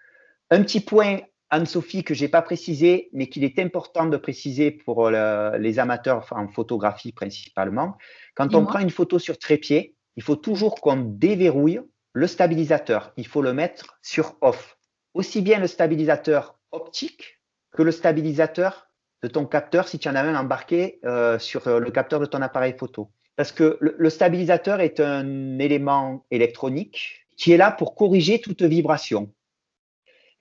Un 0.51 0.61
petit 0.65 0.81
point 0.81 1.21
Anne-Sophie, 1.51 2.03
que 2.03 2.15
je 2.15 2.25
n'ai 2.25 2.29
pas 2.29 2.43
précisé, 2.43 3.11
mais 3.13 3.29
qu'il 3.29 3.45
est 3.45 3.61
important 3.61 4.07
de 4.07 4.17
préciser 4.17 4.73
pour 4.73 5.09
les 5.09 5.79
amateurs 5.79 6.27
en 6.33 6.49
photographie 6.49 7.13
principalement. 7.13 7.97
Quand 8.35 8.53
on 8.57 8.65
prend 8.65 8.81
une 8.81 8.91
photo 8.91 9.21
sur 9.21 9.39
trépied, 9.39 9.95
il 10.17 10.25
faut 10.25 10.35
toujours 10.35 10.81
qu'on 10.81 10.97
déverrouille 10.97 11.81
le 12.13 12.27
stabilisateur. 12.27 13.13
Il 13.17 13.29
faut 13.29 13.43
le 13.43 13.53
mettre 13.53 14.01
sur 14.03 14.37
off. 14.41 14.77
Aussi 15.15 15.43
bien 15.43 15.61
le 15.61 15.69
stabilisateur 15.69 16.59
optique 16.73 17.41
que 17.71 17.85
le 17.85 17.93
stabilisateur 17.93 18.89
de 19.23 19.29
ton 19.29 19.47
capteur 19.47 19.89
si 19.89 19.99
tu 19.99 20.09
en 20.09 20.15
as 20.15 20.23
un 20.23 20.35
embarqué 20.35 21.01
euh, 21.05 21.39
sur 21.39 21.79
le 21.81 21.91
capteur 21.91 22.21
de 22.21 22.27
ton 22.27 22.43
appareil 22.43 22.75
photo. 22.79 23.11
Parce 23.37 23.53
que 23.53 23.79
le 23.81 24.11
stabilisateur 24.11 24.81
est 24.81 25.01
un 25.01 25.59
élément 25.59 26.27
électronique 26.31 27.27
qui 27.37 27.53
est 27.53 27.57
là 27.57 27.71
pour 27.71 27.95
corriger 27.95 28.41
toute 28.41 28.63
vibration 28.63 29.33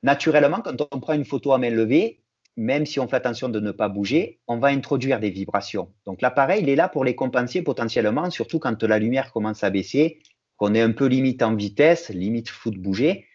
naturellement, 0.04 0.62
quand 0.62 0.76
on 0.92 1.00
prend 1.00 1.14
une 1.14 1.26
photo 1.26 1.54
à 1.54 1.58
main 1.58 1.70
levée, 1.70 2.22
même 2.58 2.86
si 2.86 3.00
on 3.00 3.08
fait 3.08 3.16
attention 3.16 3.50
de 3.50 3.60
ne 3.60 3.72
pas 3.72 3.90
bouger, 3.90 4.40
on 4.48 4.58
va 4.58 4.68
introduire 4.70 5.20
des 5.20 5.30
vibrations. 5.30 5.94
Donc 6.06 6.22
l'appareil, 6.22 6.64
il 6.64 6.70
est 6.70 6.76
là 6.76 6.90
pour 6.90 7.06
les 7.06 7.16
compenser 7.16 7.62
potentiellement, 7.62 8.30
surtout 8.30 8.60
quand 8.60 8.84
la 8.84 9.00
lumière 9.00 9.32
commence 9.32 9.64
à 9.64 9.70
baisser, 9.70 10.22
qu'on 10.58 10.76
est 10.76 10.82
un 10.82 10.92
peu 10.92 11.06
limite 11.06 11.42
en 11.44 11.56
vitesse, 11.56 12.10
limite 12.10 12.50
fou 12.50 12.72
de 12.72 12.78
bouger. 12.78 13.26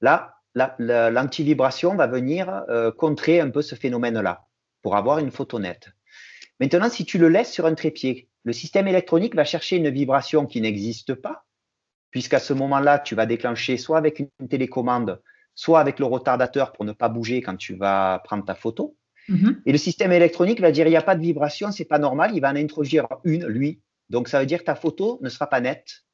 Là, 0.00 0.34
l'anti-vibration 0.78 1.94
va 1.94 2.06
venir 2.06 2.64
euh, 2.68 2.90
contrer 2.90 3.40
un 3.40 3.50
peu 3.50 3.62
ce 3.62 3.74
phénomène-là 3.74 4.44
pour 4.84 4.96
avoir 4.96 5.18
une 5.18 5.32
photo 5.32 5.58
nette. 5.58 5.88
Maintenant, 6.60 6.90
si 6.90 7.04
tu 7.04 7.18
le 7.18 7.28
laisses 7.28 7.50
sur 7.50 7.66
un 7.66 7.74
trépied, 7.74 8.28
le 8.44 8.52
système 8.52 8.86
électronique 8.86 9.34
va 9.34 9.44
chercher 9.44 9.76
une 9.76 9.88
vibration 9.88 10.46
qui 10.46 10.60
n'existe 10.60 11.14
pas, 11.14 11.46
puisqu'à 12.10 12.38
ce 12.38 12.52
moment-là, 12.52 12.98
tu 12.98 13.14
vas 13.14 13.24
déclencher 13.24 13.78
soit 13.78 13.96
avec 13.96 14.20
une 14.20 14.48
télécommande, 14.48 15.22
soit 15.54 15.80
avec 15.80 15.98
le 15.98 16.04
retardateur 16.04 16.72
pour 16.72 16.84
ne 16.84 16.92
pas 16.92 17.08
bouger 17.08 17.40
quand 17.40 17.56
tu 17.56 17.74
vas 17.74 18.20
prendre 18.24 18.44
ta 18.44 18.54
photo. 18.54 18.94
Mhm. 19.28 19.62
Et 19.64 19.72
le 19.72 19.78
système 19.78 20.12
électronique 20.12 20.60
va 20.60 20.70
dire 20.70 20.86
il 20.86 20.90
n'y 20.90 20.96
a 20.96 21.02
pas 21.02 21.16
de 21.16 21.22
vibration, 21.22 21.72
c'est 21.72 21.86
pas 21.86 21.98
normal, 21.98 22.32
il 22.34 22.40
va 22.40 22.50
en 22.50 22.56
introduire 22.56 23.08
une, 23.24 23.46
lui. 23.46 23.80
Donc 24.10 24.28
ça 24.28 24.38
veut 24.38 24.46
dire 24.46 24.58
que 24.58 24.64
ta 24.64 24.74
photo 24.74 25.18
ne 25.22 25.30
sera 25.30 25.46
pas 25.46 25.60
nette 25.60 26.04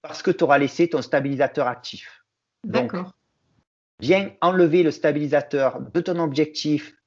parce 0.00 0.22
que 0.22 0.30
tu 0.30 0.42
auras 0.42 0.56
laissé 0.56 0.88
ton 0.88 1.02
stabilisateur 1.02 1.66
actif. 1.66 2.24
D'accord. 2.64 3.12
Viens 4.00 4.30
enlever 4.40 4.82
le 4.82 4.90
stabilisateur 4.90 5.80
de 5.82 6.00
ton 6.00 6.18
objectif 6.18 6.97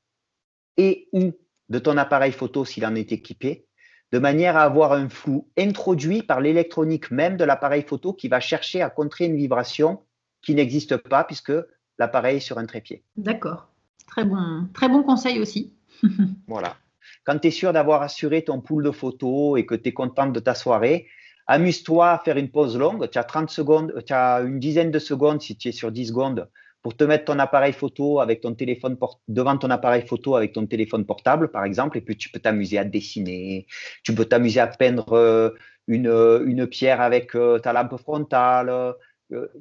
et 0.77 1.07
ou 1.11 1.31
de 1.69 1.79
ton 1.79 1.97
appareil 1.97 2.31
photo 2.31 2.65
s'il 2.65 2.85
en 2.85 2.95
est 2.95 3.11
équipé, 3.11 3.65
de 4.11 4.19
manière 4.19 4.57
à 4.57 4.63
avoir 4.63 4.93
un 4.93 5.09
flou 5.09 5.47
introduit 5.57 6.21
par 6.21 6.41
l'électronique 6.41 7.11
même 7.11 7.37
de 7.37 7.43
l'appareil 7.43 7.83
photo 7.83 8.13
qui 8.13 8.27
va 8.27 8.39
chercher 8.39 8.81
à 8.81 8.89
contrer 8.89 9.25
une 9.25 9.37
vibration 9.37 10.01
qui 10.41 10.53
n'existe 10.53 10.97
pas 10.97 11.23
puisque 11.23 11.53
l'appareil 11.97 12.37
est 12.37 12.41
sur 12.41 12.57
un 12.57 12.65
trépied. 12.65 13.03
D'accord. 13.15 13.69
Très 14.07 14.25
bon, 14.25 14.67
très 14.73 14.89
bon 14.89 15.03
conseil 15.03 15.39
aussi. 15.39 15.73
voilà. 16.47 16.75
Quand 17.23 17.39
tu 17.39 17.47
es 17.47 17.51
sûr 17.51 17.71
d'avoir 17.71 18.01
assuré 18.01 18.43
ton 18.43 18.59
pool 18.59 18.83
de 18.83 18.91
photos 18.91 19.59
et 19.59 19.65
que 19.65 19.75
tu 19.75 19.89
es 19.89 19.93
contente 19.93 20.33
de 20.33 20.39
ta 20.39 20.55
soirée, 20.55 21.07
amuse-toi 21.47 22.11
à 22.11 22.19
faire 22.19 22.37
une 22.37 22.49
pause 22.49 22.77
longue. 22.77 23.09
Tu 23.09 23.17
as 23.17 23.23
30 23.23 23.49
secondes, 23.49 24.03
tu 24.05 24.13
as 24.13 24.41
une 24.41 24.59
dizaine 24.59 24.91
de 24.91 24.99
secondes 24.99 25.41
si 25.41 25.55
tu 25.55 25.69
es 25.69 25.71
sur 25.71 25.91
10 25.91 26.07
secondes 26.07 26.49
pour 26.81 26.97
te 26.97 27.03
mettre 27.03 27.25
ton 27.25 27.39
appareil 27.39 27.73
photo 27.73 28.19
avec 28.19 28.41
ton 28.41 28.53
téléphone 28.55 28.97
devant 29.27 29.57
ton 29.57 29.69
appareil 29.69 30.05
photo 30.07 30.35
avec 30.35 30.53
ton 30.53 30.65
téléphone 30.65 31.05
portable, 31.05 31.49
par 31.49 31.63
exemple, 31.63 31.97
et 31.97 32.01
puis 32.01 32.17
tu 32.17 32.29
peux 32.29 32.39
t'amuser 32.39 32.77
à 32.77 32.83
dessiner, 32.83 33.67
tu 34.03 34.15
peux 34.15 34.25
t'amuser 34.25 34.59
à 34.59 34.67
peindre 34.67 35.13
euh, 35.13 35.51
une, 35.87 36.07
une 36.45 36.67
pierre 36.67 37.01
avec 37.01 37.35
euh, 37.35 37.59
ta 37.59 37.73
lampe 37.73 37.97
frontale, 37.97 38.95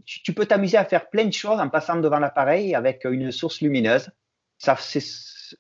tu, 0.05 0.33
peux 0.33 0.47
t'amuser 0.47 0.77
à 0.77 0.85
faire 0.85 1.09
plein 1.11 1.25
de 1.25 1.33
choses 1.33 1.61
en 1.61 1.69
passant 1.69 1.97
devant 2.01 2.19
l'appareil 2.19 2.75
avec 2.75 3.05
une 3.05 3.31
source 3.31 3.61
lumineuse. 3.61 4.11
Ça, 4.59 4.77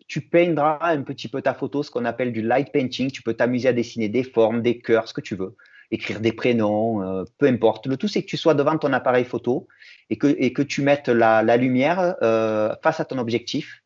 tu 0.08 0.20
peindras 0.20 0.78
un 0.82 1.02
petit 1.02 1.28
peu 1.28 1.42
ta 1.42 1.54
photo, 1.54 1.82
ce 1.82 1.90
qu'on 1.90 2.04
appelle 2.04 2.32
du 2.32 2.42
light 2.42 2.70
painting. 2.72 3.10
Tu 3.10 3.22
peux 3.22 3.34
t'amuser 3.34 3.68
à 3.68 3.72
dessiner 3.72 4.08
des 4.08 4.24
formes, 4.24 4.62
des 4.62 4.78
cœurs, 4.78 5.08
ce 5.08 5.14
que 5.14 5.20
tu 5.20 5.36
veux, 5.36 5.56
écrire 5.90 6.20
des 6.20 6.32
prénoms, 6.32 7.02
euh, 7.02 7.24
peu 7.38 7.46
importe. 7.46 7.86
Le 7.86 7.96
tout, 7.96 8.08
c'est 8.08 8.22
que 8.22 8.28
tu 8.28 8.36
sois 8.36 8.54
devant 8.54 8.78
ton 8.78 8.92
appareil 8.92 9.24
photo 9.24 9.66
et 10.08 10.16
que, 10.16 10.62
tu 10.62 10.82
mettes 10.82 11.08
la, 11.08 11.56
lumière 11.56 12.16
euh, 12.22 12.74
face 12.82 13.00
à 13.00 13.04
ton 13.04 13.18
objectif 13.18 13.82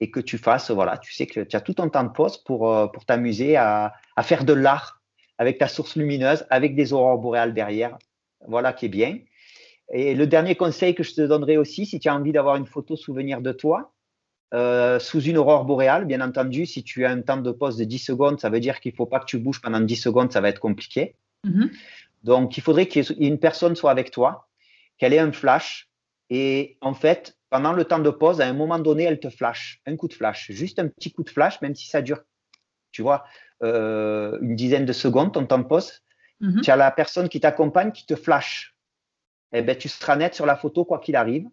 et 0.00 0.10
que 0.10 0.20
tu 0.20 0.38
fasses, 0.38 0.70
voilà, 0.70 0.98
tu 0.98 1.12
sais 1.14 1.26
que 1.26 1.40
tu 1.40 1.56
as 1.56 1.60
tout 1.60 1.74
ton 1.74 1.88
temps 1.88 2.04
de 2.04 2.10
pause 2.10 2.38
pour, 2.38 2.70
euh, 2.70 2.86
t'amuser 3.06 3.56
à, 3.56 3.94
faire 4.22 4.44
de 4.44 4.52
l'art 4.52 5.00
avec 5.38 5.58
ta 5.58 5.68
source 5.68 5.96
lumineuse, 5.96 6.46
avec 6.50 6.74
des 6.74 6.92
aurores 6.92 7.18
boréales 7.18 7.54
derrière. 7.54 7.96
Voilà 8.46 8.72
qui 8.72 8.86
est 8.86 8.90
bien. 8.90 9.18
Et 9.92 10.14
le 10.14 10.26
dernier 10.26 10.54
conseil 10.54 10.94
que 10.94 11.02
je 11.02 11.14
te 11.14 11.20
donnerai 11.20 11.56
aussi, 11.56 11.86
si 11.86 11.98
tu 12.00 12.08
as 12.08 12.14
envie 12.14 12.32
d'avoir 12.32 12.56
une 12.56 12.66
photo 12.66 12.96
souvenir 12.96 13.40
de 13.40 13.52
toi, 13.52 13.92
sous 15.00 15.20
une 15.20 15.36
aurore 15.36 15.64
boréale, 15.64 16.04
bien 16.04 16.20
entendu, 16.20 16.64
si 16.64 16.84
tu 16.84 17.04
as 17.04 17.10
un 17.10 17.22
temps 17.22 17.38
de 17.38 17.50
pause 17.50 17.76
de 17.76 17.84
10 17.84 17.98
secondes, 17.98 18.40
ça 18.40 18.50
veut 18.50 18.60
dire 18.60 18.78
qu'il 18.78 18.92
ne 18.92 18.96
faut 18.96 19.06
pas 19.06 19.18
que 19.18 19.24
tu 19.24 19.38
bouges 19.38 19.60
pendant 19.60 19.80
10 19.80 19.96
secondes, 19.96 20.32
ça 20.32 20.40
va 20.40 20.48
être 20.48 20.60
compliqué. 20.60 21.16
Mm-hmm. 21.44 21.70
Donc, 22.24 22.56
il 22.56 22.62
faudrait 22.62 22.86
qu'une 22.86 23.38
personne 23.38 23.76
soit 23.76 23.90
avec 23.90 24.10
toi, 24.10 24.48
qu'elle 24.98 25.12
ait 25.12 25.18
un 25.18 25.32
flash. 25.32 25.88
Et 26.30 26.78
en 26.80 26.94
fait, 26.94 27.36
pendant 27.50 27.72
le 27.72 27.84
temps 27.84 27.98
de 27.98 28.10
pause, 28.10 28.40
à 28.40 28.46
un 28.46 28.52
moment 28.52 28.78
donné, 28.78 29.04
elle 29.04 29.20
te 29.20 29.28
flash, 29.28 29.80
un 29.86 29.96
coup 29.96 30.08
de 30.08 30.14
flash, 30.14 30.50
juste 30.50 30.78
un 30.78 30.88
petit 30.88 31.12
coup 31.12 31.22
de 31.22 31.30
flash, 31.30 31.60
même 31.60 31.74
si 31.74 31.86
ça 31.86 32.02
dure, 32.02 32.20
tu 32.92 33.02
vois, 33.02 33.24
euh, 33.62 34.38
une 34.40 34.56
dizaine 34.56 34.86
de 34.86 34.92
secondes, 34.92 35.32
ton 35.32 35.46
temps 35.46 35.58
de 35.58 35.64
pause. 35.64 36.02
Mm-hmm. 36.40 36.62
Tu 36.62 36.70
as 36.70 36.76
la 36.76 36.90
personne 36.90 37.28
qui 37.28 37.40
t'accompagne 37.40 37.92
qui 37.92 38.06
te 38.06 38.16
flash 38.16 38.74
eh 39.54 39.62
ben, 39.62 39.78
tu 39.78 39.88
seras 39.88 40.16
net 40.16 40.34
sur 40.34 40.46
la 40.46 40.56
photo 40.56 40.84
quoi 40.84 40.98
qu'il 40.98 41.16
arrive. 41.16 41.46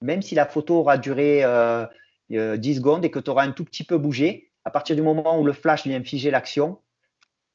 Même 0.00 0.22
si 0.22 0.36
la 0.36 0.46
photo 0.46 0.76
aura 0.76 0.96
duré 0.96 1.42
euh, 1.42 1.86
10 2.30 2.36
euh, 2.38 2.74
secondes 2.74 3.04
et 3.04 3.10
que 3.10 3.18
tu 3.18 3.30
auras 3.30 3.44
un 3.44 3.50
tout 3.50 3.64
petit 3.64 3.82
peu 3.82 3.98
bougé, 3.98 4.52
à 4.64 4.70
partir 4.70 4.94
du 4.94 5.02
moment 5.02 5.38
où 5.40 5.44
le 5.44 5.52
flash 5.52 5.84
vient 5.84 6.02
figer 6.04 6.30
l'action, 6.30 6.78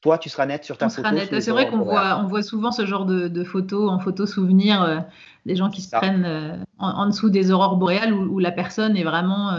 toi, 0.04 0.18
tu 0.18 0.28
seras 0.28 0.44
net 0.44 0.64
sur 0.64 0.76
ta 0.76 0.90
photo. 0.90 1.08
C'est 1.40 1.50
vrai 1.50 1.70
qu'on 1.70 1.78
voit, 1.78 2.20
on 2.22 2.26
voit 2.26 2.42
souvent 2.42 2.70
ce 2.72 2.84
genre 2.84 3.06
de, 3.06 3.44
photos 3.44 3.90
en 3.90 3.98
photo 3.98 4.26
souvenir, 4.26 4.82
euh, 4.82 4.98
des 5.46 5.56
gens 5.56 5.70
qui 5.70 5.80
se 5.80 5.90
prennent 5.90 6.26
euh, 6.26 6.56
en, 6.78 7.06
dessous 7.06 7.30
des 7.30 7.50
aurores 7.50 7.76
boréales 7.76 8.12
où, 8.12 8.38
la 8.38 8.52
personne 8.52 8.98
est 8.98 9.04
vraiment. 9.04 9.52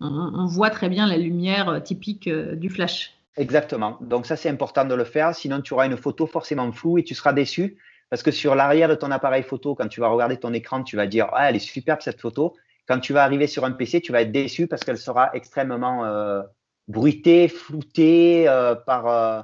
On, 0.00 0.06
on, 0.08 0.46
voit 0.46 0.70
très 0.70 0.88
bien 0.88 1.06
la 1.06 1.18
lumière 1.18 1.82
typique 1.82 2.26
du 2.28 2.70
flash. 2.70 3.18
Exactement. 3.36 3.98
Donc, 4.00 4.24
ça, 4.24 4.36
c'est 4.36 4.48
important 4.48 4.86
de 4.86 4.94
le 4.94 5.04
faire. 5.04 5.34
Sinon, 5.34 5.60
tu 5.60 5.74
auras 5.74 5.86
une 5.86 5.98
photo 5.98 6.26
forcément 6.26 6.72
floue 6.72 6.96
et 6.96 7.04
tu 7.04 7.14
seras 7.14 7.34
déçu 7.34 7.76
parce 8.08 8.22
que 8.22 8.30
sur 8.30 8.54
l'arrière 8.54 8.88
de 8.88 8.94
ton 8.94 9.10
appareil 9.10 9.42
photo, 9.42 9.74
quand 9.74 9.88
tu 9.88 10.00
vas 10.00 10.08
regarder 10.08 10.38
ton 10.38 10.54
écran, 10.54 10.82
tu 10.82 10.96
vas 10.96 11.06
dire 11.06 11.28
ah, 11.32 11.50
elle 11.50 11.56
est 11.56 11.58
superbe 11.58 12.00
cette 12.00 12.20
photo. 12.20 12.54
Quand 12.88 13.00
tu 13.00 13.12
vas 13.12 13.24
arriver 13.24 13.46
sur 13.46 13.64
un 13.64 13.72
PC, 13.72 14.00
tu 14.00 14.12
vas 14.12 14.22
être 14.22 14.32
déçu 14.32 14.68
parce 14.68 14.84
qu'elle 14.84 14.98
sera 14.98 15.30
extrêmement 15.34 16.04
euh, 16.04 16.42
bruitée, 16.88 17.48
floutée 17.48 18.48
euh, 18.48 18.74
par, 18.74 19.06
euh, 19.08 19.42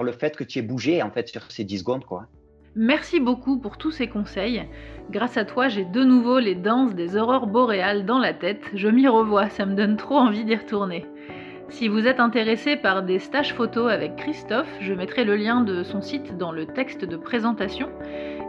le 0.00 0.12
fait 0.12 0.36
que 0.36 0.44
tu 0.44 0.58
aies 0.58 0.62
bougé 0.62 1.02
en 1.02 1.10
fait 1.10 1.28
sur 1.28 1.42
ces 1.50 1.64
10 1.64 1.80
secondes. 1.80 2.04
Quoi. 2.04 2.26
Merci 2.74 3.20
beaucoup 3.20 3.58
pour 3.58 3.76
tous 3.76 3.90
ces 3.90 4.08
conseils. 4.08 4.62
Grâce 5.10 5.36
à 5.36 5.44
toi, 5.44 5.68
j'ai 5.68 5.84
de 5.84 6.04
nouveau 6.04 6.38
les 6.38 6.54
danses 6.54 6.94
des 6.94 7.16
aurores 7.16 7.46
boréales 7.46 8.06
dans 8.06 8.18
la 8.18 8.32
tête. 8.32 8.62
Je 8.72 8.88
m'y 8.88 9.06
revois, 9.06 9.50
ça 9.50 9.66
me 9.66 9.74
donne 9.74 9.98
trop 9.98 10.16
envie 10.16 10.44
d'y 10.44 10.56
retourner. 10.56 11.04
Si 11.68 11.88
vous 11.88 12.06
êtes 12.06 12.20
intéressé 12.20 12.76
par 12.76 13.02
des 13.02 13.18
stages 13.18 13.54
photos 13.54 13.90
avec 13.90 14.16
Christophe, 14.16 14.72
je 14.80 14.94
mettrai 14.94 15.24
le 15.24 15.36
lien 15.36 15.60
de 15.62 15.82
son 15.82 16.00
site 16.00 16.36
dans 16.38 16.52
le 16.52 16.66
texte 16.66 17.04
de 17.04 17.16
présentation. 17.16 17.88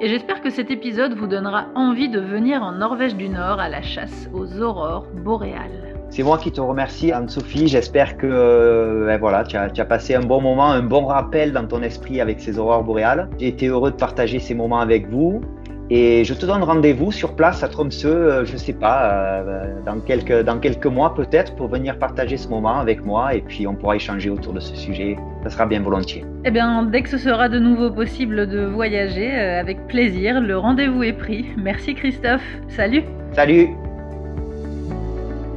Et 0.01 0.07
j'espère 0.07 0.41
que 0.41 0.49
cet 0.49 0.71
épisode 0.71 1.15
vous 1.15 1.27
donnera 1.27 1.67
envie 1.75 2.09
de 2.09 2.19
venir 2.19 2.63
en 2.63 2.73
Norvège 2.73 3.15
du 3.15 3.29
Nord 3.29 3.59
à 3.59 3.69
la 3.69 3.81
chasse 3.81 4.29
aux 4.33 4.61
aurores 4.61 5.07
boréales. 5.07 5.92
C'est 6.13 6.21
moi 6.21 6.37
qui 6.37 6.51
te 6.51 6.61
remercie, 6.61 7.11
Anne-Sophie. 7.11 7.67
J'espère 7.67 8.17
que 8.17 8.27
euh, 8.29 9.07
ben 9.07 9.19
voilà, 9.19 9.43
tu 9.43 9.57
as, 9.57 9.71
tu 9.71 9.81
as, 9.81 9.85
passé 9.85 10.13
un 10.13 10.21
bon 10.21 10.41
moment, 10.41 10.69
un 10.69 10.83
bon 10.83 11.05
rappel 11.07 11.53
dans 11.53 11.65
ton 11.65 11.81
esprit 11.81 12.21
avec 12.21 12.39
ces 12.39 12.59
aurores 12.59 12.83
boréales. 12.83 13.29
J'ai 13.39 13.47
été 13.47 13.65
heureux 13.65 13.89
de 13.89 13.95
partager 13.95 14.37
ces 14.37 14.53
moments 14.53 14.79
avec 14.79 15.09
vous. 15.09 15.41
Et 15.89 16.23
je 16.23 16.35
te 16.35 16.45
donne 16.45 16.61
rendez-vous 16.61 17.11
sur 17.11 17.35
place 17.35 17.63
à 17.63 17.67
Tromsø, 17.67 18.05
euh, 18.05 18.45
je 18.45 18.53
ne 18.53 18.57
sais 18.57 18.73
pas, 18.73 19.09
euh, 19.11 19.73
dans, 19.87 19.99
quelques, 20.01 20.43
dans 20.43 20.59
quelques 20.59 20.85
mois 20.85 21.15
peut-être, 21.15 21.55
pour 21.55 21.67
venir 21.67 21.97
partager 21.97 22.37
ce 22.37 22.47
moment 22.47 22.77
avec 22.79 23.03
moi 23.03 23.33
et 23.33 23.41
puis 23.41 23.65
on 23.65 23.73
pourra 23.73 23.95
échanger 23.95 24.29
autour 24.29 24.53
de 24.53 24.59
ce 24.59 24.75
sujet. 24.75 25.17
Ça 25.41 25.49
sera 25.49 25.65
bien 25.65 25.81
volontiers. 25.81 26.23
Eh 26.45 26.51
bien, 26.51 26.83
dès 26.83 27.01
que 27.01 27.09
ce 27.09 27.17
sera 27.17 27.49
de 27.49 27.57
nouveau 27.57 27.89
possible 27.89 28.47
de 28.47 28.65
voyager, 28.65 29.31
avec 29.31 29.87
plaisir, 29.87 30.41
le 30.41 30.59
rendez-vous 30.59 31.01
est 31.01 31.13
pris. 31.13 31.47
Merci 31.57 31.95
Christophe. 31.95 32.45
Salut 32.67 33.01
Salut 33.31 33.69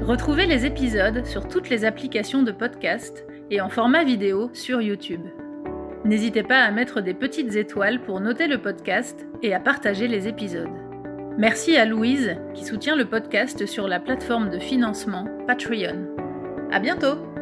Retrouvez 0.06 0.46
les 0.46 0.64
épisodes 0.64 1.26
sur 1.26 1.48
toutes 1.48 1.68
les 1.68 1.84
applications 1.84 2.44
de 2.44 2.52
podcast 2.52 3.26
et 3.50 3.60
en 3.60 3.68
format 3.68 4.04
vidéo 4.04 4.50
sur 4.52 4.80
YouTube. 4.80 5.22
N'hésitez 6.04 6.44
pas 6.44 6.62
à 6.62 6.70
mettre 6.70 7.00
des 7.00 7.12
petites 7.12 7.56
étoiles 7.56 8.00
pour 8.00 8.20
noter 8.20 8.46
le 8.46 8.58
podcast 8.58 9.26
et 9.42 9.52
à 9.52 9.58
partager 9.58 10.06
les 10.06 10.28
épisodes. 10.28 10.70
Merci 11.38 11.76
à 11.76 11.84
Louise 11.84 12.36
qui 12.54 12.64
soutient 12.64 12.94
le 12.94 13.06
podcast 13.06 13.66
sur 13.66 13.88
la 13.88 13.98
plateforme 13.98 14.48
de 14.48 14.60
financement 14.60 15.26
Patreon. 15.48 16.06
À 16.70 16.78
bientôt! 16.78 17.35